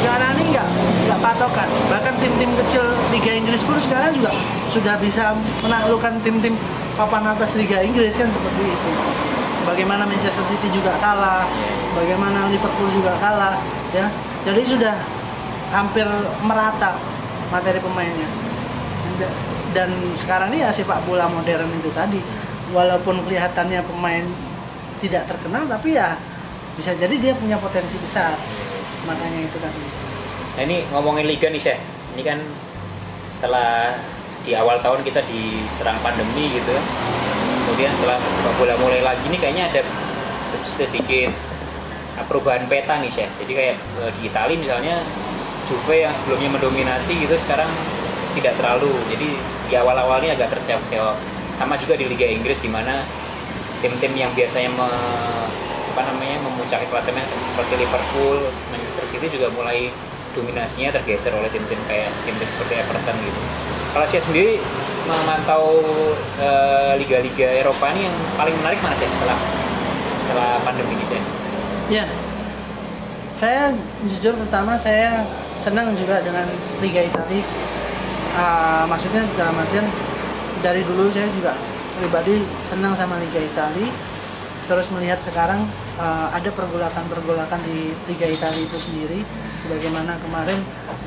sekarang 0.01 0.31
ini 0.41 0.45
nggak 0.57 0.69
nggak 1.07 1.21
patokan. 1.23 1.69
Bahkan 1.93 2.15
tim-tim 2.19 2.51
kecil 2.65 2.85
Liga 3.15 3.33
Inggris 3.37 3.63
pun 3.63 3.77
sekarang 3.79 4.17
juga 4.17 4.33
sudah 4.73 4.97
bisa 4.99 5.37
menaklukkan 5.63 6.19
tim-tim 6.25 6.57
papan 6.97 7.31
atas 7.31 7.55
Liga 7.55 7.79
Inggris 7.85 8.17
kan 8.17 8.27
seperti 8.27 8.63
itu. 8.67 8.91
Bagaimana 9.63 10.03
Manchester 10.03 10.43
City 10.51 10.75
juga 10.75 10.99
kalah 10.99 11.47
bagaimana 11.93 12.49
Liverpool 12.49 12.89
juga 12.93 13.17
kalah 13.17 13.61
ya 13.93 14.07
jadi 14.43 14.63
sudah 14.65 14.95
hampir 15.71 16.05
merata 16.43 16.97
materi 17.49 17.79
pemainnya 17.79 18.29
Da- 19.17 19.37
dan 19.73 19.89
sekarang 20.17 20.53
ini 20.53 20.65
ya 20.65 20.71
sepak 20.73 21.05
bola 21.05 21.29
modern 21.29 21.69
itu 21.77 21.89
tadi 21.93 22.21
walaupun 22.73 23.25
kelihatannya 23.25 23.81
pemain 23.85 24.25
tidak 25.01 25.29
terkenal 25.29 25.65
tapi 25.65 25.97
ya 25.97 26.17
bisa 26.77 26.93
jadi 26.93 27.13
dia 27.17 27.33
punya 27.37 27.57
potensi 27.57 27.97
besar 28.01 28.37
makanya 29.05 29.41
itu 29.45 29.59
tadi 29.61 29.83
Nah 30.53 30.69
ini 30.69 30.85
ngomongin 30.93 31.25
liga 31.25 31.49
nih 31.49 31.57
Syekh. 31.57 31.81
Ini 32.13 32.23
kan 32.29 32.37
setelah 33.33 33.97
di 34.45 34.53
awal 34.53 34.77
tahun 34.85 35.01
kita 35.01 35.25
diserang 35.25 35.97
pandemi 36.05 36.53
gitu. 36.53 36.77
Kemudian 37.65 37.89
setelah 37.89 38.21
sepak 38.21 38.55
bola 38.61 38.77
mulai 38.77 39.01
lagi 39.01 39.25
nih 39.33 39.41
kayaknya 39.41 39.73
ada 39.73 39.81
se- 40.45 40.77
sedikit 40.77 41.33
uh, 42.19 42.25
perubahan 42.29 42.65
peta 42.69 42.99
nih 43.01 43.11
Syekh. 43.11 43.31
Jadi 43.45 43.53
kayak 43.53 43.77
uh, 44.03 44.11
di 44.17 44.29
Italia 44.29 44.57
misalnya 44.59 44.97
Juve 45.69 46.03
yang 46.03 46.13
sebelumnya 46.13 46.51
mendominasi 46.59 47.17
gitu 47.23 47.35
sekarang 47.39 47.71
tidak 48.35 48.57
terlalu. 48.59 48.93
Jadi 49.13 49.29
di 49.71 49.75
awal-awalnya 49.79 50.37
agak 50.37 50.59
terseok-seok. 50.59 51.17
Sama 51.57 51.79
juga 51.79 51.95
di 51.95 52.09
Liga 52.09 52.27
Inggris 52.27 52.59
di 52.59 52.69
mana 52.69 53.05
tim-tim 53.85 54.13
yang 54.17 54.33
biasanya 54.33 54.73
me- 54.73 55.47
apa 55.93 56.09
namanya 56.09 56.41
memuncaki 56.41 56.89
klasemen 56.89 57.21
seperti 57.45 57.77
Liverpool, 57.77 58.49
Manchester 58.73 59.05
City 59.05 59.29
juga 59.29 59.53
mulai 59.53 59.93
dominasinya 60.33 60.89
tergeser 60.97 61.37
oleh 61.37 61.53
tim-tim 61.53 61.77
kayak 61.85 62.09
tim-tim 62.25 62.49
seperti 62.49 62.81
Everton 62.81 63.17
gitu. 63.21 63.41
Kalau 63.93 64.07
saya 64.09 64.23
sendiri 64.25 64.57
memantau 65.05 65.85
eh, 66.41 66.97
liga-liga 66.97 67.61
Eropa 67.61 67.93
ini 67.93 68.09
yang 68.09 68.17
paling 68.41 68.57
menarik 68.65 68.81
mana 68.81 68.97
sih 68.97 69.05
setelah 69.05 69.37
setelah 70.17 70.51
pandemi 70.65 70.97
ini 70.97 71.05
saya? 71.05 71.42
Ya. 71.93 72.05
Saya 73.37 73.75
jujur 74.09 74.33
pertama 74.39 74.79
saya 74.81 75.27
senang 75.61 75.93
juga 75.93 76.25
dengan 76.25 76.49
Liga 76.81 77.05
Italia. 77.05 77.45
Ah, 78.33 78.89
maksudnya 78.89 79.29
dalam 79.37 79.61
artian 79.61 79.85
dari 80.65 80.81
dulu 80.89 81.13
saya 81.13 81.29
juga 81.37 81.53
pribadi 82.01 82.41
senang 82.65 82.97
sama 82.97 83.21
Liga 83.21 83.45
Italia. 83.45 83.93
Terus 84.63 84.89
melihat 84.95 85.21
sekarang 85.21 85.69
ah, 86.01 86.33
ada 86.33 86.49
pergolakan-pergolakan 86.49 87.61
di 87.67 87.93
Liga 88.09 88.31
Italia 88.31 88.63
itu 88.63 88.79
sendiri. 88.81 89.21
Sebagaimana 89.61 90.19
kemarin 90.19 90.59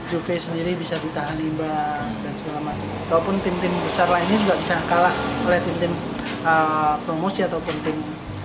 Juve 0.06 0.38
sendiri 0.38 0.78
bisa 0.78 0.96
ditahan 1.02 1.36
imbang 1.40 2.14
dan 2.22 2.34
segala 2.46 2.62
macam. 2.62 2.88
Ataupun 3.10 3.42
tim-tim 3.42 3.74
besar 3.84 4.06
lainnya 4.06 4.38
juga 4.38 4.56
bisa 4.60 4.78
kalah 4.86 5.16
oleh 5.50 5.60
tim-tim 5.66 5.92
ah, 6.46 7.00
promosi 7.08 7.42
ataupun 7.42 7.74
tim 7.82 7.98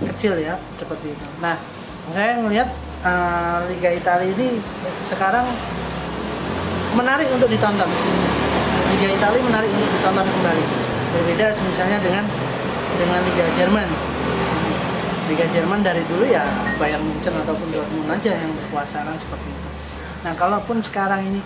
kecil 0.09 0.41
ya 0.41 0.57
seperti 0.81 1.13
itu. 1.13 1.27
Nah 1.45 1.80
saya 2.11 2.43
melihat 2.43 2.69
ah, 3.07 3.63
Liga 3.71 3.95
Italia 3.95 4.29
ini 4.31 4.59
sekarang 5.07 5.47
menarik 6.99 7.31
untuk 7.31 7.47
ditonton. 7.47 7.91
Liga 8.99 9.09
Italia 9.15 9.41
menarik 9.41 9.71
untuk 9.71 9.91
ditonton 9.95 10.27
kembali. 10.27 10.65
Berbeda 11.11 11.47
misalnya 11.67 11.99
dengan 12.03 12.25
dengan 12.99 13.21
Liga 13.25 13.47
Jerman. 13.55 13.89
Liga 15.31 15.47
Jerman 15.47 15.81
dari 15.87 16.03
dulu 16.11 16.27
ya 16.27 16.43
Bayern 16.75 17.07
Munchen 17.07 17.31
ataupun 17.39 17.71
Dortmund 17.71 18.11
aja 18.11 18.35
yang 18.35 18.51
berkuasa 18.51 19.07
kan 19.07 19.15
seperti 19.15 19.47
itu. 19.47 19.69
Nah, 20.27 20.35
kalaupun 20.35 20.83
sekarang 20.83 21.23
ini 21.23 21.39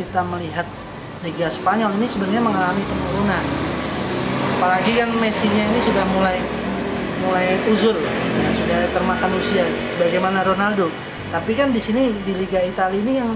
kita 0.00 0.20
melihat 0.24 0.64
Liga 1.20 1.46
Spanyol 1.52 1.92
ini 2.00 2.08
sebenarnya 2.08 2.40
mengalami 2.40 2.80
penurunan. 2.80 3.44
Apalagi 4.56 4.92
kan 4.96 5.12
Messi-nya 5.20 5.68
ini 5.68 5.80
sudah 5.84 6.04
mulai 6.16 6.40
mulai 7.20 7.60
uzur, 7.68 7.96
sudah 8.56 8.80
termakan 8.92 9.30
usia 9.38 9.64
sebagaimana 9.94 10.44
Ronaldo. 10.46 10.90
Tapi 11.32 11.52
kan 11.58 11.74
di 11.74 11.80
sini 11.82 12.14
di 12.22 12.32
Liga 12.36 12.62
Italia 12.62 12.98
ini 12.98 13.12
yang 13.18 13.30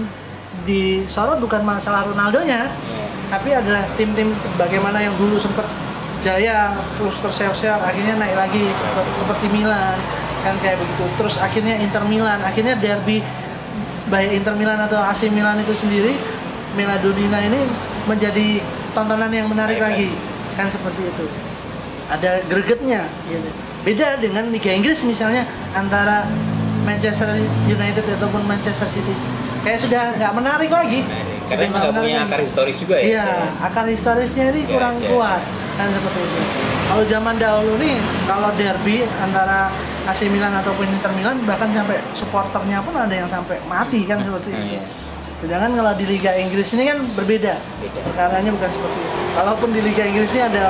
disorot 0.63 1.39
bukan 1.39 1.63
masalah 1.63 2.05
Ronaldonya, 2.07 2.71
tapi 3.31 3.55
adalah 3.55 3.87
tim-tim 3.95 4.35
bagaimana 4.59 4.99
yang 4.99 5.15
dulu 5.15 5.39
sempat 5.39 5.63
jaya 6.21 6.77
terus 6.95 7.17
terseok-seok 7.17 7.81
akhirnya 7.81 8.15
naik 8.21 8.37
lagi 8.37 8.61
seperti, 8.69 9.11
seperti 9.17 9.45
Milan 9.49 9.97
kan 10.45 10.53
kayak 10.61 10.77
begitu 10.77 11.05
terus 11.17 11.35
akhirnya 11.41 11.75
Inter 11.81 12.05
Milan 12.05 12.37
akhirnya 12.45 12.77
derby 12.77 13.25
baik 14.09 14.29
Inter 14.37 14.53
Milan 14.53 14.77
atau 14.85 15.01
AC 15.01 15.33
Milan 15.33 15.57
itu 15.61 15.73
sendiri 15.73 16.13
Meladonina 16.77 17.41
ini 17.41 17.65
menjadi 18.05 18.61
tontonan 18.93 19.33
yang 19.33 19.49
menarik 19.49 19.81
lagi 19.81 20.13
kan 20.53 20.69
seperti 20.69 21.09
itu 21.09 21.25
ada 22.11 22.43
gregetnya 22.45 23.07
gitu. 23.25 23.49
Beda 23.81 24.17
dengan 24.17 24.45
Liga 24.47 24.69
Inggris 24.69 25.01
misalnya 25.01 25.43
antara 25.71 26.25
Manchester 26.81 27.29
United 27.65 28.05
ataupun 28.11 28.41
Manchester 28.43 28.87
City 28.87 29.13
kayak 29.61 29.79
sudah 29.79 30.03
nggak 30.15 30.33
menarik 30.33 30.69
lagi 30.69 31.01
Nah, 31.51 31.57
karena 31.57 31.83
nggak 31.83 31.93
punya 31.93 32.15
lagi. 32.17 32.27
akar 32.27 32.39
historis 32.41 32.77
juga 32.77 32.95
ya 32.95 33.03
Iya, 33.03 33.25
akar 33.59 33.85
historisnya 33.85 34.45
ini 34.49 34.61
Iya, 34.61 34.71
kurang 34.71 34.95
iya. 34.97 35.09
kuat 35.09 35.41
kan 35.71 35.87
seperti 35.89 36.19
itu. 36.21 36.41
Kalau 36.85 37.03
zaman 37.05 37.35
dahulu 37.35 37.73
nih, 37.77 37.95
kalau 38.23 38.49
derby 38.53 38.95
antara 39.17 39.67
AC 40.05 40.27
Milan 40.27 40.51
ataupun 40.53 40.83
Inter 40.85 41.11
Milan 41.11 41.39
bahkan 41.41 41.71
sampai 41.71 41.99
supporternya 42.11 42.79
pun 42.79 42.91
ada 42.93 43.11
yang 43.11 43.25
sampai 43.25 43.59
mati 43.65 44.03
kan 44.03 44.19
seperti 44.19 44.47
Hmm, 44.49 44.59
itu. 44.61 44.67
iya. 44.73 44.83
Sedangkan 45.39 45.71
kalau 45.73 45.91
di 45.93 46.05
Liga 46.05 46.31
Inggris 46.33 46.71
ini 46.71 46.83
kan 46.85 47.03
berbeda. 47.11 47.55
Beda. 47.77 47.99
Perkaranya 48.05 48.49
bukan 48.49 48.69
seperti 48.69 48.97
itu. 48.97 49.19
Kalaupun 49.33 49.69
di 49.69 49.81
Liga 49.81 50.03
Inggris 50.05 50.29
ini 50.29 50.41
ada 50.45 50.63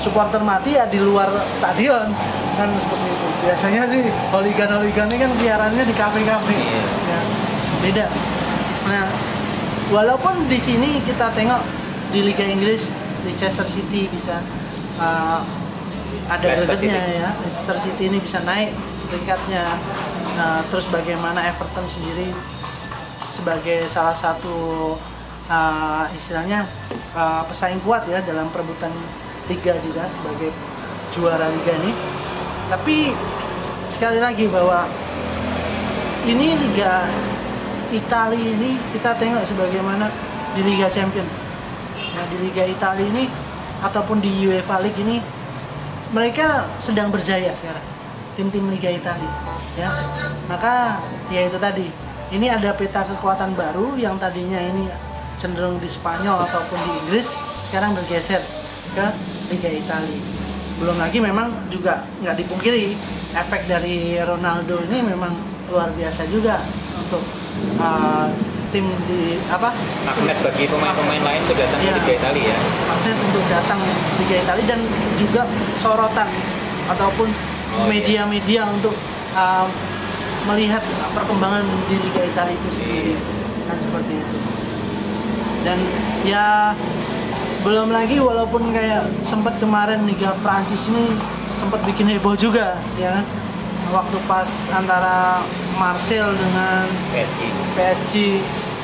supporter 0.00 0.42
mati 0.42 0.76
ya 0.76 0.84
di 0.88 1.00
luar 1.00 1.28
stadion 1.56 2.10
kan 2.56 2.68
seperti 2.76 3.06
itu. 3.08 3.26
Biasanya 3.46 3.82
sih 3.90 4.02
holigan-holigan 4.32 5.06
ini 5.12 5.18
kan 5.20 5.32
biarannya 5.36 5.84
di 5.84 5.94
kafe-kafe. 5.94 6.56
Iya. 6.56 6.82
Ya, 6.84 7.20
beda. 7.84 8.06
Nah, 8.86 9.06
walaupun 9.92 10.48
di 10.48 10.58
sini 10.58 11.02
kita 11.04 11.32
tengok 11.36 11.62
di 12.14 12.22
Liga 12.22 12.46
Inggris 12.46 12.88
Leicester 13.26 13.66
City 13.66 14.06
bisa 14.08 14.38
uh, 15.02 15.42
ada 16.30 16.54
gregetnya 16.54 17.02
ya 17.02 17.28
Leicester 17.42 17.76
City 17.82 18.10
ini 18.10 18.18
bisa 18.22 18.42
naik 18.46 18.70
peringkatnya 19.10 19.66
Nah, 20.36 20.60
terus 20.68 20.84
bagaimana 20.92 21.48
Everton 21.48 21.88
sendiri 21.88 22.28
sebagai 23.32 23.88
salah 23.88 24.12
satu 24.12 24.92
uh, 25.48 26.04
istilahnya 26.12 26.68
uh, 27.16 27.40
pesaing 27.48 27.80
kuat 27.80 28.04
ya 28.04 28.20
dalam 28.20 28.52
perebutan 28.52 28.92
liga 29.46 29.74
juga 29.82 30.10
sebagai 30.10 30.50
juara 31.14 31.46
liga 31.48 31.72
ini 31.82 31.92
tapi 32.66 33.14
sekali 33.90 34.18
lagi 34.18 34.50
bahwa 34.50 34.90
ini 36.26 36.58
liga 36.58 37.06
Italia 37.94 38.42
ini 38.42 38.74
kita 38.90 39.14
tengok 39.14 39.46
sebagaimana 39.46 40.10
di 40.58 40.66
Liga 40.66 40.90
Champion. 40.90 41.26
Nah, 42.18 42.24
di 42.26 42.36
Liga 42.42 42.66
Italia 42.66 43.06
ini 43.06 43.30
ataupun 43.78 44.18
di 44.18 44.50
UEFA 44.50 44.82
League 44.82 44.98
ini 44.98 45.22
mereka 46.10 46.66
sedang 46.82 47.14
berjaya 47.14 47.54
sekarang. 47.54 47.84
Tim-tim 48.34 48.68
Liga 48.68 48.92
Italia, 48.92 49.32
ya. 49.80 49.88
Maka 50.44 51.00
ya 51.32 51.48
itu 51.48 51.56
tadi. 51.56 51.88
Ini 52.26 52.58
ada 52.58 52.74
peta 52.74 53.06
kekuatan 53.06 53.54
baru 53.54 53.94
yang 53.94 54.18
tadinya 54.18 54.58
ini 54.58 54.90
cenderung 55.38 55.78
di 55.78 55.86
Spanyol 55.86 56.42
ataupun 56.42 56.74
di 56.74 56.90
Inggris 57.06 57.30
sekarang 57.70 57.94
bergeser 57.94 58.42
ke 58.98 59.06
Liga 59.48 59.70
Italia. 59.70 60.20
Belum 60.76 60.96
lagi 60.96 61.18
memang 61.18 61.48
juga 61.66 62.04
nggak 62.20 62.36
dipungkiri 62.36 62.92
efek 63.32 63.64
dari 63.64 64.16
Ronaldo 64.18 64.80
ini 64.84 65.00
memang 65.02 65.32
luar 65.66 65.88
biasa 65.90 66.28
juga 66.28 66.60
untuk 66.96 67.22
uh, 67.76 68.28
tim 68.68 68.84
di 69.06 69.22
apa 69.46 69.70
magnet 70.04 70.36
bagi 70.40 70.66
pemain-pemain 70.66 71.22
lain 71.22 71.40
untuk 71.42 71.56
datang 71.56 71.78
ke 71.78 71.86
Iya. 71.86 71.96
Liga 71.96 72.12
Italia 72.14 72.44
ya 72.44 72.58
magnet 72.84 73.18
untuk 73.22 73.44
datang 73.46 73.80
Liga 74.16 74.36
Italia 74.38 74.64
dan 74.66 74.80
juga 75.16 75.42
sorotan 75.78 76.28
ataupun 76.88 77.28
Oh, 77.66 77.90
iya. 77.90 77.98
media-media 77.98 78.62
untuk 78.70 78.94
uh, 79.34 79.66
melihat 80.46 80.80
perkembangan 81.12 81.66
di 81.90 81.98
Liga 81.98 82.22
Italia 82.24 82.54
itu 82.54 82.68
sendiri 82.72 83.14
kan 83.66 83.76
seperti 83.76 84.12
itu 84.16 84.38
dan 85.60 85.78
ya 86.22 86.70
belum 87.66 87.90
lagi 87.90 88.22
walaupun 88.22 88.62
kayak 88.70 89.10
sempat 89.26 89.58
kemarin 89.58 90.06
Liga 90.06 90.30
Prancis 90.38 90.86
ini 90.86 91.18
sempat 91.58 91.82
bikin 91.82 92.06
heboh 92.14 92.38
juga 92.38 92.78
ya 92.94 93.10
kan? 93.18 93.26
Waktu 93.90 94.22
pas 94.30 94.46
antara 94.70 95.42
Marcel 95.74 96.30
dengan 96.30 96.86
PSG 97.10 97.50
PSG 97.74 98.14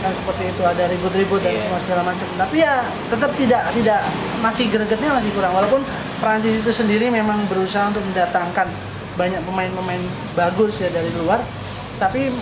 kan 0.03 0.11
seperti 0.11 0.51
itu 0.51 0.63
ada 0.67 0.91
ribut-ribut 0.91 1.39
dan 1.47 1.55
Iya. 1.55 1.63
semua 1.63 1.79
segala 1.79 2.03
macam. 2.03 2.27
Tapi 2.35 2.59
ya 2.59 2.83
tetap 3.07 3.31
tidak 3.39 3.71
tidak 3.71 4.03
masih 4.43 4.67
gregetnya 4.67 5.15
masih 5.15 5.31
kurang. 5.31 5.55
Walaupun 5.55 5.87
Prancis 6.19 6.59
itu 6.59 6.71
sendiri 6.75 7.07
memang 7.07 7.39
berusaha 7.47 7.87
untuk 7.87 8.03
mendatangkan 8.11 8.67
banyak 9.15 9.47
pemain-pemain 9.47 10.03
bagus 10.35 10.83
ya 10.83 10.91
dari 10.91 11.15
luar 11.23 11.39
tapi 12.03 12.35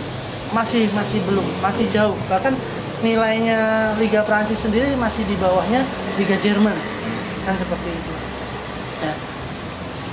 masih 0.57 0.89
masih 0.97 1.21
belum 1.29 1.45
masih 1.61 1.85
jauh. 1.93 2.17
Bahkan 2.25 2.80
nilainya 3.01 3.93
Liga 3.97 4.21
Prancis 4.25 4.61
sendiri 4.61 4.93
masih 4.97 5.25
di 5.25 5.35
bawahnya 5.37 5.85
Liga 6.17 6.37
Jerman. 6.37 6.77
Kan 7.45 7.55
seperti 7.57 7.89
itu. 7.89 8.13
Ya. 9.01 9.13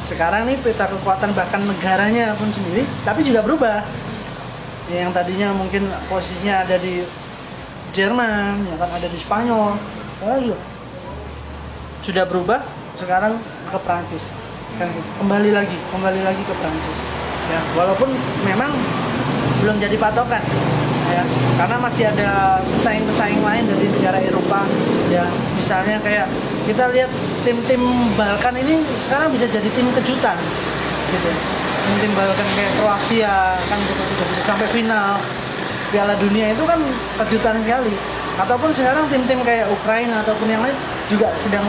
Sekarang 0.04 0.48
nih 0.48 0.56
peta 0.64 0.88
kekuatan 0.88 1.36
bahkan 1.36 1.60
negaranya 1.68 2.32
pun 2.34 2.48
sendiri 2.48 2.88
tapi 3.04 3.24
juga 3.24 3.44
berubah. 3.44 3.84
Ya, 4.88 5.04
yang 5.04 5.12
tadinya 5.12 5.52
mungkin 5.52 5.84
posisinya 6.08 6.64
ada 6.64 6.80
di 6.80 7.04
Jerman 7.92 8.64
ya 8.72 8.76
kan 8.80 8.90
ada 8.92 9.08
di 9.08 9.18
Spanyol. 9.20 9.76
Sekarang 10.16 10.40
juga 10.40 10.58
sudah 12.08 12.24
berubah 12.24 12.64
sekarang 12.96 13.36
ke 13.68 13.78
Prancis 13.84 14.32
kan 14.80 14.88
gitu. 14.88 15.08
kembali 15.20 15.50
lagi 15.52 15.76
kembali 15.92 16.20
lagi 16.24 16.40
ke 16.40 16.54
Prancis 16.56 16.98
ya 17.52 17.60
walaupun 17.76 18.08
memang 18.48 18.72
belum 19.60 19.76
jadi 19.76 19.96
patokan 20.00 20.40
ya 21.08 21.22
karena 21.58 21.76
masih 21.80 22.04
ada 22.08 22.60
pesaing-pesaing 22.74 23.40
lain 23.42 23.64
dari 23.66 23.86
negara 23.90 24.18
Eropa 24.22 24.62
ya. 25.10 25.24
Misalnya 25.58 25.98
kayak 26.04 26.26
kita 26.68 26.84
lihat 26.94 27.10
tim-tim 27.42 27.82
Balkan 28.14 28.54
ini 28.60 28.84
sekarang 28.94 29.32
bisa 29.34 29.48
jadi 29.48 29.66
tim 29.66 29.88
kejutan 29.96 30.36
gitu. 31.10 31.30
Tim-tim 31.88 32.12
Balkan 32.14 32.48
kayak 32.54 32.72
Kroasia 32.78 33.56
kan 33.66 33.78
juga 33.84 34.02
sudah 34.04 34.26
bisa 34.32 34.42
sampai 34.44 34.68
final. 34.70 35.18
Piala 35.88 36.12
Dunia 36.20 36.52
itu 36.52 36.68
kan 36.68 36.76
kejutan 37.24 37.64
sekali. 37.64 37.96
Ataupun 38.36 38.70
sekarang 38.76 39.08
tim-tim 39.08 39.40
kayak 39.40 39.72
Ukraina 39.72 40.20
ataupun 40.20 40.46
yang 40.46 40.60
lain 40.60 40.76
juga 41.08 41.32
sedang 41.40 41.64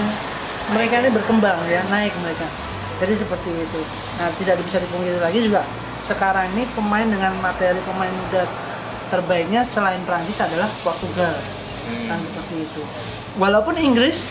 mereka 0.75 0.99
ini 1.01 1.09
berkembang 1.15 1.57
ya. 1.71 1.81
Naik 1.87 2.11
mereka. 2.19 2.45
Jadi 2.99 3.15
seperti 3.15 3.49
itu. 3.55 3.81
Nah 4.19 4.27
tidak 4.35 4.59
bisa 4.59 4.77
dipungkiri 4.83 5.23
lagi 5.23 5.39
juga 5.39 5.63
sekarang 6.03 6.47
ini 6.55 6.63
pemain 6.73 7.05
dengan 7.05 7.35
materi 7.43 7.79
pemain 7.83 8.11
muda 8.11 8.43
terbaiknya 9.09 9.65
selain 9.67 9.99
Prancis 10.05 10.39
adalah 10.39 10.69
Portugal 10.85 11.35
kan 12.05 12.19
seperti 12.21 12.55
itu 12.69 12.81
walaupun 13.41 13.75
Inggris 13.81 14.21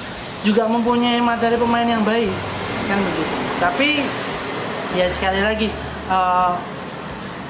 juga 0.46 0.70
mempunyai 0.70 1.18
materi 1.18 1.58
pemain 1.58 1.86
yang 1.86 2.06
baik 2.06 2.30
kan 2.86 2.98
begitu 3.02 3.34
tapi 3.58 3.88
ya 4.94 5.06
sekali 5.10 5.42
lagi 5.42 5.68
eh, 6.08 6.52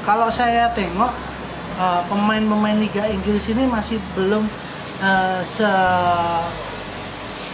kalau 0.09 0.33
saya 0.33 0.73
tengok 0.73 1.13
eh, 1.77 2.03
pemain-pemain 2.09 2.81
Liga 2.81 3.05
Inggris 3.07 3.45
ini 3.53 3.69
masih 3.69 4.01
belum 4.17 4.43
eh, 5.05 5.41
se 5.45 5.69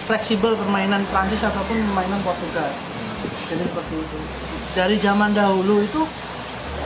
fleksibel 0.04 0.52
permainan 0.54 1.02
Prancis 1.08 1.40
ataupun 1.40 1.80
permainan 1.80 2.20
Portugal. 2.20 2.68
Jadi 3.48 3.64
seperti 3.64 3.94
itu. 3.96 4.18
Dari 4.76 4.96
zaman 5.00 5.32
dahulu 5.32 5.80
itu 5.80 6.04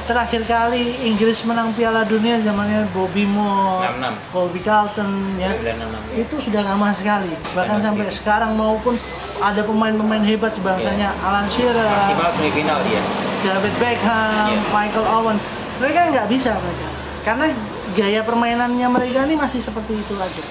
terakhir 0.08 0.42
kali 0.48 0.96
Inggris 1.04 1.44
menang 1.44 1.76
Piala 1.76 2.08
Dunia 2.08 2.40
zamannya 2.40 2.88
Bobby 2.96 3.28
Moore, 3.28 3.84
66. 4.00 4.32
Bobby 4.32 4.60
Carlton 4.64 5.10
ya. 5.36 5.52
966 5.52 6.24
Itu 6.24 6.34
sudah 6.40 6.62
lama 6.64 6.88
sekali. 6.96 7.28
Bahkan 7.52 7.78
sampai 7.84 8.08
sekarang 8.08 8.56
maupun 8.56 8.96
ada 9.38 9.60
pemain-pemain 9.60 10.24
hebat 10.24 10.50
sebangsanya 10.50 11.12
Alan 11.20 11.46
Shearer, 11.52 11.84
maksimal 11.84 12.32
semifinal 12.32 12.80
dia 12.82 12.98
David 13.44 13.74
Beckham, 13.78 14.50
Iya. 14.50 14.58
Michael 14.74 15.06
Owen, 15.06 15.38
mereka 15.78 16.00
nggak 16.10 16.26
bisa 16.26 16.58
mereka, 16.58 16.88
karena 17.22 17.46
gaya 17.94 18.20
permainannya 18.26 18.88
mereka 18.90 19.30
ini 19.30 19.38
masih 19.38 19.62
seperti 19.62 19.94
itu 19.94 20.18
aja, 20.18 20.42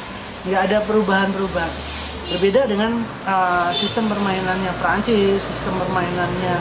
nggak 0.47 0.61
ada 0.71 0.77
perubahan-perubahan. 0.87 1.73
Berbeda 2.31 2.63
dengan 2.63 3.03
uh, 3.27 3.75
sistem 3.75 4.07
permainannya 4.07 4.71
Prancis, 4.79 5.43
sistem 5.43 5.75
permainannya 5.83 6.55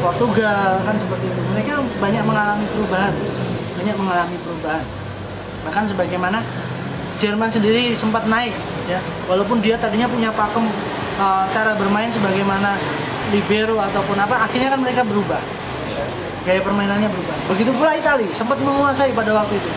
Portugal 0.00 0.78
kan 0.86 0.94
seperti 0.94 1.26
itu. 1.26 1.40
Mereka 1.54 1.72
banyak 1.98 2.22
mengalami 2.22 2.64
perubahan, 2.70 3.12
banyak 3.76 3.96
mengalami 3.98 4.36
perubahan. 4.46 4.84
Bahkan 5.66 5.84
sebagaimana 5.92 6.38
Jerman 7.20 7.52
sendiri 7.52 7.92
sempat 7.92 8.24
naik, 8.32 8.56
ya, 8.88 8.96
walaupun 9.28 9.60
dia 9.60 9.76
tadinya 9.76 10.08
punya 10.08 10.32
pakem 10.32 10.64
uh, 11.20 11.44
cara 11.52 11.76
bermain 11.76 12.08
sebagaimana 12.08 12.80
libero 13.28 13.76
ataupun 13.76 14.16
apa, 14.16 14.48
akhirnya 14.48 14.72
kan 14.72 14.80
mereka 14.80 15.04
berubah 15.04 15.42
gaya 16.40 16.60
permainannya 16.64 17.08
berubah. 17.12 17.36
Begitu 17.52 17.70
pula 17.76 17.92
Italia 17.92 18.28
sempat 18.32 18.56
menguasai 18.64 19.12
pada 19.12 19.36
waktu 19.36 19.60
itu. 19.60 19.70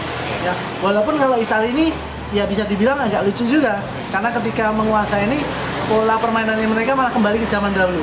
Ya, 0.47 0.55
walaupun 0.79 1.19
kalau 1.19 1.35
Italia 1.35 1.67
ini 1.71 1.91
ya 2.31 2.47
bisa 2.47 2.63
dibilang 2.65 2.97
agak 2.97 3.27
lucu 3.27 3.45
juga 3.45 3.77
karena 4.09 4.29
ketika 4.33 4.73
menguasai 4.73 5.27
ini 5.27 5.43
pola 5.85 6.17
permainannya 6.17 6.65
mereka 6.65 6.97
malah 6.97 7.13
kembali 7.13 7.37
ke 7.43 7.47
zaman 7.51 7.69
dahulu 7.75 8.01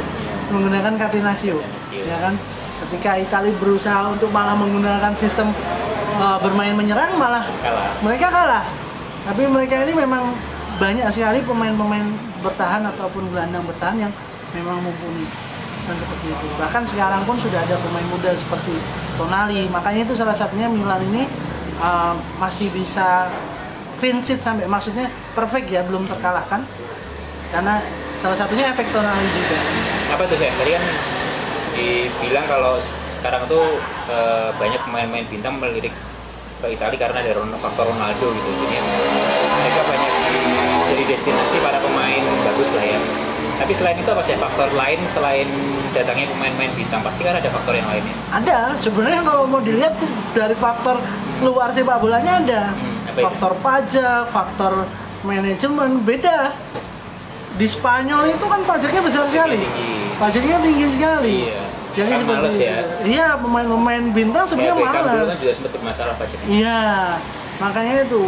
menggunakan 0.51 0.93
catenaccio 0.99 1.59
ya 1.95 2.17
kan? 2.21 2.35
Ketika 2.81 3.11
Italia 3.21 3.53
berusaha 3.61 4.09
untuk 4.09 4.33
malah 4.33 4.57
menggunakan 4.57 5.13
sistem 5.15 5.53
uh, 6.17 6.39
bermain 6.41 6.73
menyerang 6.73 7.17
malah 7.17 7.45
Kalah. 7.61 7.93
mereka 8.01 8.27
kalah. 8.33 8.65
Tapi 9.21 9.45
mereka 9.47 9.85
ini 9.85 9.93
memang 9.93 10.33
banyak 10.81 11.05
sekali 11.13 11.45
pemain-pemain 11.45 12.09
bertahan 12.41 12.89
ataupun 12.89 13.29
gelandang 13.29 13.65
bertahan 13.69 14.09
yang 14.09 14.13
memang 14.57 14.81
mumpuni. 14.81 15.29
Dan 15.85 15.97
seperti 15.97 16.27
itu. 16.33 16.47
Bahkan 16.57 16.83
sekarang 16.89 17.21
pun 17.29 17.37
sudah 17.37 17.61
ada 17.61 17.77
pemain 17.77 18.07
muda 18.09 18.33
seperti 18.33 18.75
Tonali. 19.21 19.69
Makanya 19.69 20.09
itu 20.09 20.17
salah 20.17 20.33
satunya 20.33 20.73
Milan 20.73 21.05
ini 21.13 21.29
uh, 21.85 22.17
masih 22.41 22.73
bisa 22.73 23.29
clean 24.01 24.25
sheet 24.25 24.41
sampai 24.41 24.65
maksudnya 24.65 25.13
perfect 25.37 25.69
ya 25.69 25.85
belum 25.85 26.09
terkalahkan. 26.09 26.65
Karena 27.53 27.85
salah 28.21 28.37
satunya 28.37 28.69
efek 28.71 28.87
Tonali 28.93 29.29
juga. 29.33 29.59
Apa 30.13 30.23
tuh 30.29 30.37
saya 30.37 30.53
tadi 30.55 30.77
kan 30.77 30.85
dibilang 31.73 32.47
kalau 32.47 32.75
sekarang 33.17 33.43
tuh 33.49 33.81
eh, 34.09 34.49
banyak 34.57 34.81
pemain-pemain 34.85 35.27
bintang 35.29 35.57
melirik 35.57 35.93
ke 36.61 36.67
Italia 36.69 36.99
karena 37.01 37.19
ada 37.25 37.33
faktor 37.57 37.89
Ronaldo 37.89 38.27
gitu. 38.37 38.51
Jadi 38.53 38.77
mereka 39.51 39.81
banyak 39.89 40.13
di- 40.29 40.85
jadi 40.93 41.03
destinasi 41.17 41.57
para 41.65 41.81
pemain 41.81 42.23
bagus 42.45 42.69
lah 42.77 42.85
ya. 42.85 43.01
Tapi 43.61 43.73
selain 43.77 43.97
itu 43.97 44.09
apa 44.09 44.25
sih 44.25 44.37
faktor 44.37 44.73
lain 44.73 45.01
selain 45.13 45.49
datangnya 45.93 46.29
pemain-pemain 46.33 46.73
bintang 46.77 47.01
pasti 47.01 47.21
kan 47.25 47.37
ada 47.37 47.49
faktor 47.49 47.77
yang 47.77 47.89
lainnya. 47.89 48.15
Ada. 48.33 48.59
Sebenarnya 48.81 49.21
kalau 49.25 49.45
mau 49.49 49.61
dilihat 49.61 49.97
dari 50.33 50.57
faktor 50.57 51.01
luar 51.41 51.73
sepak 51.73 52.01
bolanya 52.01 52.41
ada. 52.41 52.63
Hmm, 52.73 53.17
faktor 53.21 53.53
pajak 53.61 54.29
faktor 54.29 54.85
manajemen 55.21 56.01
beda 56.01 56.53
di 57.61 57.69
Spanyol 57.69 58.33
itu 58.33 58.47
kan 58.49 58.61
pajaknya 58.65 59.01
besar 59.05 59.29
sekali. 59.29 59.61
Tinggi. 59.61 60.17
pajaknya 60.17 60.57
tinggi 60.65 60.87
sekali. 60.97 61.37
Iya. 61.45 61.63
jadi 61.91 62.09
Kan 62.09 62.19
seperti 62.23 62.41
males 62.41 62.57
ya. 62.57 62.77
iya 63.03 63.29
pemain-pemain 63.37 64.05
bintang 64.15 64.45
sebenarnya 64.49 64.75
dulu 64.79 64.87
malas 64.89 65.29
kan 65.29 65.39
juga 65.45 65.53
sempat 65.53 65.71
bermasalah 65.77 66.15
pajaknya. 66.17 66.47
Iya. 66.49 66.83
Makanya 67.61 67.93
itu 68.09 68.23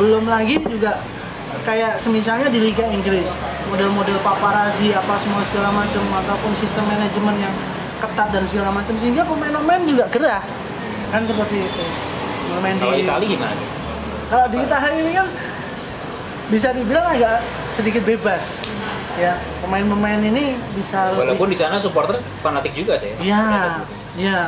belum 0.00 0.24
lagi 0.24 0.56
juga 0.64 1.04
kayak 1.68 2.00
semisalnya 2.00 2.48
di 2.48 2.64
Liga 2.64 2.88
Inggris. 2.88 3.28
Model-model 3.68 4.16
paparazzi 4.24 4.96
apa 4.96 5.14
semua 5.20 5.44
segala 5.44 5.68
macam 5.68 6.00
ataupun 6.24 6.52
sistem 6.56 6.88
manajemen 6.88 7.36
yang 7.36 7.54
ketat 8.00 8.28
dan 8.32 8.44
segala 8.48 8.72
macam 8.72 8.96
sehingga 8.96 9.28
pemain-pemain 9.28 9.84
juga 9.84 10.08
gerah. 10.08 10.40
Kan 11.12 11.28
seperti 11.28 11.60
itu. 11.60 11.84
Pemain 12.56 12.76
kalau 12.80 12.96
di 12.96 13.04
Italia 13.04 13.28
gimana? 13.28 13.60
Kalau 14.32 14.46
di 14.48 14.58
Italia 14.64 14.96
ini 14.96 15.12
kan 15.12 15.26
bisa 16.48 16.68
dibilang 16.72 17.04
agak 17.04 17.44
sedikit 17.76 18.08
bebas 18.08 18.56
ya 19.18 19.32
pemain-pemain 19.60 20.22
ini 20.22 20.44
bisa 20.72 21.10
lebih- 21.10 21.20
walaupun 21.26 21.48
di 21.48 21.56
sana 21.56 21.76
supporter 21.76 22.14
fanatik 22.38 22.72
juga 22.72 22.94
sih 22.96 23.12
Iya, 23.18 23.82
iya. 24.14 24.40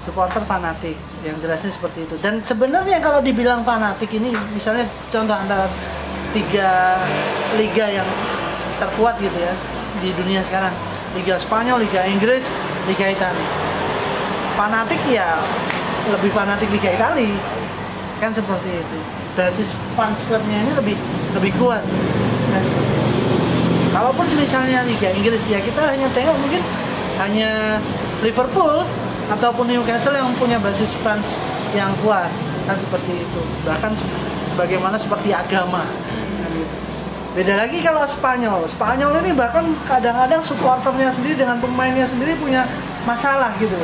Supporter 0.00 0.40
fanatik, 0.42 0.96
yang 1.20 1.36
jelasnya 1.36 1.68
seperti 1.68 2.02
itu. 2.02 2.16
Dan 2.16 2.40
sebenarnya 2.40 2.96
kalau 2.96 3.20
dibilang 3.20 3.60
fanatik 3.60 4.08
ini, 4.10 4.32
misalnya 4.50 4.82
contoh 5.06 5.34
antara 5.34 5.68
tiga 6.30 6.96
liga 7.54 7.86
yang 7.90 8.08
terkuat 8.78 9.16
gitu 9.18 9.36
ya 9.36 9.52
di 9.98 10.08
dunia 10.14 10.40
sekarang, 10.40 10.72
Liga 11.12 11.36
Spanyol, 11.36 11.82
Liga 11.82 12.04
Inggris, 12.04 12.40
Liga 12.84 13.04
Italia. 13.06 13.48
Fanatik 14.54 15.02
ya 15.06 15.44
lebih 16.08 16.30
fanatik 16.30 16.68
Liga 16.68 16.88
Italia, 16.90 17.36
kan 18.16 18.32
seperti 18.32 18.70
itu. 18.70 18.98
Basis 19.34 19.76
fans 19.92 20.24
clubnya 20.24 20.56
ini 20.58 20.72
lebih 20.72 20.96
lebih 21.32 21.52
kuat. 21.54 21.84
Dan 22.48 22.64
Kalaupun 23.98 24.22
misalnya 24.38 24.86
Liga 24.86 25.10
Inggris 25.10 25.42
ya 25.50 25.58
kita 25.58 25.82
hanya 25.90 26.06
tengok 26.14 26.38
mungkin 26.38 26.62
hanya 27.18 27.82
Liverpool 28.22 28.86
ataupun 29.26 29.66
Newcastle 29.66 30.14
yang 30.14 30.30
punya 30.38 30.62
basis 30.62 30.94
fans 31.02 31.26
yang 31.74 31.90
kuat 32.06 32.30
kan 32.70 32.78
seperti 32.78 33.18
itu. 33.18 33.42
Bahkan 33.66 33.98
se- 33.98 34.06
sebagaimana 34.54 34.94
seperti 34.94 35.34
agama. 35.34 35.82
Beda 37.34 37.58
lagi 37.58 37.82
kalau 37.82 38.06
Spanyol. 38.06 38.70
Spanyol 38.70 39.18
ini 39.26 39.34
bahkan 39.34 39.66
kadang-kadang 39.82 40.46
supporternya 40.46 41.10
sendiri 41.10 41.34
dengan 41.34 41.58
pemainnya 41.58 42.06
sendiri 42.06 42.38
punya 42.38 42.70
masalah 43.02 43.50
gitu 43.58 43.74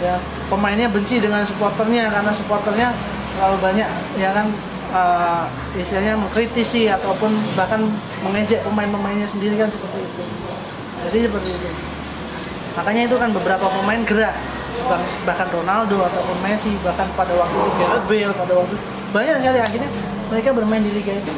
ya 0.00 0.16
pemainnya 0.48 0.88
benci 0.88 1.20
dengan 1.20 1.44
supporternya 1.44 2.08
karena 2.08 2.32
supporternya 2.32 2.88
terlalu 3.36 3.56
banyak 3.60 3.88
ya 4.16 4.30
kan 4.32 4.48
eh, 4.90 5.44
istilahnya 5.76 6.18
mengkritisi 6.18 6.90
ataupun 6.90 7.30
bahkan 7.54 7.80
mengejek 8.20 8.60
pemain-pemainnya 8.62 9.26
sendiri 9.26 9.54
kan 9.54 9.70
seperti 9.70 9.98
itu. 10.02 10.22
Jadi 11.08 11.18
seperti 11.26 11.48
itu. 11.50 11.68
Makanya 12.70 13.02
itu 13.06 13.16
kan 13.16 13.30
beberapa 13.30 13.66
pemain 13.66 14.02
gerak. 14.04 14.34
Bah- 14.86 15.02
bahkan 15.26 15.48
Ronaldo 15.50 16.02
ataupun 16.02 16.36
Messi 16.40 16.72
bahkan 16.80 17.04
pada 17.12 17.34
waktu 17.36 17.52
itu 17.52 17.70
Gareth 17.76 18.06
Bale 18.06 18.32
pada 18.32 18.52
waktu 18.54 18.74
banyak 19.10 19.36
sekali. 19.42 19.58
Akhirnya 19.60 19.90
mereka 20.30 20.48
bermain 20.54 20.82
di 20.82 20.92
liga 20.94 21.12
itu 21.12 21.32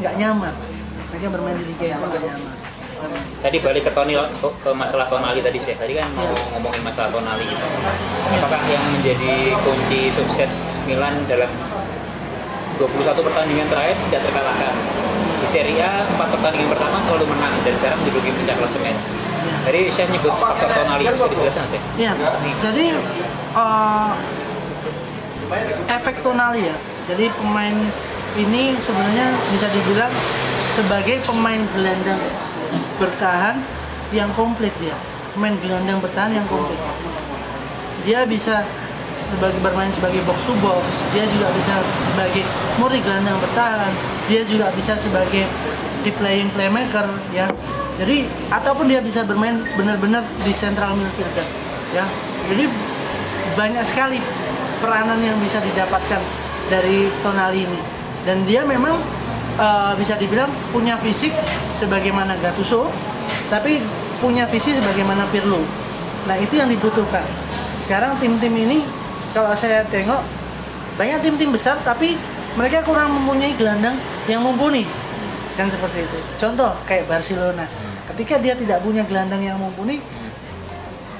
nggak 0.00 0.14
nyaman. 0.16 0.54
Mereka 1.12 1.26
bermain 1.30 1.56
di 1.56 1.64
liga 1.68 1.84
itu 1.84 2.00
nggak 2.00 2.22
nyaman. 2.24 2.54
Tadi 3.38 3.62
balik 3.62 3.86
ke 3.86 3.92
Tony 3.94 4.18
ke, 4.18 4.48
ke 4.58 4.70
masalah 4.74 5.06
Tonali 5.06 5.38
tadi 5.38 5.54
sih 5.54 5.70
tadi 5.78 5.94
kan 5.94 6.10
mau 6.18 6.26
Iya. 6.26 6.58
ngomongin 6.58 6.82
masalah 6.82 7.14
Tonali 7.14 7.46
gitu 7.46 7.62
apakah 8.42 8.66
yang 8.66 8.82
menjadi 8.90 9.54
kunci 9.62 10.10
sukses 10.10 10.74
Milan 10.82 11.14
dalam 11.30 11.46
21 12.78 13.26
pertandingan 13.26 13.66
terakhir 13.66 13.96
tidak 14.08 14.20
terkalahkan 14.30 14.74
di 15.38 15.46
Serie 15.50 15.82
A 15.82 16.06
4 16.06 16.34
pertandingan 16.34 16.70
pertama 16.72 16.96
selalu 17.02 17.26
menang 17.30 17.54
dan 17.66 17.74
sekarang 17.78 17.98
menduduki 18.02 18.30
puncak 18.32 18.56
klasemen 18.58 18.96
jadi 19.68 19.80
saya 19.92 20.06
nyebut 20.08 20.32
faktor 20.32 20.68
Tonali 20.72 21.04
bisa 21.04 21.28
dijelaskan 21.28 21.64
sih 21.68 21.80
Iya, 22.00 22.12
jadi 22.64 22.86
eh, 23.52 24.10
efek 25.88 26.20
Tonali 26.24 26.68
ya. 26.68 26.76
Jadi 27.08 27.32
pemain 27.32 27.76
ini 28.36 28.76
sebenarnya 28.84 29.26
bisa 29.52 29.66
dibilang 29.72 30.12
sebagai 30.76 31.24
pemain 31.24 31.60
gelandang 31.72 32.20
bertahan 33.00 33.56
yang 34.12 34.28
komplit 34.36 34.72
dia. 34.80 34.96
Pemain 35.32 35.56
gelandang 35.60 35.98
bertahan 36.04 36.36
yang 36.36 36.46
komplit. 36.48 36.80
Dia 38.04 38.24
bisa 38.28 38.64
sebagai 39.28 39.60
bermain 39.60 39.92
sebagai 39.92 40.24
box 40.24 40.38
to 40.48 40.54
box, 40.64 40.82
dia 41.12 41.24
juga 41.28 41.52
bisa 41.52 41.74
sebagai 42.08 42.42
murni 42.80 43.00
gelandang 43.04 43.38
bertahan, 43.44 43.92
dia 44.26 44.42
juga 44.48 44.72
bisa 44.72 44.96
sebagai 44.96 45.44
di 46.02 46.10
playing 46.16 46.48
playmaker 46.56 47.06
ya. 47.30 47.46
Jadi 47.98 48.24
ataupun 48.48 48.86
dia 48.86 49.02
bisa 49.02 49.26
bermain 49.26 49.58
benar-benar 49.74 50.22
di 50.46 50.52
central 50.54 50.94
midfielder 50.94 51.44
ya. 51.92 52.06
Jadi 52.48 52.64
banyak 53.58 53.84
sekali 53.84 54.18
peranan 54.78 55.18
yang 55.18 55.36
bisa 55.42 55.58
didapatkan 55.58 56.22
dari 56.70 57.10
Tonali 57.20 57.66
ini. 57.66 57.80
Dan 58.22 58.46
dia 58.46 58.62
memang 58.62 58.96
eh, 59.58 59.92
bisa 59.98 60.14
dibilang 60.14 60.48
punya 60.70 60.94
fisik 61.02 61.34
sebagaimana 61.76 62.38
Gattuso 62.38 62.88
tapi 63.48 63.80
punya 64.20 64.44
visi 64.48 64.74
sebagaimana 64.74 65.26
Pirlo. 65.30 65.62
Nah 66.26 66.36
itu 66.38 66.60
yang 66.60 66.68
dibutuhkan. 66.68 67.24
Sekarang 67.82 68.20
tim-tim 68.20 68.52
ini 68.52 68.84
kalau 69.36 69.52
saya 69.52 69.84
tengok 69.88 70.20
banyak 70.98 71.18
tim-tim 71.22 71.50
besar 71.54 71.78
tapi 71.86 72.18
mereka 72.58 72.82
kurang 72.82 73.14
mempunyai 73.14 73.54
gelandang 73.54 73.94
yang 74.26 74.42
mumpuni. 74.42 74.82
Kan 75.54 75.70
seperti 75.70 76.06
itu. 76.06 76.18
Contoh 76.38 76.74
kayak 76.86 77.06
Barcelona. 77.06 77.66
Ketika 78.14 78.38
dia 78.42 78.54
tidak 78.58 78.82
punya 78.82 79.06
gelandang 79.06 79.42
yang 79.42 79.58
mumpuni 79.58 80.02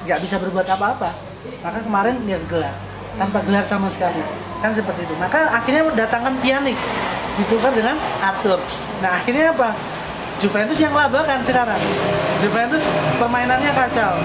nggak 0.03 0.19
bisa 0.19 0.35
berbuat 0.39 0.67
apa-apa. 0.67 1.15
Maka 1.63 1.79
kemarin 1.83 2.19
dia 2.27 2.39
gelar 2.51 2.75
tanpa 3.15 3.39
gelar 3.43 3.63
sama 3.63 3.87
sekali. 3.87 4.19
Kan 4.59 4.75
seperti 4.75 5.07
itu. 5.07 5.15
Maka 5.15 5.47
akhirnya 5.55 5.87
mendatangkan 5.87 6.33
Pjanic 6.43 6.75
ditukar 7.39 7.71
dengan 7.71 7.95
Arthur. 8.19 8.59
Nah 8.99 9.23
akhirnya 9.23 9.55
apa 9.55 9.71
Juventus 10.39 10.79
yang 10.79 10.95
labakan 10.95 11.43
sekarang. 11.43 11.81
Juventus 12.39 12.83
permainannya 13.19 13.71
kacau. 13.75 14.15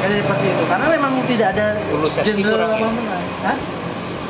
Jadi 0.00 0.14
seperti 0.24 0.46
itu. 0.48 0.64
Karena 0.64 0.86
memang 0.88 1.12
tidak 1.28 1.48
ada 1.52 1.66
jenderal 2.24 2.72
ya? 2.72 2.80
apa-apa. 2.80 3.16
Hah? 3.44 3.56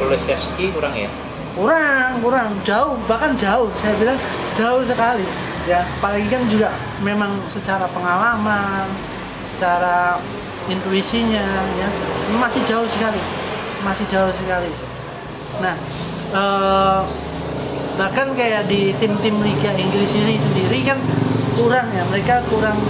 Kulusevski 0.03 0.74
kurang 0.74 0.95
ya? 0.99 1.07
Kurang 1.55 2.11
kurang. 2.18 2.51
Jauh 2.66 2.99
bahkan 3.07 3.39
jauh. 3.39 3.70
Saya 3.78 3.95
bilang 4.03 4.18
jauh 4.59 4.83
sekali. 4.83 5.22
Ya 5.70 5.87
apalagi 6.03 6.26
kan 6.26 6.43
juga 6.51 6.74
memang 7.07 7.31
secara 7.47 7.87
pengalaman 7.95 8.91
secara 9.47 10.18
intuisinya 10.66 11.47
ya 11.78 11.89
masih 12.43 12.66
jauh 12.66 12.91
sekali. 12.91 13.22
Masih 13.87 14.03
jauh 14.11 14.35
sekali. 14.35 14.74
Nah 15.62 15.78
eh, 16.35 17.01
bahkan 18.01 18.32
kayak 18.32 18.64
di 18.64 18.96
tim-tim 18.96 19.36
Liga 19.44 19.76
Inggris 19.76 20.09
ini 20.16 20.40
sendiri 20.40 20.88
kan 20.88 20.96
kurang 21.53 21.84
ya 21.92 22.01
mereka 22.09 22.40
kurang 22.48 22.80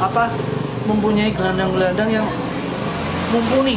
apa 0.00 0.32
mempunyai 0.88 1.28
gelandang-gelandang 1.36 2.08
yang 2.08 2.26
mumpuni. 3.28 3.76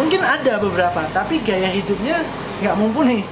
Mungkin 0.00 0.24
ada 0.24 0.56
beberapa 0.56 1.04
tapi 1.12 1.44
gaya 1.44 1.68
hidupnya 1.68 2.24
nggak 2.64 2.80
mumpuni 2.80 3.28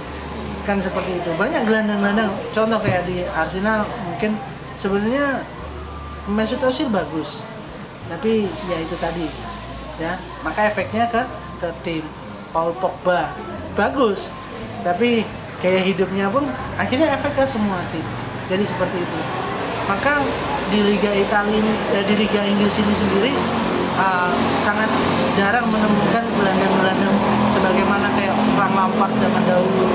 kan 0.69 0.77
seperti 0.77 1.25
itu. 1.25 1.31
Banyak 1.41 1.65
gelandang-gelandang 1.65 2.29
contoh 2.53 2.77
kayak 2.85 3.09
di 3.09 3.25
Arsenal 3.33 3.89
mungkin 4.05 4.37
sebenarnya 4.77 5.41
Mesut 6.29 6.61
Ozil 6.61 6.93
bagus 6.93 7.41
tapi 8.13 8.45
ya 8.45 8.77
itu 8.77 8.97
tadi 9.01 9.25
ya. 9.97 10.21
Maka 10.45 10.69
efeknya 10.69 11.09
ke 11.09 11.25
ke 11.65 11.69
tim 11.81 12.05
Paul 12.53 12.77
Pogba. 12.77 13.33
Bagus 13.73 14.29
tapi 14.87 15.27
gaya 15.59 15.83
hidupnya 15.83 16.31
pun 16.31 16.47
akhirnya 16.79 17.11
efek 17.19 17.35
ke 17.35 17.43
semua 17.43 17.83
tim 17.91 18.07
jadi 18.47 18.63
seperti 18.63 19.03
itu. 19.03 19.19
Maka 19.87 20.23
di 20.71 20.83
Liga 20.83 21.11
Italia 21.15 21.59
ini 21.59 21.73
eh, 21.95 22.05
di 22.07 22.15
Liga 22.19 22.43
Inggris 22.43 22.75
ini 22.79 22.95
sendiri 22.95 23.31
uh, 23.99 24.31
sangat 24.67 24.91
jarang 25.39 25.67
menemukan 25.71 26.23
gelandang-gelandang 26.23 27.15
sebagaimana 27.55 28.07
kayak 28.19 28.35
Frank 28.55 28.75
Lampard 28.75 29.15
zaman 29.19 29.43
dahulu. 29.47 29.87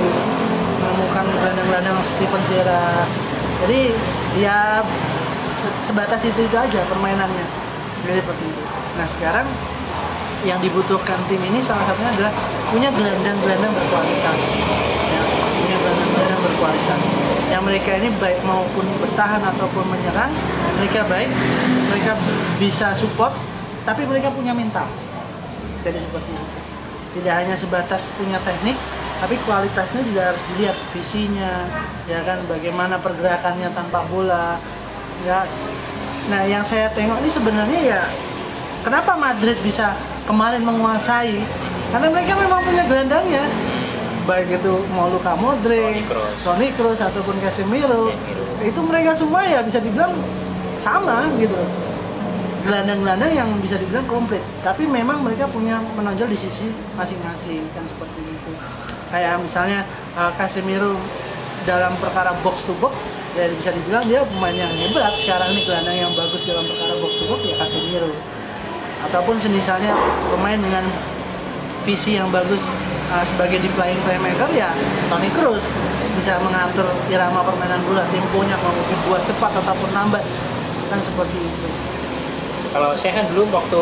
Menemukan 0.80 1.26
gelandang-gelandang 1.28 1.98
Steven 2.08 2.44
Gerrard. 2.52 3.08
Jadi 3.68 3.80
ya 4.40 4.80
se- 5.60 5.76
sebatas 5.84 6.24
itu 6.24 6.40
itu 6.40 6.56
aja 6.56 6.88
permainannya. 6.88 7.48
Jadi 8.08 8.20
seperti 8.24 8.44
itu. 8.48 8.64
Nah 8.96 9.08
sekarang 9.08 9.48
yang 10.42 10.58
dibutuhkan 10.58 11.18
tim 11.30 11.42
ini 11.42 11.62
salah 11.62 11.86
satunya 11.86 12.10
adalah 12.18 12.34
punya 12.74 12.90
gelandang-gelandang 12.90 13.74
berkualitas. 13.78 14.38
Ya, 15.12 15.22
punya 15.54 15.78
gelandang-gelandang 15.78 16.42
berkualitas. 16.42 17.00
Yang 17.52 17.64
mereka 17.68 17.90
ini 18.02 18.10
baik 18.18 18.40
maupun 18.48 18.86
bertahan 19.04 19.42
ataupun 19.44 19.84
menyerang 19.92 20.32
mereka 20.80 21.06
baik 21.06 21.30
mereka 21.92 22.12
bisa 22.58 22.96
support 22.98 23.36
tapi 23.86 24.08
mereka 24.10 24.34
punya 24.34 24.56
mental. 24.56 24.88
Jadi 25.86 25.98
seperti 26.00 26.32
itu. 26.34 26.60
Tidak 27.12 27.34
hanya 27.34 27.56
sebatas 27.60 28.08
punya 28.16 28.40
teknik 28.42 28.80
tapi 29.22 29.38
kualitasnya 29.46 30.02
juga 30.02 30.34
harus 30.34 30.44
dilihat 30.50 30.78
visinya 30.90 31.70
ya 32.10 32.26
kan 32.26 32.42
bagaimana 32.50 32.98
pergerakannya 32.98 33.70
tanpa 33.78 34.02
bola 34.10 34.58
ya. 35.28 35.46
Nah 36.34 36.42
yang 36.50 36.66
saya 36.66 36.90
tengok 36.96 37.22
ini 37.22 37.30
sebenarnya 37.30 37.80
ya 37.84 38.02
kenapa 38.82 39.14
Madrid 39.14 39.60
bisa 39.62 39.94
kemarin 40.32 40.64
menguasai. 40.64 41.44
Karena 41.92 42.08
mereka 42.08 42.40
memang 42.40 42.64
punya 42.64 42.84
gelandangnya. 42.88 43.44
Baik 44.24 44.64
itu 44.64 44.74
mau 44.96 45.12
Luka 45.12 45.36
Modric, 45.36 46.08
Toni 46.48 46.72
Kroos. 46.80 47.04
Ataupun 47.04 47.36
Casemiro, 47.44 48.08
Casemiro. 48.16 48.64
itu 48.64 48.80
mereka 48.80 49.12
semua 49.12 49.44
ya 49.44 49.60
bisa 49.60 49.84
dibilang 49.84 50.16
sama 50.80 51.28
gitu. 51.36 51.58
Gelandang-gelandang 52.64 53.34
yang 53.36 53.50
bisa 53.60 53.76
dibilang 53.76 54.08
komplit. 54.08 54.40
Tapi 54.64 54.88
memang 54.88 55.20
mereka 55.20 55.52
punya 55.52 55.84
menonjol 56.00 56.32
di 56.32 56.38
sisi 56.40 56.72
masing-masing 56.96 57.68
kan 57.76 57.84
seperti 57.84 58.24
itu. 58.24 58.52
Kayak 59.12 59.44
misalnya 59.44 59.84
uh, 60.16 60.32
Casemiro 60.40 60.96
dalam 61.68 61.92
perkara 62.00 62.32
box 62.40 62.64
to 62.64 62.74
box 62.80 62.96
ya 63.36 63.52
bisa 63.52 63.76
dibilang 63.76 64.06
dia 64.08 64.24
pemain 64.24 64.56
yang 64.56 64.72
hebat. 64.80 65.12
Sekarang 65.20 65.52
ini 65.52 65.68
gelandang 65.68 65.98
yang 66.08 66.12
bagus 66.16 66.46
dalam 66.48 66.64
perkara 66.64 66.94
box 67.04 67.12
to 67.20 67.26
box 67.28 67.40
ya 67.44 67.56
Casemiro 67.60 68.14
ataupun 69.10 69.36
semisalnya 69.40 69.94
pemain 70.30 70.60
dengan 70.60 70.86
visi 71.82 72.18
yang 72.18 72.30
bagus 72.30 72.70
uh, 73.10 73.26
sebagai 73.26 73.58
di 73.60 73.70
playing 73.74 74.00
playmaker 74.06 74.50
ya 74.54 74.70
Toni 75.10 75.30
Kroos 75.34 75.66
bisa 76.16 76.38
mengatur 76.44 76.86
irama 77.10 77.42
permainan 77.42 77.82
bola 77.88 78.06
temponya 78.14 78.56
mau 78.62 78.70
mungkin 78.70 78.98
buat 79.10 79.24
cepat 79.26 79.52
ataupun 79.66 79.90
lambat 79.96 80.24
kan 80.92 81.00
seperti 81.02 81.40
itu 81.40 81.70
Kalau 82.72 82.96
saya 82.96 83.20
kan 83.20 83.26
dulu 83.36 83.52
waktu 83.52 83.82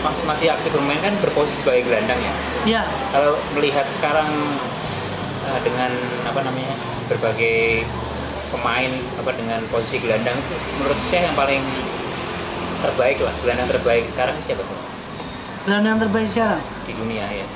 masih 0.00 0.24
masih 0.24 0.46
aktif 0.52 0.72
bermain 0.72 1.00
kan 1.04 1.12
berposisi 1.20 1.60
sebagai 1.60 1.84
gelandang 1.84 2.20
ya. 2.20 2.32
ya 2.64 2.82
Kalau 3.12 3.36
melihat 3.52 3.84
sekarang 3.92 4.28
eh, 5.44 5.60
dengan 5.60 5.92
apa 6.24 6.40
namanya 6.40 6.72
berbagai 7.12 7.84
pemain 8.48 8.92
apa 9.20 9.30
dengan 9.34 9.60
posisi 9.68 10.00
gelandang 10.00 10.38
menurut 10.80 10.96
saya 11.10 11.28
yang 11.28 11.36
paling 11.36 11.62
terbaik 12.86 13.18
lah. 13.18 13.34
Gelandang 13.40 13.68
terbaik 13.70 14.04
sekarang 14.06 14.36
siapa 14.40 14.62
sih 14.62 14.78
gelandang 15.66 15.98
terbaik 15.98 16.28
sekarang? 16.30 16.62
Di 16.86 16.92
dunia 16.94 17.26
ya. 17.26 17.46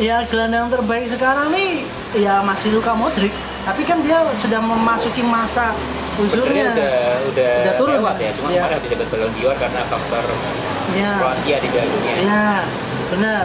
Ya 0.00 0.16
gelandang 0.26 0.66
terbaik 0.66 1.06
sekarang 1.06 1.52
nih 1.52 1.86
ya 2.16 2.42
masih 2.42 2.74
Luka 2.74 2.90
Modric. 2.92 3.30
Tapi 3.62 3.86
kan 3.86 4.02
dia 4.02 4.18
sudah 4.34 4.58
memasuki 4.58 5.22
masa 5.22 5.70
usurnya 6.18 6.74
udah 6.74 6.94
udah, 7.30 7.52
Udah 7.62 7.74
turun. 7.78 7.94
lewat 8.02 8.16
ya. 8.18 8.30
Cuma 8.34 8.50
Ya. 8.50 8.66
kemarin 8.66 8.78
bisa 8.82 8.94
dapat 8.96 9.08
Ballon 9.08 9.32
d'Or 9.32 9.54
karena 9.54 9.80
faktor 9.86 10.22
ya. 10.92 11.12
Kroasia 11.16 11.56
di 11.62 11.68
Piala 11.70 11.86
Dunia. 11.88 12.14
Ya 12.18 12.46
benar. 13.14 13.44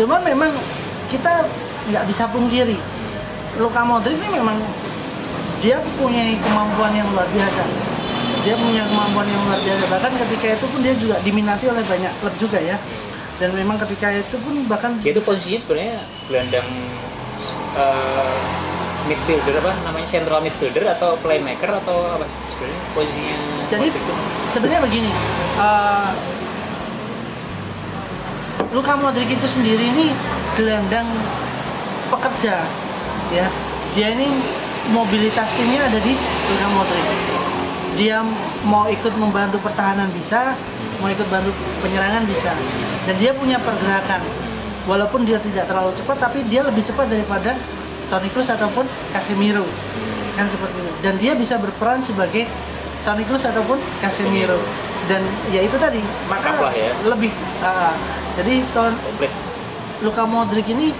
Cuman 0.00 0.20
memang 0.24 0.50
kita 1.12 1.32
nggak 1.92 2.04
bisa 2.08 2.24
pungkiri. 2.32 2.78
Luka 3.60 3.82
Modric 3.84 4.16
ini 4.16 4.40
memang 4.40 4.56
dia 5.60 5.76
punya 6.00 6.24
kemampuan 6.40 6.96
yang 6.96 7.04
luar 7.12 7.28
biasa 7.28 7.60
dia 8.40 8.54
punya 8.56 8.82
kemampuan 8.88 9.26
yang 9.28 9.42
luar 9.44 9.60
biasa 9.60 9.84
bahkan 9.90 10.12
ketika 10.26 10.46
itu 10.56 10.66
pun 10.70 10.80
dia 10.80 10.94
juga 10.96 11.16
diminati 11.20 11.64
oleh 11.68 11.84
banyak 11.84 12.12
klub 12.22 12.34
juga 12.40 12.58
ya 12.58 12.76
dan 13.40 13.56
memang 13.56 13.76
ketika 13.88 14.12
itu 14.12 14.36
pun 14.40 14.54
bahkan 14.68 14.96
dia 15.00 15.12
itu 15.16 15.22
posisinya 15.24 15.60
sebenarnya 15.64 15.98
gelandang 16.28 16.68
eh, 17.76 18.38
midfielder 19.08 19.54
apa 19.64 19.72
namanya 19.86 20.06
central 20.06 20.44
midfielder 20.44 20.84
atau 20.92 21.16
playmaker 21.24 21.72
atau 21.80 22.14
apa 22.14 22.24
sih 22.28 22.36
sebenarnya 22.52 22.80
posisinya 22.92 23.36
Jadi 23.70 23.86
sebenarnya 24.50 24.80
begini, 24.82 25.10
eh, 25.62 26.10
Luka 28.74 28.94
Modric 28.98 29.30
itu 29.30 29.46
sendiri 29.46 29.82
ini 29.82 30.10
gelandang 30.58 31.06
pekerja, 32.10 32.66
ya. 33.30 33.46
Dia 33.94 34.08
ini 34.14 34.26
mobilitas 34.90 35.50
timnya 35.54 35.86
ada 35.86 35.98
di 36.02 36.14
Luka 36.18 36.68
Modric. 36.74 37.39
Dia 37.98 38.22
mau 38.62 38.86
ikut 38.86 39.14
membantu 39.18 39.58
pertahanan 39.58 40.06
bisa, 40.14 40.54
mau 41.02 41.10
ikut 41.10 41.26
bantu 41.26 41.50
penyerangan 41.82 42.22
bisa, 42.28 42.54
dan 43.08 43.14
dia 43.18 43.34
punya 43.34 43.58
pergerakan. 43.58 44.22
Walaupun 44.88 45.28
dia 45.28 45.38
tidak 45.42 45.68
terlalu 45.68 45.92
cepat, 45.98 46.16
tapi 46.18 46.46
dia 46.48 46.64
lebih 46.64 46.82
cepat 46.86 47.06
daripada 47.10 47.54
Toni 48.10 48.28
Kroos 48.32 48.50
ataupun 48.50 48.84
Casemiro. 49.14 49.66
Kan 50.34 50.50
seperti 50.50 50.76
itu. 50.82 50.92
Dan 51.04 51.14
dia 51.20 51.32
bisa 51.36 51.60
berperan 51.60 52.02
sebagai 52.02 52.48
Toni 53.06 53.22
Kroos 53.28 53.44
ataupun 53.46 53.78
Casemiro. 54.02 54.58
Dan 55.06 55.22
ya 55.50 55.62
itu 55.62 55.74
tadi 55.78 55.98
maka 56.30 56.54
lah 56.58 56.74
ya. 56.74 56.92
lebih 57.02 57.32
ah, 57.64 57.94
jadi 58.38 58.62
Ton, 58.70 58.94
komplit 58.94 59.32
Luka 60.06 60.22
Modric 60.26 60.66
ini 60.70 60.94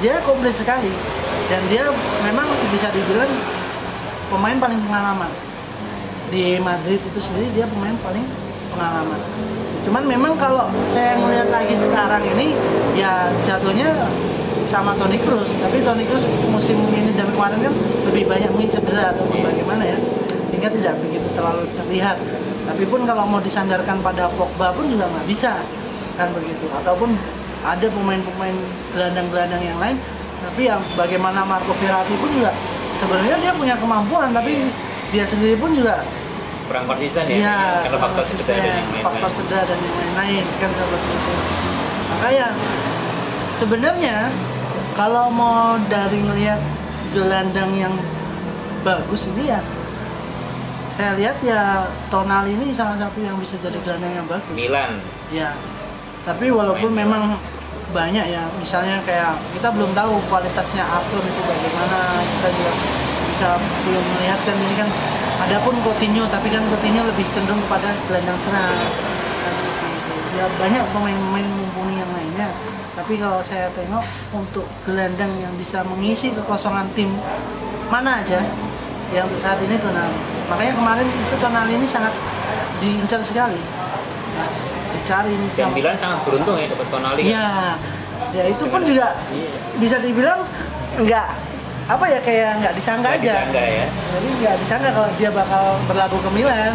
dia 0.00 0.20
komplit 0.24 0.56
sekali. 0.56 0.90
Dan 1.50 1.60
dia 1.68 1.90
memang 2.24 2.48
bisa 2.72 2.88
dibilang 2.94 3.28
pemain 4.32 4.56
paling 4.56 4.80
pengalaman 4.88 5.51
di 6.32 6.56
Madrid 6.64 6.96
itu 6.96 7.20
sendiri 7.20 7.52
dia 7.52 7.68
pemain 7.68 7.92
paling 8.00 8.24
pengalaman. 8.72 9.20
Cuman 9.84 10.02
memang 10.08 10.32
kalau 10.40 10.72
saya 10.88 11.20
melihat 11.20 11.52
lagi 11.52 11.76
sekarang 11.76 12.24
ini 12.24 12.56
ya 12.96 13.28
jatuhnya 13.44 13.92
sama 14.64 14.96
Toni 14.96 15.20
Kroos. 15.20 15.52
Tapi 15.60 15.84
Toni 15.84 16.08
Kroos 16.08 16.24
musim 16.48 16.80
ini 16.88 17.12
dan 17.12 17.28
kemarin 17.28 17.60
kan 17.60 17.74
lebih 18.08 18.24
banyak 18.24 18.48
mungkin 18.48 18.72
cedera 18.72 19.12
atau 19.12 19.28
bagaimana 19.28 19.84
ya 19.84 19.98
sehingga 20.48 20.72
tidak 20.72 20.96
begitu 21.04 21.28
terlalu 21.36 21.68
terlihat. 21.76 22.16
Tapi 22.64 22.82
pun 22.88 23.04
kalau 23.04 23.28
mau 23.28 23.40
disandarkan 23.44 24.00
pada 24.00 24.32
Pogba 24.32 24.72
pun 24.72 24.88
juga 24.88 25.12
nggak 25.12 25.28
bisa 25.28 25.60
kan 26.16 26.32
begitu. 26.32 26.64
Ataupun 26.80 27.12
ada 27.62 27.86
pemain-pemain 27.92 28.56
gelandang-gelandang 28.96 29.62
yang 29.62 29.78
lain 29.78 29.96
tapi 30.42 30.66
yang 30.66 30.82
bagaimana 30.98 31.46
Marco 31.46 31.70
Verratti 31.78 32.18
pun 32.18 32.26
juga 32.34 32.50
sebenarnya 32.98 33.38
dia 33.38 33.52
punya 33.54 33.78
kemampuan 33.78 34.34
tapi 34.34 34.66
dia 35.14 35.22
sendiri 35.22 35.54
pun 35.54 35.70
juga 35.70 36.02
kurang 36.68 36.84
konsisten 36.86 37.24
ya, 37.26 37.34
Iya, 37.36 37.58
karena 37.86 37.98
faktor 37.98 38.24
cedera 38.26 38.58
dan 38.58 38.74
yang 38.74 38.88
lain 38.90 39.04
faktor 39.04 39.30
cedera 39.36 39.62
dan 39.66 39.78
lain-lain 39.78 40.44
kan 40.60 40.70
seperti 40.70 41.10
itu. 41.12 41.34
Makanya 42.12 42.46
sebenarnya 43.56 44.16
kalau 44.92 45.26
mau 45.32 45.76
dari 45.88 46.18
ngelihat 46.20 46.60
gelandang 47.12 47.70
yang 47.76 47.94
bagus 48.82 49.28
ini 49.30 49.52
ya 49.52 49.60
saya 50.92 51.16
lihat 51.16 51.36
ya 51.40 51.88
Tonali 52.12 52.52
ini 52.52 52.68
salah 52.70 53.00
satu 53.00 53.18
yang 53.24 53.40
bisa 53.40 53.56
jadi 53.64 53.80
gelandang 53.80 54.12
yang 54.12 54.26
bagus. 54.28 54.52
Milan 54.52 55.00
Ya. 55.32 55.56
Tapi 56.22 56.52
walaupun 56.52 56.92
Main 56.92 57.08
memang 57.08 57.40
banyak 57.90 58.24
ya, 58.28 58.44
misalnya 58.60 59.00
kayak 59.02 59.36
kita 59.56 59.68
belum 59.72 59.90
tahu 59.96 60.20
kualitasnya 60.28 60.84
Arthur 60.84 61.24
itu 61.24 61.40
bagaimana, 61.44 62.20
kita 62.24 62.48
juga 62.54 62.72
bisa 63.32 63.48
belum 63.58 64.04
melihat 64.16 64.40
kan 64.44 64.56
ini 64.56 64.74
kan 64.76 64.88
adapun 65.42 65.74
Coutinho 65.80 66.24
tapi 66.26 66.48
kan 66.48 66.62
Coutinho 66.66 67.02
lebih 67.04 67.26
cenderung 67.30 67.60
kepada 67.60 67.90
gelandang 68.06 68.38
serang. 68.38 68.72
Nah, 68.72 68.92
seperti 69.52 69.86
itu. 69.88 70.14
Ya 70.32 70.46
banyak 70.56 70.82
pemain-pemain 70.90 71.48
mumpuni 71.48 71.94
yang 71.96 72.10
lainnya. 72.10 72.48
Tapi 72.92 73.16
kalau 73.16 73.40
saya 73.40 73.72
tengok 73.72 74.04
untuk 74.30 74.68
gelandang 74.84 75.32
yang 75.40 75.52
bisa 75.56 75.80
mengisi 75.82 76.28
kekosongan 76.30 76.86
tim 76.92 77.08
mana 77.88 78.20
aja 78.20 78.40
yang 79.10 79.24
untuk 79.26 79.40
saat 79.40 79.60
ini 79.60 79.76
Tonali. 79.76 80.16
Makanya 80.46 80.72
kemarin 80.74 81.06
itu 81.08 81.36
Tonali 81.36 81.72
ini 81.74 81.86
sangat 81.86 82.12
diincar 82.78 83.20
sekali. 83.20 83.60
Nah, 84.32 84.48
dicari 84.92 85.32
Dan 85.36 85.68
sama- 85.68 85.74
Milan 85.74 85.96
sangat 85.96 86.18
beruntung 86.22 86.56
ya 86.56 86.66
dapat 86.68 86.86
Tonali. 86.88 87.20
Iya, 87.24 87.48
ya 88.32 88.44
itu 88.46 88.64
pun 88.68 88.80
Dengan- 88.80 88.88
juga 88.88 89.06
Iya. 89.30 89.50
bisa 89.80 89.96
dibilang 89.98 90.40
nggak 90.94 91.26
apa 91.84 92.04
ya 92.06 92.18
kayak 92.18 92.50
nggak 92.58 92.74
disangka 92.74 93.08
Nggak 93.10 93.20
aja. 93.20 93.32
disangka 93.34 93.62
ya. 93.62 93.86
Jadi 93.88 94.28
nggak 94.38 94.54
disangka 94.58 94.88
kalau 94.90 95.10
dia 95.14 95.30
bakal 95.30 95.64
berlaku 95.84 96.16
ke 96.18 96.30
Milan. 96.32 96.74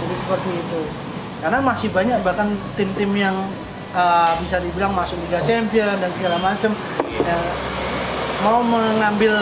Jadi 0.00 0.14
seperti 0.16 0.50
itu. 0.52 0.80
Karena 1.40 1.58
masih 1.58 1.88
banyak 1.88 2.18
bahkan 2.20 2.48
tim-tim 2.74 3.10
yang 3.14 3.36
uh, 3.90 4.36
bisa 4.36 4.60
dibilang 4.60 4.92
masuk 4.92 5.16
Liga 5.24 5.40
Champion 5.40 5.96
dan 5.96 6.10
segala 6.12 6.36
macam 6.36 6.72
ya, 7.08 7.38
mau 8.40 8.60
mengambil 8.60 9.32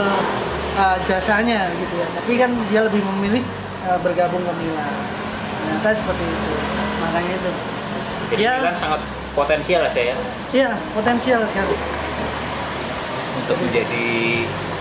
uh, 0.74 0.96
jasanya 1.02 1.66
gitu 1.74 1.94
ya. 1.94 2.06
Tapi 2.14 2.32
kan 2.36 2.50
dia 2.68 2.80
lebih 2.82 3.02
memilih 3.02 3.42
uh, 3.84 3.98
bergabung 3.98 4.40
ke 4.40 4.52
Milan. 4.56 4.92
Ternyata 5.58 5.88
seperti 5.92 6.22
itu. 6.22 6.52
Makanya 7.00 7.32
itu. 7.34 7.50
Jadi 8.28 8.42
Ya. 8.44 8.60
Milan 8.60 8.76
sangat 8.76 9.00
potensial 9.32 9.80
lah 9.80 9.88
saya 9.88 10.12
Iya, 10.50 10.76
potensial 10.92 11.40
sekali. 11.44 11.76
untuk 13.38 13.56
menjadi 13.56 14.06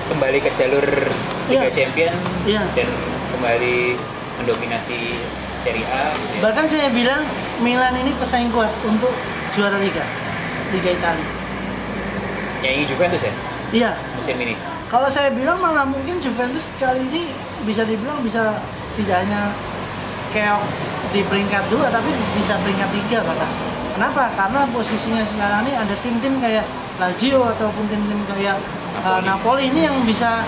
kembali 0.08 0.38
ke 0.39 0.49
jalur 0.53 0.86
Liga 1.47 1.64
Iya. 1.64 1.72
Champion 1.72 2.14
Iya. 2.43 2.64
dan 2.74 2.88
kembali 3.30 3.95
mendominasi 4.38 5.16
Serie 5.58 5.84
A. 5.86 6.14
gitu 6.14 6.34
ya. 6.34 6.41
Bahkan 6.43 6.66
saya 6.66 6.88
bilang 6.89 7.22
Milan 7.60 7.95
ini 7.95 8.14
pesaing 8.14 8.49
kuat 8.49 8.70
untuk 8.84 9.12
juara 9.51 9.76
Liga, 9.78 10.03
Liga 10.70 10.89
Italia. 10.91 11.28
Nyanyi 12.58 12.84
Juventus 12.86 13.22
ya 13.22 13.34
Iya, 13.70 13.91
musim 14.16 14.38
ini. 14.38 14.55
kalau 14.88 15.05
saya 15.08 15.30
bilang 15.30 15.60
malah 15.60 15.84
mungkin 15.84 16.18
Juventus 16.18 16.64
kali 16.78 17.03
ini 17.03 17.30
bisa 17.64 17.84
dibilang 17.84 18.24
bisa 18.24 18.64
tidak 18.95 19.18
hanya 19.20 19.51
keok 20.30 20.64
di 21.10 21.22
peringkat 21.22 21.64
dua 21.68 21.88
tapi 21.88 22.08
bisa 22.34 22.55
peringkat 22.58 22.89
tiga 22.93 23.20
bahkan. 23.22 23.49
Kenapa? 23.93 24.30
Karena 24.32 24.62
posisinya 24.70 25.22
sekarang 25.22 25.66
ini 25.66 25.74
ada 25.74 25.95
tim-tim 25.99 26.38
kayak 26.38 26.64
Lazio 26.98 27.45
ataupun 27.45 27.86
tim-tim 27.93 28.18
kayak 28.26 28.58
uh, 29.06 29.22
Napoli. 29.22 29.30
Napoli 29.30 29.64
ini 29.70 29.80
yang 29.86 29.98
bisa 30.02 30.41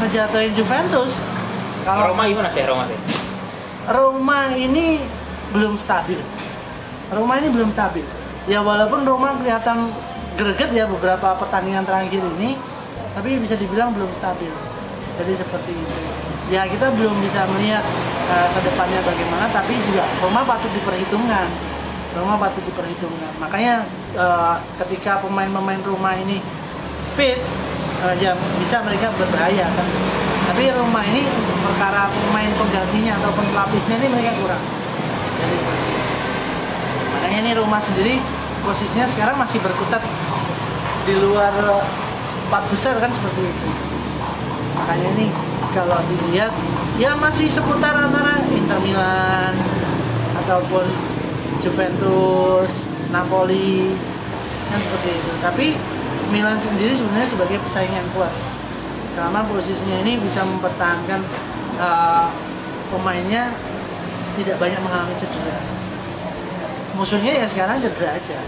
ngejatuhin 0.00 0.52
Juventus. 0.56 1.12
Kalau 1.84 2.12
Roma 2.12 2.24
gimana 2.24 2.48
sih 2.48 2.64
Roma 2.64 2.84
sih? 2.88 2.98
Roma 3.84 4.38
ini 4.56 5.00
belum 5.52 5.76
stabil. 5.76 6.16
Roma 7.12 7.36
ini 7.36 7.48
belum 7.52 7.68
stabil. 7.68 8.04
Ya 8.48 8.64
walaupun 8.64 9.04
Roma 9.04 9.36
kelihatan 9.36 9.92
greget 10.40 10.72
ya 10.72 10.88
beberapa 10.88 11.36
pertandingan 11.36 11.84
terakhir 11.84 12.24
ini, 12.40 12.56
tapi 13.12 13.36
bisa 13.36 13.60
dibilang 13.60 13.92
belum 13.92 14.08
stabil. 14.16 14.52
Jadi 15.20 15.32
seperti 15.36 15.72
itu. 15.76 15.96
Ya 16.48 16.64
kita 16.64 16.88
belum 16.96 17.12
bisa 17.20 17.44
melihat 17.52 17.84
uh, 18.32 18.48
ke 18.56 18.60
depannya 18.64 19.04
bagaimana, 19.04 19.52
tapi 19.52 19.76
juga 19.84 20.08
Roma 20.24 20.48
patut 20.48 20.72
diperhitungkan. 20.72 21.46
Roma 22.10 22.34
patut 22.42 22.62
diperhitungkan. 22.66 23.32
Makanya 23.38 23.86
uh, 24.18 24.58
ketika 24.82 25.22
pemain-pemain 25.22 25.78
Roma 25.86 26.18
ini 26.18 26.42
fit, 27.14 27.38
uh, 28.02 28.14
ya 28.18 28.34
bisa 28.58 28.82
mereka 28.82 29.14
berbahaya 29.14 29.66
kan. 29.70 29.88
Tapi 30.50 30.66
Roma 30.74 31.06
ini 31.06 31.22
untuk 31.22 31.58
perkara 31.62 32.10
pemain 32.10 32.50
penggantinya 32.58 33.12
ataupun 33.22 33.44
pelapisnya 33.54 33.96
ini 34.02 34.08
mereka 34.10 34.32
kurang. 34.42 34.62
Jadi 35.38 35.58
makanya 37.14 37.38
ini 37.46 37.50
Roma 37.54 37.78
sendiri 37.78 38.18
posisinya 38.66 39.06
sekarang 39.06 39.38
masih 39.38 39.62
berkutat 39.62 40.02
di 41.06 41.14
luar 41.16 41.54
empat 42.50 42.62
besar 42.74 42.98
kan 42.98 43.14
seperti 43.14 43.40
itu. 43.46 43.68
Makanya 44.74 45.08
ini 45.14 45.26
kalau 45.70 46.02
dilihat 46.10 46.50
ya 46.98 47.14
masih 47.14 47.46
seputar 47.46 47.94
antara 47.94 48.42
Inter 48.50 48.82
Milan 48.82 49.54
ataupun 50.42 50.90
Juventus, 51.60 52.88
Napoli 53.12 53.94
kan 54.70 54.80
seperti 54.80 55.08
itu. 55.12 55.32
Tapi 55.44 55.66
Milan 56.30 56.56
sendiri 56.56 56.94
sebenarnya 56.94 57.28
sebagai 57.28 57.58
pesaing 57.66 57.92
yang 57.92 58.06
kuat. 58.14 58.30
Selama 59.10 59.42
posisinya 59.50 60.06
ini 60.06 60.16
bisa 60.22 60.46
mempertahankan 60.46 61.20
uh, 61.82 62.30
pemainnya 62.94 63.50
tidak 64.38 64.56
banyak 64.62 64.80
mengalami 64.80 65.14
cedera. 65.18 65.58
Musuhnya 66.94 67.32
ya 67.42 67.46
sekarang 67.50 67.82
cedera 67.82 68.14
aja. 68.14 68.38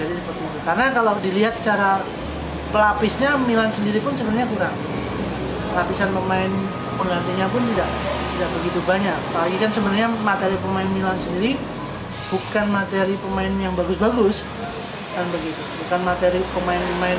Jadi 0.00 0.12
seperti 0.16 0.42
itu. 0.42 0.58
Karena 0.64 0.84
kalau 0.90 1.14
dilihat 1.20 1.54
secara 1.58 2.00
pelapisnya 2.72 3.36
Milan 3.44 3.68
sendiri 3.68 4.00
pun 4.00 4.16
sebenarnya 4.16 4.48
kurang. 4.48 4.76
Lapisan 5.76 6.10
pemain 6.16 6.50
penggantinya 6.96 7.46
pun 7.52 7.62
tidak 7.76 7.88
tidak 8.34 8.48
begitu 8.56 8.80
banyak. 8.88 9.18
Apalagi 9.30 9.56
kan 9.60 9.70
sebenarnya 9.70 10.08
materi 10.24 10.56
pemain 10.64 10.88
Milan 10.96 11.18
sendiri 11.20 11.60
bukan 12.28 12.66
materi 12.68 13.16
pemain 13.16 13.52
yang 13.56 13.72
bagus-bagus 13.72 14.44
kan 15.16 15.26
begitu. 15.32 15.60
Bukan 15.84 16.00
materi 16.04 16.40
pemain-pemain 16.52 17.18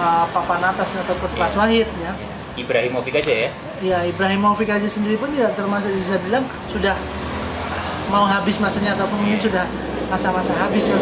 uh, 0.00 0.24
papan 0.32 0.60
atas 0.72 0.96
ataupun 0.96 1.30
kelas 1.36 1.54
wahid 1.54 1.88
ya. 2.00 2.12
Ibrahimovic 2.56 3.14
aja 3.20 3.32
ya. 3.48 3.50
Ya 3.84 3.98
Ibrahimovic 4.08 4.68
aja 4.72 4.88
sendiri 4.88 5.20
pun 5.20 5.28
tidak 5.36 5.52
termasuk 5.54 5.92
bisa 5.92 6.16
bilang 6.24 6.48
sudah 6.72 6.96
mau 8.08 8.24
habis 8.24 8.56
masanya 8.56 8.96
ataupun 8.96 9.18
mungkin 9.20 9.40
sudah 9.42 9.68
masa-masa 10.08 10.56
habis. 10.56 10.88
Ya, 10.88 10.96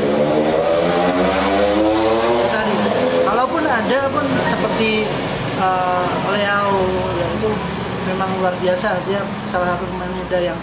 tadi 2.51 2.75
kalaupun 3.23 3.63
ada 3.63 3.99
pun 4.11 4.27
seperti 4.51 5.07
uh, 5.63 6.09
Leo 6.35 6.75
ya 7.15 7.27
itu 7.39 7.51
memang 8.11 8.31
luar 8.43 8.55
biasa 8.59 9.01
dia 9.07 9.23
salah 9.49 9.77
satu 9.77 9.85
pemain 9.89 10.13
muda 10.13 10.39
yang 10.43 10.59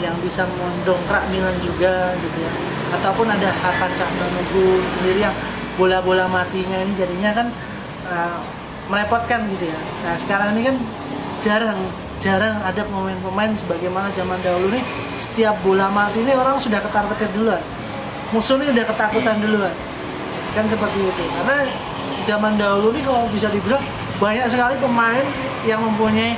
yang 0.00 0.16
bisa 0.24 0.48
mendongkrak 0.48 1.28
Milan 1.28 1.56
juga 1.62 2.16
gitu 2.18 2.38
ya. 2.40 2.52
Ataupun 2.96 3.28
ada 3.30 3.48
Hakan 3.52 3.92
Calhanoglu 3.94 4.82
sendiri 4.98 5.20
yang 5.22 5.36
bola-bola 5.78 6.26
matinya 6.26 6.76
ini 6.82 6.92
jadinya 6.98 7.30
kan 7.32 7.46
uh, 8.10 8.38
merepotkan 8.90 9.46
gitu 9.54 9.70
ya. 9.70 9.78
Nah 10.04 10.14
sekarang 10.18 10.58
ini 10.58 10.72
kan 10.72 10.76
jarang 11.40 11.80
jarang 12.20 12.60
ada 12.60 12.84
pemain-pemain 12.84 13.56
sebagaimana 13.56 14.12
zaman 14.12 14.36
dahulu 14.44 14.68
nih 14.76 14.84
setiap 15.16 15.56
bola 15.64 15.88
mati 15.88 16.20
ini 16.20 16.36
orang 16.36 16.60
sudah 16.60 16.82
ketar-ketir 16.82 17.30
duluan. 17.32 17.62
Musuhnya 18.34 18.74
udah 18.74 18.84
ketakutan 18.84 19.40
duluan. 19.40 19.72
Kan 20.52 20.66
seperti 20.66 20.98
itu. 21.00 21.24
Karena 21.40 21.64
zaman 22.28 22.58
dahulu 22.60 22.92
nih 22.92 23.02
kalau 23.06 23.24
bisa 23.32 23.48
dibilang 23.48 23.80
banyak 24.20 24.46
sekali 24.52 24.76
pemain 24.76 25.24
yang 25.64 25.80
mempunyai 25.80 26.36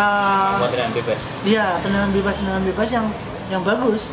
uh, 0.00 0.56
Buat 0.64 0.70
tendangan 0.72 0.94
bebas. 0.96 1.20
Iya, 1.44 1.66
tendangan 1.84 2.10
bebas 2.16 2.34
tendangan 2.40 2.64
bebas 2.64 2.88
yang 2.88 3.06
yang 3.52 3.62
bagus 3.62 4.08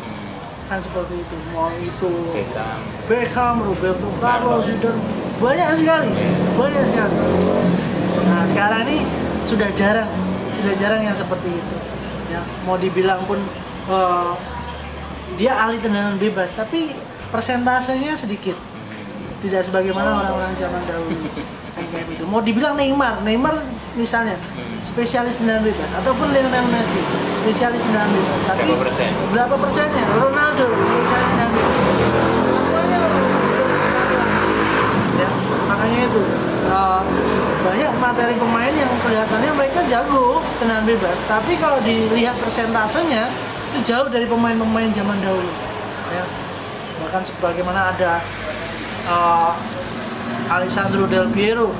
kan 0.68 0.78
seperti 0.84 1.24
itu. 1.24 1.36
Mau 1.56 1.72
itu 1.80 2.10
Beckham. 2.36 2.78
Beckham, 3.08 3.56
Roberto 3.64 4.08
Carlos. 4.20 4.68
Dan 4.68 4.96
banyak 5.40 5.68
sekali, 5.80 6.12
Iya. 6.12 6.30
banyak 6.60 6.84
sekali. 6.84 7.16
Nah 8.28 8.44
sekarang 8.44 8.84
ini 8.84 9.08
sudah 9.48 9.70
jarang, 9.72 10.10
sudah 10.52 10.74
jarang 10.76 11.00
yang 11.00 11.16
seperti 11.16 11.48
itu. 11.48 11.76
Ya, 12.28 12.44
mau 12.68 12.76
dibilang 12.76 13.24
pun 13.24 13.40
eh, 13.88 14.32
dia 15.40 15.56
ahli 15.56 15.80
tendangan 15.80 16.20
bebas, 16.20 16.52
tapi 16.52 16.92
persentasenya 17.32 18.12
sedikit. 18.12 18.58
Tidak 19.38 19.62
sebagaimana 19.62 20.18
orang-orang 20.18 20.50
zaman 20.54 20.82
dahulu. 20.82 21.14
Kayak 21.78 22.04
gitu. 22.10 22.22
Mau 22.26 22.42
dibilang 22.42 22.74
Neymar, 22.74 23.22
Neymar 23.22 23.54
misalnya 23.94 24.34
Hmm. 24.34 24.78
spesialis 24.80 25.38
tendangan 25.38 25.62
bebas 25.62 25.90
ataupun 25.92 26.26
Lionel 26.28 26.66
Messi 26.68 27.00
spesialis 27.40 27.78
tendangan 27.80 28.10
bebas. 28.10 28.40
Tapi 28.44 28.62
Berapa 28.66 28.82
persen? 28.82 29.10
berapa 29.30 29.54
persennya? 29.56 30.04
Ronaldo 30.12 30.66
spesialis 30.66 31.28
tendangan 31.28 31.52
bebas. 31.52 31.74
Semuanya 32.48 32.98
ya 35.16 35.28
makanya 35.66 36.00
itu 36.04 36.22
uh, 36.68 37.00
banyak 37.60 37.92
materi 37.98 38.34
pemain 38.36 38.70
yang 38.72 38.92
kelihatannya 39.00 39.52
mereka 39.52 39.80
jago 39.84 40.26
tendangan 40.58 40.84
bebas 40.84 41.16
tapi 41.26 41.52
kalau 41.56 41.78
dilihat 41.80 42.34
persentasenya 42.38 43.26
itu 43.68 43.78
jauh 43.84 44.08
dari 44.08 44.24
pemain-pemain 44.24 44.90
zaman 44.90 45.18
dahulu 45.18 45.50
ya 46.10 46.24
bahkan 46.98 47.22
sebagaimana 47.22 47.92
ada 47.92 48.22
uh, 49.08 49.50
Alessandro 50.52 51.08
Del 51.08 51.26
Piero. 51.32 51.72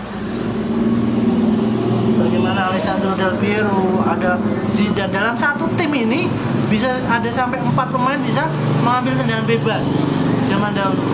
Bagaimana 2.19 2.73
Alessandro 2.73 3.15
Del 3.15 3.37
Piero? 3.39 4.03
Ada 4.03 4.41
Zidane. 4.75 5.13
Dalam 5.13 5.37
satu 5.37 5.69
tim 5.77 5.93
ini 5.95 6.27
bisa 6.73 6.99
ada 7.07 7.29
sampai 7.31 7.61
empat 7.61 7.89
pemain 7.93 8.19
bisa 8.25 8.49
mengambil 8.83 9.15
tendangan 9.21 9.47
bebas. 9.47 9.85
Zaman 10.49 10.73
dahulu. 10.73 11.05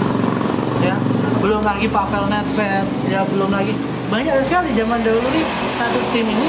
Ya 0.82 0.96
belum 1.42 1.60
lagi 1.60 1.86
Pavel 1.90 2.24
Nedved 2.30 2.86
ya 3.10 3.20
belum 3.28 3.50
lagi. 3.52 3.74
Banyak 4.08 4.40
sekali 4.46 4.72
zaman 4.78 5.02
dahulu 5.02 5.26
nih 5.34 5.44
satu 5.76 5.98
tim 6.14 6.26
ini 6.28 6.48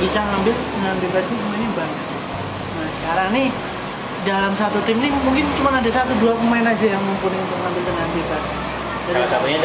bisa 0.00 0.24
ngambil 0.24 0.54
tendangan 0.56 0.98
bebas 1.02 1.24
ini 1.28 1.66
banyak. 1.76 2.04
Nah 2.80 2.88
sekarang 2.96 3.28
nih 3.36 3.48
dalam 4.24 4.52
satu 4.52 4.76
tim 4.84 5.00
ini 5.00 5.08
mungkin 5.24 5.48
cuma 5.56 5.72
ada 5.72 5.88
satu 5.88 6.12
dua 6.20 6.36
pemain 6.36 6.66
aja 6.66 6.86
yang 6.92 7.00
mumpuni 7.00 7.36
untuk 7.40 7.56
ngambil 7.56 7.82
tendangan 7.88 8.10
bebas. 8.12 8.44
Jadi 9.08 9.16
Salah 9.16 9.30
satunya 9.30 9.58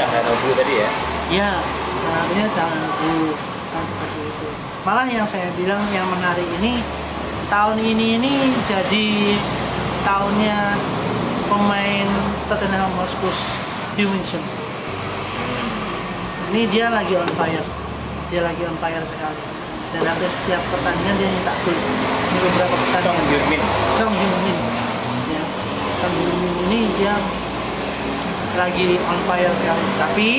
tadi 0.55 0.73
ya. 0.73 0.89
Ya, 1.25 1.51
seharusnya 1.99 2.45
jangan 2.55 2.83
dulu 3.01 3.31
kan 3.73 3.83
seperti 3.83 4.19
itu. 4.23 4.47
Malah 4.85 5.07
yang 5.09 5.27
saya 5.27 5.49
bilang 5.57 5.81
yang 5.91 6.07
menarik 6.07 6.47
ini 6.61 6.79
tahun 7.51 7.77
ini 7.81 8.21
ini 8.21 8.33
jadi 8.63 9.09
tahunnya 10.05 10.57
pemain 11.49 12.07
Tottenham 12.47 12.93
Hotspur 12.95 13.33
Heung-min 13.97 14.23
ini 16.53 16.61
dia 16.69 16.87
lagi 16.93 17.13
on 17.17 17.27
fire. 17.35 17.65
Dia 18.29 18.41
lagi 18.45 18.61
on 18.63 18.77
fire 18.79 19.03
sekali 19.03 19.54
dan 19.95 20.03
hampir 20.11 20.27
setiap 20.27 20.61
pertandingan 20.67 21.15
dia 21.15 21.29
nyetak 21.31 21.55
gol. 21.63 21.75
Ini 21.75 22.37
beberapa 22.43 22.75
Song 22.75 22.83
pertandingan 22.83 23.27
Hyun-min. 23.31 23.61
Song 23.95 24.13
Heung-min. 24.13 24.57
Ya 25.31 25.43
Song 26.03 26.13
ini 26.67 26.79
dia 26.99 27.15
lagi 28.59 28.87
on 28.99 29.19
fire 29.23 29.53
sekali. 29.55 29.87
Tapi 29.95 30.29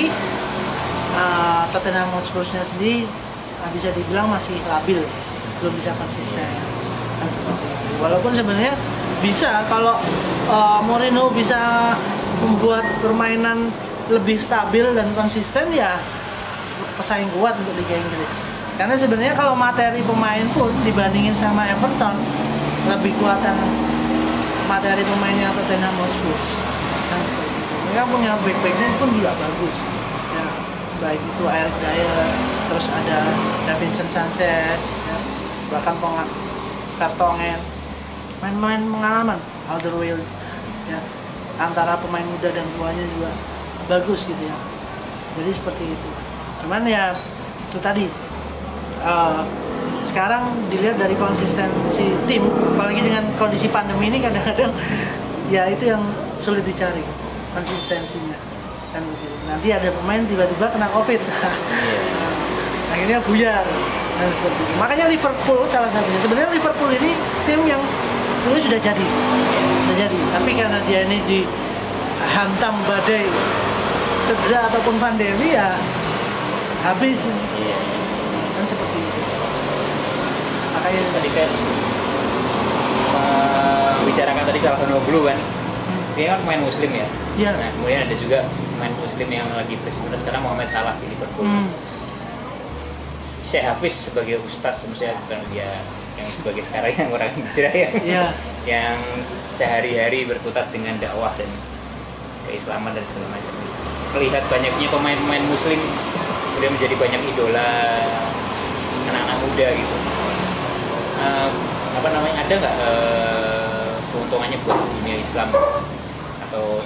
uh, 1.16 1.62
Tottenham 1.72 2.08
Hotspur-nya 2.12 2.60
sendiri 2.68 3.08
uh, 3.64 3.70
bisa 3.72 3.88
dibilang 3.96 4.28
masih 4.28 4.60
labil. 4.68 5.00
Belum 5.64 5.72
bisa 5.72 5.96
konsisten. 5.96 6.52
Kan 7.16 7.28
seperti 7.32 7.64
itu 7.64 7.86
walaupun 8.00 8.32
sebenarnya 8.36 8.74
bisa 9.24 9.64
kalau 9.72 9.96
uh, 10.52 10.78
Mourinho 10.84 11.32
bisa 11.32 11.92
membuat 12.44 12.84
permainan 13.00 13.72
lebih 14.12 14.36
stabil 14.36 14.84
dan 14.92 15.08
konsisten 15.16 15.72
ya 15.72 15.96
pesaing 17.00 17.28
kuat 17.34 17.56
untuk 17.56 17.74
Liga 17.80 17.96
Inggris 17.96 18.34
karena 18.76 18.94
sebenarnya 18.94 19.32
kalau 19.32 19.56
materi 19.56 20.04
pemain 20.04 20.44
pun 20.52 20.68
dibandingin 20.84 21.32
sama 21.32 21.64
Everton 21.64 22.16
lebih 22.86 23.16
kuatan 23.16 23.56
materi 24.68 25.00
pemainnya 25.00 25.48
Tottenham 25.56 25.96
Hotspur 25.96 26.36
kan? 27.08 27.22
Seperti 27.24 27.56
itu. 27.56 27.74
mereka 27.88 28.04
punya 28.12 28.32
back-backnya 28.44 28.88
pun 29.00 29.08
juga 29.16 29.32
bagus. 29.32 29.76
Ya 30.36 30.46
baik 30.96 31.20
itu 31.20 31.44
Eric 31.48 31.76
Dyer 31.80 32.28
terus 32.68 32.86
ada 32.92 33.18
Davinson 33.64 34.08
Sanchez 34.12 34.80
ya. 34.84 35.18
bahkan 35.72 35.96
pengat 35.96 36.28
Vertonghen. 37.00 37.60
Main-main 38.44 38.84
pengalaman 38.84 39.40
Alderweireld 39.72 40.28
ya. 40.92 41.00
Antara 41.56 41.96
pemain 41.96 42.24
muda 42.28 42.52
dan 42.52 42.66
tuanya 42.76 43.04
juga 43.16 43.32
bagus 43.88 44.28
gitu 44.28 44.42
ya. 44.44 44.56
Jadi 45.40 45.50
seperti 45.56 45.84
itu. 45.88 46.08
Cuman 46.60 46.84
ya 46.84 47.16
itu 47.72 47.78
tadi 47.80 48.04
eh, 49.04 49.40
sekarang 50.06 50.48
dilihat 50.72 50.96
dari 50.96 51.12
konsistensi 51.18 52.08
tim 52.24 52.48
apalagi 52.48 53.04
dengan 53.04 53.28
kondisi 53.36 53.68
pandemi 53.68 54.08
ini 54.08 54.22
kadang-kadang 54.22 54.72
ya 55.52 55.68
itu 55.68 55.92
yang 55.92 56.00
sulit 56.40 56.64
dicari 56.64 57.02
konsistensinya. 57.52 58.38
Kan 58.96 59.02
begitu. 59.04 59.34
Nanti 59.44 59.68
ada 59.72 59.88
pemain 59.92 60.22
tiba-tiba 60.24 60.66
kena 60.72 60.88
covid. 60.88 61.20
Iya. 61.20 62.00
akhirnya 62.96 63.18
buyar. 63.28 63.66
Dan 64.16 64.28
seperti 64.32 64.60
itu. 64.64 64.72
makanya 64.80 65.06
Liverpool 65.12 65.60
salah 65.68 65.90
satunya. 65.92 66.20
Sebenarnya 66.24 66.50
Liverpool 66.56 66.90
ini 66.96 67.12
tim 67.44 67.60
yang 67.68 67.82
dulu 68.48 68.56
sudah 68.56 68.80
jadi. 68.80 69.06
Sudah 69.84 69.96
jadi. 70.08 70.18
Tapi 70.32 70.50
karena 70.56 70.78
dia 70.88 71.04
ini 71.04 71.18
dihantam 71.28 72.74
badai 72.88 73.28
cedera 74.24 74.72
ataupun 74.72 74.96
pandemi 74.96 75.52
ya 75.52 75.76
habis. 76.88 77.20
Ini. 77.20 77.42
Iya. 77.60 77.78
kan 78.56 78.64
seperti 78.64 78.98
itu 79.04 79.20
makanya 80.86 81.02
tadi 81.18 81.28
saya 81.34 81.46
membicarakan 83.98 84.44
tadi 84.46 84.58
salah 84.62 84.78
Blue 85.02 85.26
kan 85.26 85.34
dia 86.14 86.30
kan 86.30 86.38
pemain 86.46 86.62
muslim 86.62 86.94
ya 86.94 87.06
Iya. 87.34 87.50
nah 87.58 87.68
kemudian 87.74 88.06
ada 88.06 88.14
juga 88.14 88.38
pemain 88.78 88.94
muslim 89.02 89.26
yang 89.26 89.50
lagi 89.50 89.74
bersih 89.82 89.98
sekarang 90.14 90.46
Muhammad 90.46 90.70
Salah 90.70 90.94
di 91.02 91.10
Liverpool 91.10 91.42
Hmm. 91.42 91.66
Syekh 93.36 93.66
Hafiz 93.66 94.14
sebagai 94.14 94.38
ustaz 94.46 94.86
maksudnya 94.86 95.18
bukan 95.18 95.42
dia 95.50 95.74
yang 96.14 96.28
sebagai 96.30 96.62
sekarang 96.62 96.92
yang 96.94 97.10
orang 97.10 97.30
hijrah 97.34 97.74
ya 97.74 97.88
Iya. 98.06 98.24
yang 98.62 98.96
sehari-hari 99.58 100.22
berkutat 100.22 100.70
dengan 100.70 100.94
dakwah 101.02 101.34
dan 101.34 101.50
keislaman 102.46 102.94
dan 102.94 103.02
segala 103.10 103.26
macam 103.34 103.52
melihat 104.14 104.42
banyaknya 104.46 104.86
pemain-pemain 104.86 105.44
muslim 105.50 105.82
kemudian 106.54 106.78
menjadi 106.78 106.94
banyak 106.94 107.22
idola 107.26 107.70
anak-anak 109.10 109.38
muda 109.42 109.66
gitu 109.74 109.96
Eh, 111.26 111.48
apa 111.96 112.08
namanya 112.12 112.36
ada 112.40 112.54
nggak 112.54 112.76
eh, 112.78 113.90
keuntungannya 114.12 114.58
buat 114.62 114.78
dunia 114.94 115.16
Islam? 115.18 115.48
Atau 116.46 116.80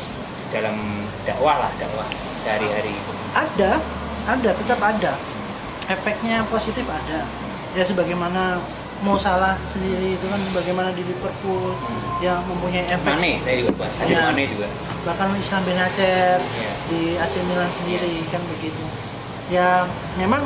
dalam 0.50 0.76
dakwah 1.22 1.56
lah 1.60 1.70
dakwah 1.76 2.08
sehari-hari 2.40 2.96
ada 3.36 3.78
ada 4.26 4.50
tetap 4.50 4.80
ada. 4.80 5.12
Efeknya 5.86 6.42
positif 6.48 6.86
ada. 6.88 7.26
Ya 7.76 7.82
sebagaimana 7.84 8.58
Mo 9.00 9.16
Salah 9.16 9.56
sendiri 9.64 10.12
itu 10.12 10.26
kan 10.26 10.40
bagaimana 10.52 10.92
di 10.92 11.00
Liverpool 11.04 11.72
yang 12.20 12.44
mempunyai 12.44 12.84
efek 12.84 13.06
Mane 13.06 13.40
saya 13.40 13.64
juga 13.64 13.72
bahas 13.80 13.94
ada 13.96 14.08
Iya. 14.08 14.20
Mane 14.28 14.42
juga. 14.48 14.68
Bahkan 15.06 15.28
Islam 15.36 15.62
bin 15.64 15.78
Hacer 15.78 16.36
Iya. 16.40 16.72
di 16.88 17.00
AC 17.16 17.34
Milan 17.44 17.70
sendiri 17.70 18.12
kan 18.28 18.42
begitu. 18.48 18.84
Ya 19.50 19.84
memang 20.16 20.42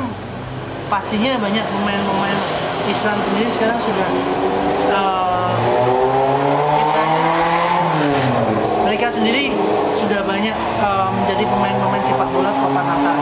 pastinya 0.89 1.37
banyak 1.41 1.65
pemain-pemain 1.65 2.39
Islam 2.85 3.17
sendiri 3.25 3.49
sekarang 3.49 3.79
sudah 3.81 4.07
eh, 4.93 5.51
mereka 8.85 9.07
sendiri 9.09 9.49
sudah 9.97 10.21
banyak 10.21 10.55
eh, 10.55 11.07
menjadi 11.09 11.43
pemain-pemain 11.49 12.03
sepak 12.05 12.29
bola 12.29 12.51
papan 12.53 12.85
atas 12.85 13.21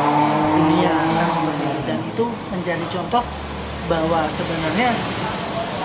dunia. 0.59 0.93
Kan 0.93 1.29
seperti 1.31 1.63
itu 1.63 1.81
dan 1.87 1.99
itu 2.03 2.25
menjadi 2.51 2.85
contoh 2.91 3.23
bahwa 3.87 4.19
sebenarnya 4.35 4.89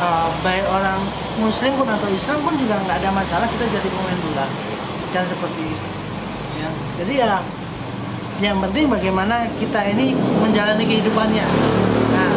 eh, 0.03 0.29
baik 0.43 0.67
orang 0.67 1.01
Muslim 1.39 1.73
pun 1.79 1.87
atau 1.87 2.09
Islam 2.11 2.39
pun 2.43 2.55
juga 2.59 2.75
nggak 2.83 2.99
ada 3.07 3.11
masalah 3.15 3.47
kita 3.47 3.65
jadi 3.71 3.89
pemain 3.89 4.19
bola. 4.27 4.47
Kan 5.15 5.25
seperti 5.31 5.63
itu 5.63 5.89
ya. 6.59 6.71
Jadi 6.99 7.13
ya 7.23 7.39
yang 8.39 8.63
penting 8.63 8.87
bagaimana 8.87 9.51
kita 9.59 9.81
ini 9.91 10.15
menjalani 10.15 10.85
kehidupannya 10.87 11.47
nah 12.15 12.33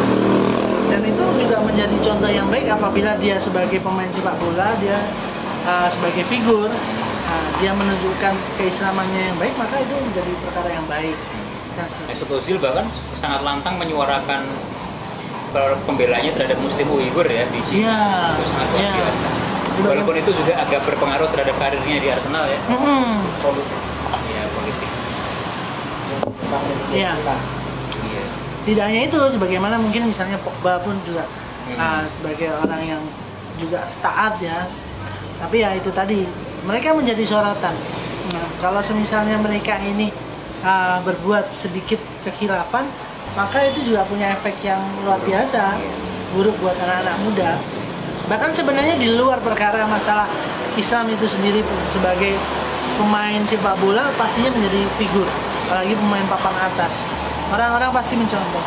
dan 0.90 1.00
itu 1.06 1.24
juga 1.46 1.56
menjadi 1.62 1.96
contoh 2.02 2.30
yang 2.30 2.46
baik 2.50 2.66
apabila 2.66 3.14
dia 3.22 3.38
sebagai 3.38 3.78
pemain 3.78 4.10
sepak 4.10 4.34
bola 4.42 4.74
dia 4.82 4.98
uh, 5.64 5.88
sebagai 5.88 6.26
figur 6.26 6.66
uh, 6.68 7.48
dia 7.62 7.70
menunjukkan 7.70 8.34
keislamannya 8.58 9.30
yang 9.30 9.36
baik 9.38 9.54
maka 9.54 9.78
itu 9.78 9.94
menjadi 9.94 10.32
perkara 10.42 10.68
yang 10.74 10.86
baik 10.90 11.16
dan 11.72 11.88
Mesut 12.04 12.28
Ozil 12.28 12.60
bahkan 12.60 12.84
sangat 13.16 13.40
lantang 13.40 13.80
menyuarakan 13.80 14.44
pembelanya 15.84 16.32
terhadap 16.32 16.58
Muslim 16.60 16.88
Uighur 16.88 17.28
ya 17.28 17.44
di 17.48 17.60
Cina. 17.68 17.76
Iya, 17.76 18.00
Itu 18.32 18.44
sangat 18.48 18.68
luar 18.72 18.80
iya. 18.80 18.92
biasa. 18.96 19.26
Walaupun 19.72 20.14
itu 20.20 20.30
juga 20.36 20.52
agak 20.60 20.80
berpengaruh 20.84 21.28
terhadap 21.32 21.56
karirnya 21.60 21.96
di 22.00 22.08
Arsenal 22.12 22.44
ya. 22.48 22.60
Iya, 22.72 22.96
politik. 23.40 23.78
Iya. 26.92 27.12
Iya. 28.02 28.24
tidak 28.62 28.84
hanya 28.88 29.02
itu 29.10 29.18
sebagaimana 29.34 29.74
mungkin 29.78 30.06
misalnya 30.06 30.38
Pogba 30.40 30.78
pun 30.82 30.94
juga 31.02 31.26
Hmm. 31.62 31.78
ah, 31.78 32.02
sebagai 32.10 32.50
orang 32.58 32.82
yang 32.82 33.02
juga 33.54 33.86
taat 34.02 34.34
ya 34.42 34.66
tapi 35.38 35.62
ya 35.62 35.78
itu 35.78 35.94
tadi 35.94 36.26
mereka 36.66 36.90
menjadi 36.90 37.22
sorotan 37.22 37.70
nah 38.34 38.46
kalau 38.58 38.82
semisalnya 38.82 39.38
mereka 39.38 39.78
ini 39.78 40.10
ah, 40.66 40.98
berbuat 41.06 41.46
sedikit 41.62 42.02
kekhilafan 42.26 42.90
maka 43.38 43.62
itu 43.70 43.94
juga 43.94 44.02
punya 44.10 44.34
efek 44.34 44.58
yang 44.66 44.82
luar 45.06 45.22
biasa 45.22 45.78
buruk 46.34 46.58
buat 46.58 46.74
anak-anak 46.82 47.16
muda 47.22 47.50
bahkan 48.26 48.50
sebenarnya 48.50 48.98
di 48.98 49.14
luar 49.14 49.38
perkara 49.38 49.86
masalah 49.86 50.26
Islam 50.74 51.14
itu 51.14 51.30
sendiri 51.30 51.62
sebagai 51.94 52.34
pemain 52.98 53.38
sepak 53.46 53.78
bola 53.78 54.10
pastinya 54.18 54.50
menjadi 54.50 54.82
figur 54.98 55.30
apalagi 55.72 55.96
pemain 55.96 56.28
papan 56.28 56.52
atas. 56.68 56.92
Orang-orang 57.48 57.88
pasti 57.96 58.12
mencontoh. 58.20 58.60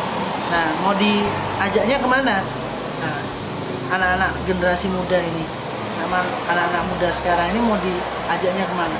Nah 0.50 0.66
mau 0.82 0.90
diajaknya 0.98 2.02
ke 2.02 2.08
mana? 2.10 2.42
Nah 2.98 3.18
anak-anak 3.94 4.34
generasi 4.42 4.90
muda 4.90 5.14
ini. 5.22 5.46
Memang 6.02 6.26
anak-anak 6.50 6.82
muda 6.90 7.08
sekarang 7.14 7.54
ini 7.54 7.62
mau 7.62 7.78
diajaknya 7.78 8.66
ke 8.66 8.74
mana? 8.74 8.98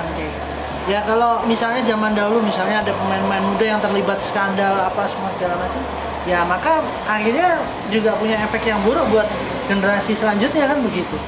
Kan 0.00 0.08
kayak 0.16 0.32
gitu. 0.32 0.50
ya 0.96 1.04
kalau 1.04 1.44
misalnya 1.44 1.84
zaman 1.84 2.16
dahulu 2.16 2.40
misalnya 2.40 2.80
ada 2.80 2.92
pemain-pemain 2.96 3.44
muda 3.44 3.64
yang 3.76 3.80
terlibat 3.84 4.16
skandal 4.24 4.72
apa 4.72 5.04
semua 5.04 5.30
segala 5.36 5.54
macam 5.60 5.78
ya 6.26 6.42
maka 6.42 6.82
akhirnya 7.06 7.60
juga 7.86 8.18
punya 8.18 8.34
efek 8.48 8.66
yang 8.66 8.80
buruk 8.82 9.04
buat 9.12 9.28
generasi 9.68 10.16
selanjutnya 10.16 10.72
kan 10.72 10.80
begitu. 10.80 11.20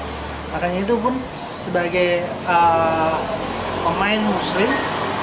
Makanya 0.57 0.89
itu 0.89 0.97
pun 0.97 1.21
sebagai 1.69 2.25
uh, 2.49 3.13
pemain 3.85 4.25
muslim 4.25 4.73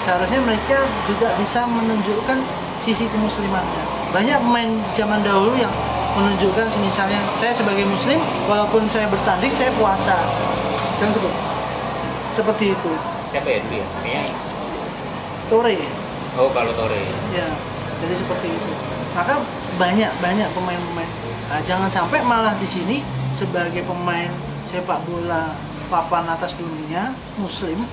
seharusnya 0.01 0.39
mereka 0.41 0.77
juga 1.05 1.33
bisa 1.37 1.65
menunjukkan 1.65 2.37
sisi 2.81 3.05
kemuslimannya. 3.09 3.83
Banyak 4.11 4.37
pemain 4.41 4.71
zaman 4.97 5.21
dahulu 5.21 5.53
yang 5.55 5.71
menunjukkan 6.17 6.67
misalnya 6.83 7.21
saya 7.39 7.53
sebagai 7.55 7.87
muslim 7.87 8.19
walaupun 8.49 8.83
saya 8.91 9.07
bertanding 9.07 9.53
saya 9.55 9.71
puasa. 9.77 10.17
Dan 10.99 11.09
seperti 11.09 11.39
seperti 12.35 12.65
itu. 12.75 12.91
Siapa 13.31 13.47
ya 13.47 13.59
dulu 13.63 13.75
ya? 13.79 13.87
Kayaknya 14.03 14.23
Tore 15.47 15.75
Oh, 16.39 16.47
kalau 16.55 16.71
Tore. 16.75 17.01
ya 17.35 17.47
jadi 18.01 18.15
seperti 18.15 18.47
itu. 18.51 18.71
Maka 19.11 19.43
banyak 19.75 20.11
banyak 20.23 20.49
pemain-pemain. 20.55 21.09
Nah, 21.51 21.59
jangan 21.67 21.91
sampai 21.91 22.23
malah 22.23 22.55
di 22.55 22.67
sini 22.67 23.03
sebagai 23.35 23.83
pemain 23.83 24.31
sepak 24.71 25.03
bola 25.03 25.51
papan 25.91 26.23
atas 26.31 26.55
dunia 26.55 27.11
muslim 27.35 27.83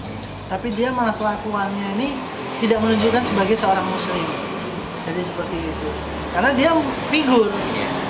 tapi 0.48 0.72
dia 0.72 0.88
malah 0.88 1.12
kelakuannya 1.12 2.00
ini 2.00 2.16
tidak 2.64 2.80
menunjukkan 2.80 3.22
sebagai 3.22 3.54
seorang 3.54 3.84
muslim. 3.84 4.24
Jadi 5.04 5.20
seperti 5.24 5.56
itu. 5.60 5.88
Karena 6.32 6.50
dia 6.56 6.70
figur. 7.12 7.48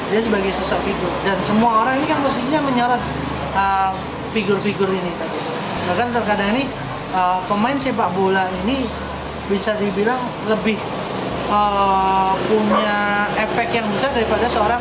Dia 0.08 0.20
sebagai 0.22 0.50
sosok 0.54 0.80
figur. 0.86 1.12
Dan 1.26 1.36
semua 1.44 1.84
orang 1.84 2.00
ini 2.00 2.06
kan 2.08 2.18
posisinya 2.24 2.62
menyorot 2.64 3.02
uh, 3.58 3.92
figur-figur 4.32 4.88
ini 4.88 5.10
tadi. 5.18 5.38
Bahkan 5.92 6.08
terkadang 6.14 6.48
ini 6.56 6.64
uh, 7.12 7.42
pemain 7.50 7.76
sepak 7.76 8.08
bola 8.14 8.48
ini 8.64 8.88
bisa 9.50 9.76
dibilang 9.76 10.20
lebih 10.48 10.78
uh, 11.52 12.32
punya 12.48 13.28
efek 13.36 13.74
yang 13.74 13.86
besar 13.92 14.14
daripada 14.14 14.46
seorang 14.48 14.80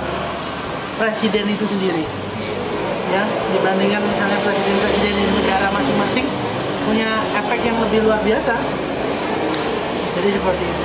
presiden 0.95 1.49
itu 1.49 1.66
sendiri. 1.68 2.05
Ya 3.12 3.24
dibandingkan 3.55 4.03
misalnya 4.03 4.39
presiden-presiden 4.45 5.14
di 5.16 5.26
negara 5.41 5.68
masing-masing 5.72 6.28
punya 6.88 7.11
efek 7.35 7.59
yang 7.67 7.77
lebih 7.83 8.07
luar 8.07 8.23
biasa 8.23 8.55
jadi 10.15 10.29
seperti 10.31 10.63
itu 10.63 10.83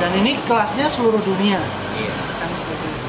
dan 0.00 0.10
ini 0.18 0.32
kelasnya 0.44 0.86
seluruh 0.90 1.22
dunia 1.22 1.60
Iya. 2.00 2.14
kan 2.40 2.48
seperti 2.48 2.86
itu. 2.88 3.08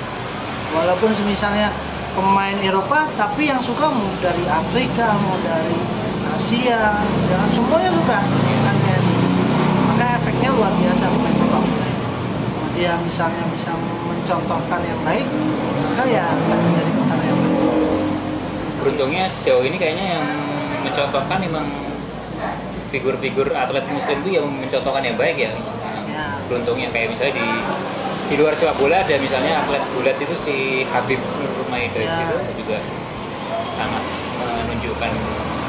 Walaupun 0.76 1.10
misalnya 1.24 1.72
pemain 2.12 2.58
Eropa, 2.60 3.08
tapi 3.16 3.48
yang 3.48 3.64
suka 3.64 3.88
mau 3.88 4.12
dari 4.20 4.44
Afrika, 4.48 5.16
mau 5.16 5.40
dari 5.40 5.80
Asia, 6.36 7.00
dan 7.32 7.48
semuanya 7.56 7.92
suka 7.96 8.20
kan 8.20 8.76
gitu. 8.84 9.10
Maka 9.88 10.06
efeknya 10.20 10.50
luar 10.52 10.72
biasa 10.76 11.04
pemain 11.08 11.36
ini. 11.36 11.92
Kalau 12.52 12.70
dia 12.76 12.92
misalnya 13.00 13.44
bisa 13.56 13.72
mencontohkan 14.08 14.80
yang 14.84 15.00
baik, 15.08 15.28
maka 15.88 16.04
ya 16.08 16.24
akan 16.28 16.58
menjadi 16.68 16.92
perkara 16.92 17.24
yang 17.24 17.40
baik. 17.40 17.56
Beruntungnya 18.84 19.24
sejauh 19.32 19.64
ini 19.64 19.78
kayaknya 19.80 20.20
yang 20.20 20.28
mencontohkan 20.84 21.38
memang 21.40 21.68
figur-figur 22.92 23.48
atlet 23.56 23.88
muslim 23.90 24.20
itu 24.28 24.30
yang 24.38 24.46
mencontohkan 24.52 25.02
yang 25.02 25.16
baik 25.16 25.40
ya. 25.40 25.52
Ya. 26.12 26.38
Beruntungnya 26.52 26.92
kayak 26.92 27.16
misalnya 27.16 27.40
di 27.40 27.48
di 28.32 28.36
luar 28.40 28.54
sepak 28.56 28.76
bola 28.80 29.04
ada 29.04 29.16
misalnya 29.16 29.64
atlet 29.64 29.84
gulat 29.96 30.16
itu 30.20 30.36
si 30.40 30.56
Habib 30.92 31.20
Nurmaido 31.40 32.00
Ya. 32.04 32.28
itu 32.52 32.64
juga 32.68 32.78
sangat 33.72 34.04
menunjukkan 34.68 35.12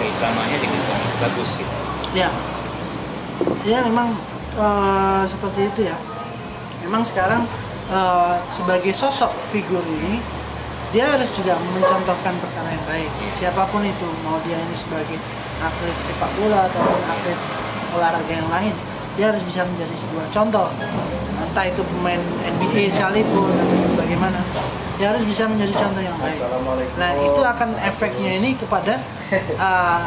keislamannya 0.03 0.59
dengan 0.59 0.81
sangat 0.83 1.11
bagus 1.23 1.51
gitu. 1.59 1.75
Ya, 2.13 2.29
ya 3.65 3.79
memang 3.87 4.19
eh, 4.59 5.23
seperti 5.31 5.61
itu 5.71 5.81
ya. 5.89 5.97
Memang 6.83 7.07
sekarang 7.07 7.47
eh, 7.91 8.35
sebagai 8.51 8.91
sosok 8.91 9.31
figur 9.55 9.83
ini 10.03 10.19
dia 10.93 11.09
harus 11.09 11.31
juga 11.33 11.57
mencontohkan 11.57 12.37
perkara 12.37 12.69
yang 12.69 12.85
baik. 12.85 13.11
Siapa 13.33 13.65
pun 13.73 13.81
itu, 13.81 14.09
mau 14.29 14.37
dia 14.45 14.61
ini 14.61 14.77
sebagai 14.77 15.17
atlet 15.63 15.97
sepak 16.05 16.31
bola 16.39 16.67
ataupun 16.67 17.01
atlet 17.07 17.39
olahraga 17.93 18.33
yang 18.33 18.51
lain, 18.51 18.75
dia 19.15 19.31
harus 19.31 19.43
bisa 19.47 19.63
menjadi 19.63 19.95
sebuah 19.95 20.27
contoh. 20.35 20.67
Entah 21.43 21.65
itu 21.69 21.83
pemain 21.85 22.23
NBA 22.59 22.91
sekalipun 22.91 23.47
atau 23.47 23.79
bagaimana, 23.95 24.41
dia 24.97 25.13
harus 25.13 25.25
bisa 25.29 25.45
menjadi 25.47 25.75
contoh 25.77 26.03
yang 26.03 26.17
baik. 26.19 26.41
Nah 26.97 27.11
itu 27.15 27.41
akan 27.45 27.69
efeknya 27.79 28.31
ini 28.41 28.51
kepada 28.57 28.99
eh, 29.33 30.03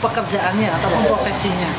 pekerjaannya 0.00 0.68
ataupun 0.70 1.02
profesinya 1.06 1.70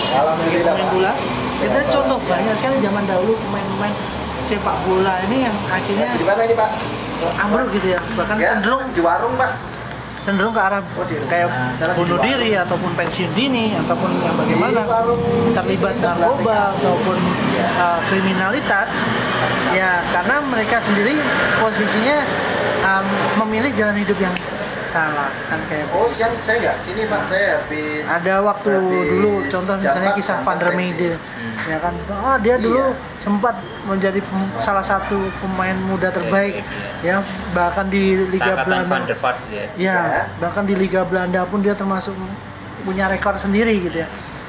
sebagai 0.00 0.60
pemain 0.66 0.88
bola 0.90 1.12
kita 1.54 1.80
contoh 1.92 2.18
banyak 2.26 2.54
sekali 2.58 2.76
zaman 2.82 3.04
dahulu 3.06 3.32
pemain-pemain 3.46 3.94
sepak 4.42 4.76
bola 4.82 5.14
ini 5.30 5.46
yang 5.46 5.56
akhirnya 5.70 6.08
Di 6.18 6.26
mana 6.26 6.40
ini 6.42 6.54
Pak? 6.56 6.70
ambruk 7.36 7.68
gitu 7.76 7.94
ya 7.94 8.00
bahkan 8.16 8.34
Ya, 8.40 8.56
cenderung 8.56 8.84
di 8.96 9.00
warung 9.04 9.34
Pak. 9.36 9.50
Cenderung 10.24 10.52
ke 10.52 10.60
arah 10.60 10.80
Oh, 10.80 11.06
kayak 11.06 11.48
bunuh 11.96 12.18
di 12.20 12.28
diri 12.32 12.50
ataupun 12.56 12.92
pensiun 12.96 13.30
dini 13.32 13.72
ataupun 13.78 14.10
yang 14.20 14.36
bagaimana. 14.36 14.80
Terlibat 15.56 15.94
narkoba 16.00 16.76
ataupun 16.76 17.18
uh, 17.80 18.00
kriminalitas. 18.10 18.88
Ya 19.70 20.02
karena 20.10 20.42
mereka 20.44 20.82
sendiri 20.82 21.14
posisinya 21.62 22.18
um, 22.84 23.06
memilih 23.46 23.70
jalan 23.78 23.96
hidup 24.02 24.18
yang 24.18 24.34
salah 24.90 25.30
kan 25.46 25.60
kayak 25.64 25.86
Oh, 25.90 26.06
siang 26.06 26.34
saya 26.36 26.56
nggak 26.60 26.76
sini 26.78 27.02
Pak. 27.04 27.20
Saya 27.24 27.46
habis 27.56 28.02
ada 28.02 28.34
waktu 28.42 28.68
habis 28.68 29.06
dulu 29.08 29.30
contoh 29.46 29.74
misalnya 29.76 30.12
kisah 30.12 30.38
Van 30.40 30.56
Chelsea. 30.56 30.76
Meijde 30.76 31.10
ya 31.62 31.76
kan 31.78 31.94
ah 32.10 32.36
dia 32.36 32.54
dulu 32.56 32.82
Iya. 32.82 32.98
sempat 33.16 33.54
menjadi 33.82 34.20
pem- 34.20 34.52
salah 34.58 34.82
satu 34.82 35.14
pemain 35.36 35.76
muda 35.78 36.08
terbaik 36.08 36.66
ya 37.00 37.22
bahkan 37.50 37.86
di 37.86 38.02
Liga 38.26 38.52
Angkatan 38.52 38.66
Van 38.66 38.82
Belanda 38.82 39.06
der 39.06 39.18
Vaart 39.18 39.38
ya. 39.48 39.64
ya 39.78 39.98
Ya. 40.10 40.22
bahkan 40.36 40.64
di 40.64 40.74
Liga 40.74 41.00
Belanda 41.02 41.40
pun 41.44 41.60
dia 41.60 41.72
termasuk 41.72 42.16
punya 42.80 43.06
rekor 43.06 43.36
sendiri 43.36 43.76
gitu 43.80 43.98
ya 43.98 44.08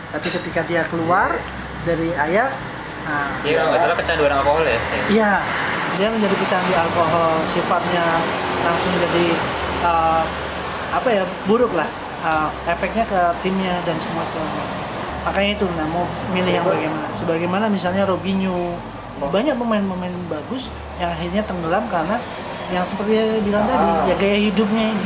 tapi 0.10 0.28
ketika 0.30 0.64
dia 0.64 0.82
keluar 0.86 1.36
dari 1.84 2.10
Ajax 2.12 2.52
nah 3.02 3.34
Iya 3.42 3.60
kalau 3.60 3.70
nggak 3.70 3.82
salah 3.82 3.98
kecanduan 3.98 4.32
alkohol 4.32 4.64
ya. 4.64 4.78
Iya, 5.10 5.32
dia 5.92 6.08
menjadi 6.08 6.36
pecandu 6.36 6.72
alkohol, 6.72 7.34
sifatnya 7.48 8.06
langsung 8.62 8.94
jadi 8.96 9.26
uh, 9.82 10.24
apa 10.92 11.08
ya 11.10 11.24
buruk 11.46 11.72
lah, 11.74 11.88
uh, 12.26 12.50
efeknya 12.68 13.06
ke 13.08 13.20
timnya 13.46 13.80
dan 13.86 13.96
semua 14.02 14.24
segala 14.28 14.50
macam. 14.50 14.80
Makanya 15.22 15.52
itu, 15.54 15.66
nah 15.78 15.86
mau 15.94 16.06
milih 16.34 16.54
yang 16.54 16.66
bagaimana? 16.66 17.08
Sebagaimana 17.14 17.66
misalnya 17.70 18.04
Robinho, 18.10 18.78
banyak 19.22 19.54
pemain-pemain 19.54 20.16
bagus 20.26 20.66
yang 20.98 21.14
akhirnya 21.14 21.46
tenggelam 21.46 21.86
karena 21.86 22.18
yang 22.74 22.82
seperti 22.88 23.12
yang 23.22 23.44
bilang 23.46 23.66
tadi, 23.70 24.10
ya 24.10 24.16
gaya 24.18 24.38
hidupnya 24.50 24.84
ini 24.98 25.06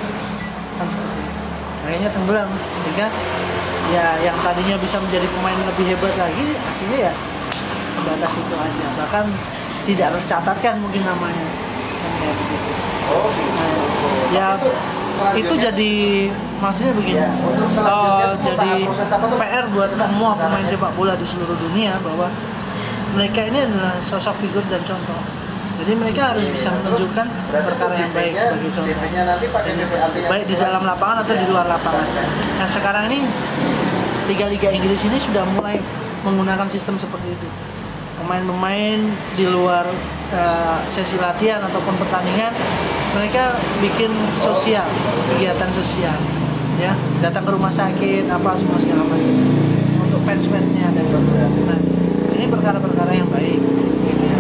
kan 0.80 0.88
seperti 0.88 1.20
itu. 1.20 1.42
Akhirnya 1.84 2.10
tenggelam, 2.16 2.50
sehingga 2.56 3.08
ya 3.92 4.06
yang 4.24 4.38
tadinya 4.40 4.76
bisa 4.80 4.98
menjadi 5.04 5.28
pemain 5.30 5.60
lebih 5.68 5.86
hebat 5.94 6.14
lagi, 6.16 6.46
akhirnya 6.56 7.00
ya 7.12 7.14
sebatas 7.96 8.34
itu 8.38 8.56
aja 8.56 8.88
bahkan 9.00 9.26
tidak 9.88 10.06
harus 10.14 10.24
catatkan 10.28 10.76
mungkin 10.84 11.02
namanya 11.02 11.48
kan 11.80 12.12
kayak 12.22 12.36
begitu 12.38 12.72
Oh, 13.06 13.30
gitu. 13.30 13.54
Nah, 13.54 13.85
ya 14.32 14.58
itu 15.34 15.54
jadi 15.56 15.92
maksudnya 16.60 16.94
begini 16.94 17.20
Ya, 17.20 17.30
tuh 18.36 18.42
jadi? 18.44 18.72
PR 19.38 19.66
buat 19.72 19.92
semua 19.96 20.32
pemain 20.36 20.66
sepak 20.66 20.92
bola 20.94 21.14
di 21.16 21.26
seluruh 21.26 21.56
dunia 21.56 21.96
bahwa 22.02 22.28
mereka 23.14 23.48
ini 23.48 23.64
adalah 23.64 23.96
sosok 24.02 24.36
figur 24.40 24.64
dan 24.68 24.84
contoh 24.84 25.22
jadi 25.76 25.92
mereka 25.94 26.22
harus 26.32 26.48
bisa 26.48 26.72
menunjukkan 26.72 27.28
perkara 27.52 27.94
yang 27.96 28.12
baik 28.12 28.34
sebagai 28.34 28.70
contoh 28.72 28.96
baik 30.26 30.46
di 30.48 30.56
dalam 30.56 30.82
lapangan 30.82 31.18
atau 31.22 31.36
di 31.36 31.46
luar 31.46 31.68
lapangan. 31.68 32.08
Nah 32.56 32.68
sekarang 32.68 33.04
ini 33.12 33.20
liga-liga 34.26 34.72
Inggris 34.72 35.04
ini 35.04 35.18
sudah 35.20 35.44
mulai 35.54 35.78
menggunakan 36.24 36.66
sistem 36.68 36.96
seperti 36.96 37.28
itu. 37.30 37.48
Pemain-pemain 38.26 39.06
di 39.38 39.46
luar 39.46 39.86
eh, 40.34 40.78
sesi 40.90 41.14
latihan 41.22 41.62
ataupun 41.62 41.94
pertandingan, 42.02 42.50
mereka 43.14 43.54
bikin 43.86 44.10
sosial, 44.42 44.82
kegiatan 45.30 45.70
sosial, 45.70 46.18
ya, 46.82 46.98
datang 47.22 47.46
ke 47.46 47.54
rumah 47.54 47.70
sakit, 47.70 48.26
apa 48.26 48.58
semua 48.58 48.82
segala 48.82 49.06
macam. 49.06 49.30
Untuk 50.10 50.26
fans-fansnya 50.26 50.90
dan 50.98 51.06
nah 51.70 51.78
ini 52.34 52.50
perkara-perkara 52.50 53.14
yang 53.14 53.30
baik, 53.30 53.62
gitu 54.10 54.24
ya. 54.26 54.38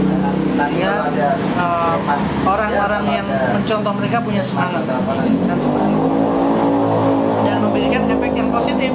Sehingga 0.65 0.93
eh, 1.13 1.37
semangat, 1.37 2.19
orang-orang 2.41 3.03
ya, 3.05 3.21
yang 3.21 3.27
mencontoh 3.53 3.93
mereka 4.01 4.17
punya 4.25 4.41
semangat. 4.41 4.81
Dan 4.81 4.97
itu. 5.29 6.09
dan 7.45 7.57
memberikan 7.61 8.01
efek 8.09 8.33
yang 8.33 8.49
positif 8.49 8.89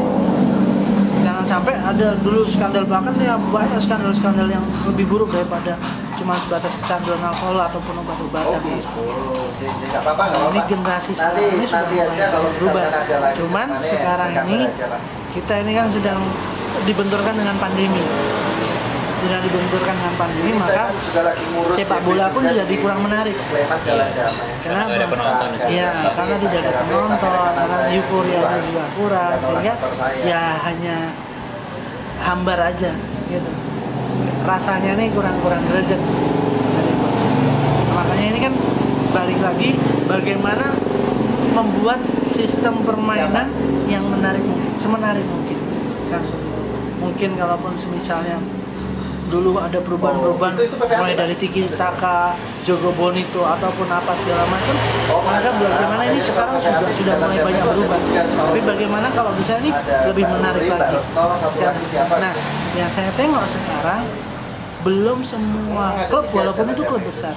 jangan 1.40 1.64
sampai 1.64 1.74
ada 1.80 2.08
dulu 2.20 2.44
skandal 2.44 2.84
bahkan 2.84 3.16
ya 3.16 3.40
banyak 3.40 3.80
skandal-skandal 3.80 4.48
yang 4.52 4.60
lebih 4.84 5.08
buruk 5.08 5.32
daripada 5.32 5.72
cuma 6.20 6.36
sebatas 6.36 6.76
kecanduan 6.84 7.16
alkohol 7.24 7.56
ataupun 7.56 7.94
obat-obatan 8.04 8.60
Oh, 8.60 8.60
gitu. 8.60 9.00
Nggak 9.88 10.04
apa-apa, 10.04 10.24
nggak 10.28 10.52
ini 10.52 10.60
generasi 10.68 11.12
sekarang 11.16 11.48
ini 11.48 11.64
sudah 11.64 11.80
nanti 11.80 11.94
mulai 11.96 12.12
aja 12.12 12.24
kalau 12.28 12.50
berubah. 12.60 12.82
cuman 13.40 13.66
ya, 13.72 13.80
sekarang 13.88 14.30
ini 14.44 14.58
kita 15.32 15.52
ini 15.64 15.72
kan 15.72 15.86
sedang 15.88 16.20
dibenturkan 16.84 17.34
dengan 17.40 17.56
pandemi 17.56 18.04
sedang 19.20 19.42
dibenturkan 19.44 19.94
dengan 20.00 20.14
pandemi 20.16 20.48
Ini 20.48 20.60
saya 20.64 20.88
maka 20.88 21.02
juga 21.04 21.20
lagi 21.28 21.44
ngurus 21.52 21.76
sepak 21.76 22.00
bola 22.08 22.26
pun 22.32 22.40
juga 22.40 22.56
jadi 22.56 22.70
di 22.72 22.76
kurang 22.80 23.00
menarik. 23.04 23.36
Sleman 23.36 23.80
Jalan 23.84 24.08
Damai. 24.16 24.48
Karena 24.64 24.82
ada 24.88 25.06
penonton. 25.12 25.48
Iya, 25.68 25.90
karena 26.16 26.34
tidak 26.40 26.58
ada 26.64 26.72
penonton, 26.80 27.50
karena 27.52 27.78
euforianya 27.92 28.58
juga 28.64 28.84
kurang, 28.96 29.34
sehingga 29.36 29.74
ya 30.24 30.42
hanya 30.64 30.96
hambar 32.24 32.58
aja 32.72 32.90
gitu. 33.28 33.50
Rasanya 34.48 34.92
nih 34.96 35.08
kurang-kurang 35.12 35.62
greget. 35.68 36.00
Makanya 37.92 38.26
ini 38.32 38.38
kan 38.40 38.54
balik 39.12 39.38
lagi 39.44 39.70
bagaimana 40.08 40.72
membuat 41.50 42.00
sistem 42.24 42.80
permainan 42.88 43.52
yang 43.90 44.06
menarik 44.08 44.40
mungkin, 44.40 44.72
semenarik 44.80 45.26
mungkin. 45.28 45.58
Mungkin 47.00 47.30
kalaupun 47.36 47.72
misalnya 47.90 48.36
dulu 49.30 49.56
ada 49.56 49.78
perubahan-perubahan 49.78 50.52
Oh, 50.52 50.58
itu- 50.58 50.66
itu 50.68 50.96
mulai 50.98 51.14
dari 51.14 51.34
Tiki 51.34 51.62
Taka, 51.72 52.34
Jogo 52.60 52.90
Bonito 52.92 53.40
ataupun 53.40 53.86
apa 53.88 54.12
segala 54.16 54.42
macam. 54.44 54.74
Oh, 55.08 55.22
Maka 55.22 55.48
bagaimana 55.52 56.02
ini 56.04 56.18
sekarang 56.20 56.58
sudah 56.58 56.90
sudah 56.90 57.14
mulai 57.16 57.38
banyak 57.40 57.64
berubah. 57.64 57.98
Tapi 58.28 58.60
bagaimana 58.60 59.06
kalau 59.08 59.32
bisa 59.32 59.52
ini 59.56 59.70
lebih 60.04 60.24
menarik 60.28 60.62
lagi. 60.68 60.96
Dan- 61.56 61.78
Nah, 62.20 62.34
yang 62.74 62.90
saya 62.90 63.10
tengok 63.12 63.44
sekarang 63.46 64.02
belum 64.80 65.18
semua 65.22 65.86
klub 66.08 66.24
walaupun 66.34 66.66
itu 66.68 66.82
klub 66.84 67.02
besar 67.04 67.34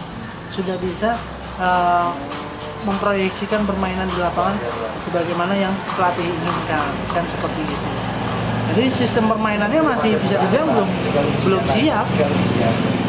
sudah 0.50 0.76
bisa 0.78 1.10
uh, 1.56 2.10
memproyeksikan 2.82 3.64
permainan 3.64 4.06
di 4.06 4.18
lapangan 4.18 4.56
sebagaimana 5.02 5.54
yang 5.54 5.72
pelatih 5.90 6.26
inginkan 6.26 6.84
kan 7.10 7.26
seperti 7.26 7.62
itu. 7.64 7.90
Jadi 8.74 8.90
sistem 8.90 9.30
permainannya 9.30 9.82
masih 9.86 10.18
bisa 10.18 10.42
dibilang 10.42 10.66
belum 10.74 10.90
belum 11.46 11.64
siap. 11.70 12.10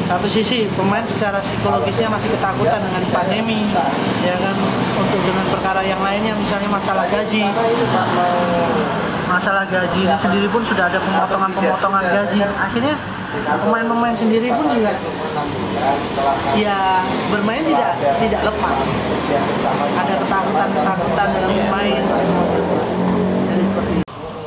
Satu 0.05 0.29
sisi 0.29 0.69
pemain 0.77 1.01
secara 1.01 1.41
psikologisnya 1.41 2.13
masih 2.13 2.29
ketakutan 2.37 2.77
dengan 2.85 3.01
pandemi, 3.09 3.65
ya 4.21 4.37
kan 4.37 4.53
untuk 5.01 5.21
dengan 5.25 5.49
perkara 5.49 5.81
yang 5.81 5.97
lainnya 6.05 6.37
misalnya 6.37 6.69
masalah 6.69 7.09
gaji, 7.09 7.49
masalah 9.25 9.65
gaji 9.65 10.05
ini 10.05 10.17
sendiri 10.21 10.47
pun 10.53 10.61
sudah 10.61 10.93
ada 10.93 11.01
pemotongan-pemotongan 11.01 12.05
gaji. 12.05 12.45
Akhirnya 12.45 12.95
pemain-pemain 13.65 14.13
sendiri 14.13 14.53
pun 14.53 14.69
juga 14.77 14.93
ya 16.61 17.01
bermain 17.33 17.65
tidak 17.65 17.97
tidak 18.21 18.41
lepas. 18.45 18.77
Ada 20.05 20.15
ketakutan-ketakutan 20.21 21.29
dalam 21.33 21.51
bermain. 21.57 22.03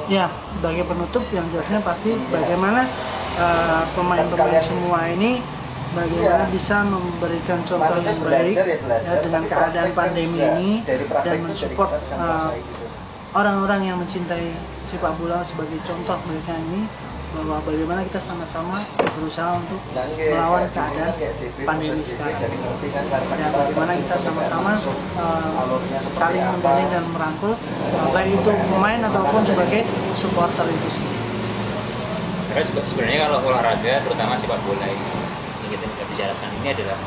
Ya, 0.08 0.32
sebagai 0.55 0.88
penutup 0.88 1.24
yang 1.36 1.43
jelasnya 1.51 1.84
pasti 1.84 2.16
bagaimana 2.32 2.88
eh, 3.36 3.84
pemain-pemain 3.91 4.64
semua 4.64 5.03
ini 5.12 5.43
bagaimana 5.91 6.47
bisa 6.47 6.84
memberikan 6.88 7.60
contoh 7.68 7.97
yang 7.99 8.20
baik 8.24 8.55
ya, 8.55 9.14
dengan 9.20 9.43
keadaan 9.43 9.91
pandemi 9.91 10.39
ini 10.39 10.72
dan 11.28 11.38
mensupport 11.43 11.91
eh, 12.16 12.49
orang-orang 13.36 13.82
yang 13.84 13.97
mencintai 13.99 14.55
sepak 14.88 15.12
bola 15.20 15.43
sebagai 15.43 15.76
contoh 15.84 16.16
mereka 16.24 16.55
ini 16.55 16.88
bahwa 17.28 17.60
bagaimana 17.62 18.02
kita 18.04 18.20
sama-sama 18.20 18.82
berusaha 19.14 19.60
untuk 19.60 19.80
melawan 20.16 20.64
keadaan 20.72 21.12
pandemi 21.64 22.00
sekarang 22.00 22.40
dan 22.40 22.52
bagaimana 23.52 23.92
kita 23.96 24.16
sama-sama 24.18 24.72
uh, 25.20 25.78
saling 26.14 26.42
menggandeng 26.42 26.90
dan 26.90 27.04
merangkul 27.12 27.54
uh, 27.54 28.10
baik 28.10 28.32
itu 28.34 28.52
pemain 28.72 29.02
ataupun 29.04 29.42
sebagai 29.44 29.82
supporter 30.16 30.66
itu 30.66 30.88
sendiri. 30.90 31.16
Karena 32.48 32.64
sebe- 32.64 32.86
sebenarnya 32.86 33.20
kalau 33.28 33.38
olahraga, 33.44 33.94
terutama 34.02 34.34
sepak 34.34 34.60
bola 34.64 34.88
ini 34.88 35.08
yang 35.68 35.72
kita 35.76 36.04
bicarakan 36.08 36.50
ini 36.58 36.68
adalah 36.74 36.98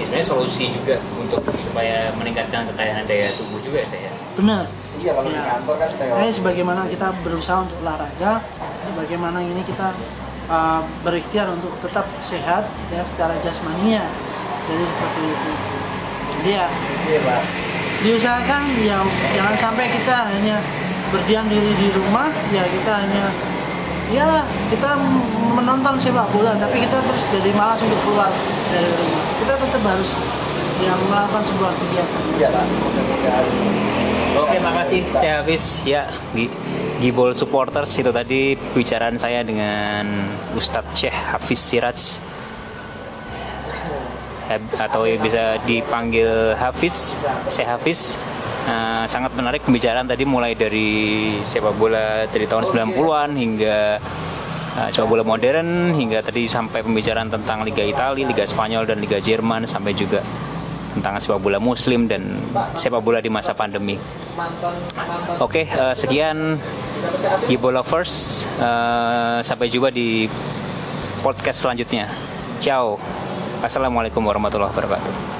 ya 0.00 0.04
sebenarnya 0.08 0.24
solusi 0.26 0.64
juga 0.72 0.96
untuk 1.14 1.44
supaya 1.52 2.08
meningkatkan 2.16 2.64
ketahanan 2.64 3.04
daya 3.04 3.28
tubuh 3.36 3.60
juga 3.60 3.84
saya. 3.84 4.08
Benar. 4.34 4.64
Iya 4.96 5.12
kalau 5.14 5.28
di 5.28 5.36
Ya. 5.36 5.44
kantor 5.46 5.74
kan 5.76 5.90
kayak 5.94 6.12
Nah, 6.16 6.32
sebagaimana 6.32 6.80
kita 6.88 7.08
berusaha 7.20 7.58
untuk 7.62 7.76
olahraga, 7.80 8.32
bagaimana 8.94 9.42
ini 9.42 9.62
kita 9.66 9.94
uh, 10.50 10.80
berikhtiar 11.02 11.50
untuk 11.50 11.74
tetap 11.82 12.06
sehat 12.22 12.66
ya 12.90 13.02
secara 13.06 13.34
jasmania. 13.42 14.04
Jadi 14.66 14.84
seperti 14.86 15.22
itu. 15.26 15.52
Jadi 16.40 16.50
ya 16.56 16.66
Iya 17.10 17.38
diusahakan 18.00 18.62
ya 18.80 18.96
jangan 19.36 19.54
sampai 19.60 19.92
kita 19.92 20.24
hanya 20.32 20.56
berdiam 21.12 21.44
diri 21.52 21.68
di 21.76 21.92
rumah 21.92 22.32
ya 22.48 22.64
kita 22.64 22.92
hanya 22.96 23.28
ya 24.08 24.28
kita 24.72 24.96
menonton 25.52 26.00
sepak 26.00 26.32
bola 26.32 26.56
tapi 26.56 26.80
kita 26.80 26.96
terus 26.96 27.22
jadi 27.28 27.52
malas 27.52 27.76
untuk 27.84 28.00
keluar 28.08 28.32
dari 28.72 28.88
rumah 28.88 29.24
kita 29.44 29.52
tetap 29.52 29.82
harus 29.84 30.10
yang 30.80 30.96
melakukan 31.12 31.44
sebuah 31.44 31.72
kegiatan 31.76 32.22
pak. 32.40 32.64
Mudah-mudahan. 32.64 33.99
Oke, 34.38 34.56
makasih 34.62 35.02
saya 35.10 35.42
Hafiz. 35.42 35.82
Ya, 35.82 36.06
Gi- 36.30 36.52
Gibol 37.00 37.32
supporters 37.32 37.90
itu 37.96 38.12
tadi 38.12 38.54
pembicaraan 38.54 39.16
saya 39.16 39.40
dengan 39.42 40.04
Ustadz 40.52 40.94
Syekh 40.94 41.16
Hafiz 41.16 41.58
Siraj 41.58 42.00
atau 44.76 45.06
bisa 45.06 45.62
dipanggil 45.62 46.58
Hafiz, 46.58 47.14
Syekh 47.46 47.70
Hafiz. 47.70 48.00
Nah, 48.66 49.06
sangat 49.06 49.32
menarik 49.34 49.62
pembicaraan 49.62 50.04
tadi 50.04 50.26
mulai 50.26 50.52
dari 50.54 51.32
sepak 51.42 51.74
bola 51.74 52.26
dari 52.28 52.44
tahun 52.44 52.66
90-an 52.66 53.30
hingga 53.34 53.78
uh, 54.76 54.88
sepak 54.90 55.08
bola 55.08 55.22
modern 55.24 55.94
hingga 55.94 56.20
tadi 56.20 56.44
sampai 56.44 56.82
pembicaraan 56.82 57.30
tentang 57.30 57.62
Liga 57.62 57.80
Italia, 57.82 58.26
Liga 58.26 58.44
Spanyol 58.44 58.84
dan 58.84 58.98
Liga 59.00 59.16
Jerman 59.18 59.64
sampai 59.64 59.94
juga 59.94 60.20
tentang 60.96 61.22
sepak 61.22 61.38
bola 61.38 61.62
muslim 61.62 62.10
dan 62.10 62.38
sepak 62.74 63.00
bola 63.00 63.22
di 63.22 63.30
masa 63.30 63.54
pandemi. 63.54 63.94
Mantan 64.34 64.74
mantan. 64.94 65.42
Oke, 65.42 65.70
eh, 65.70 65.94
sekian 65.94 66.58
Gibo 67.46 67.70
Lovers. 67.70 68.44
Eh, 68.58 69.38
sampai 69.46 69.70
jumpa 69.70 69.94
di 69.94 70.26
podcast 71.22 71.62
selanjutnya. 71.62 72.10
Ciao. 72.58 72.98
Assalamualaikum 73.60 74.24
warahmatullahi 74.24 74.72
wabarakatuh. 74.72 75.39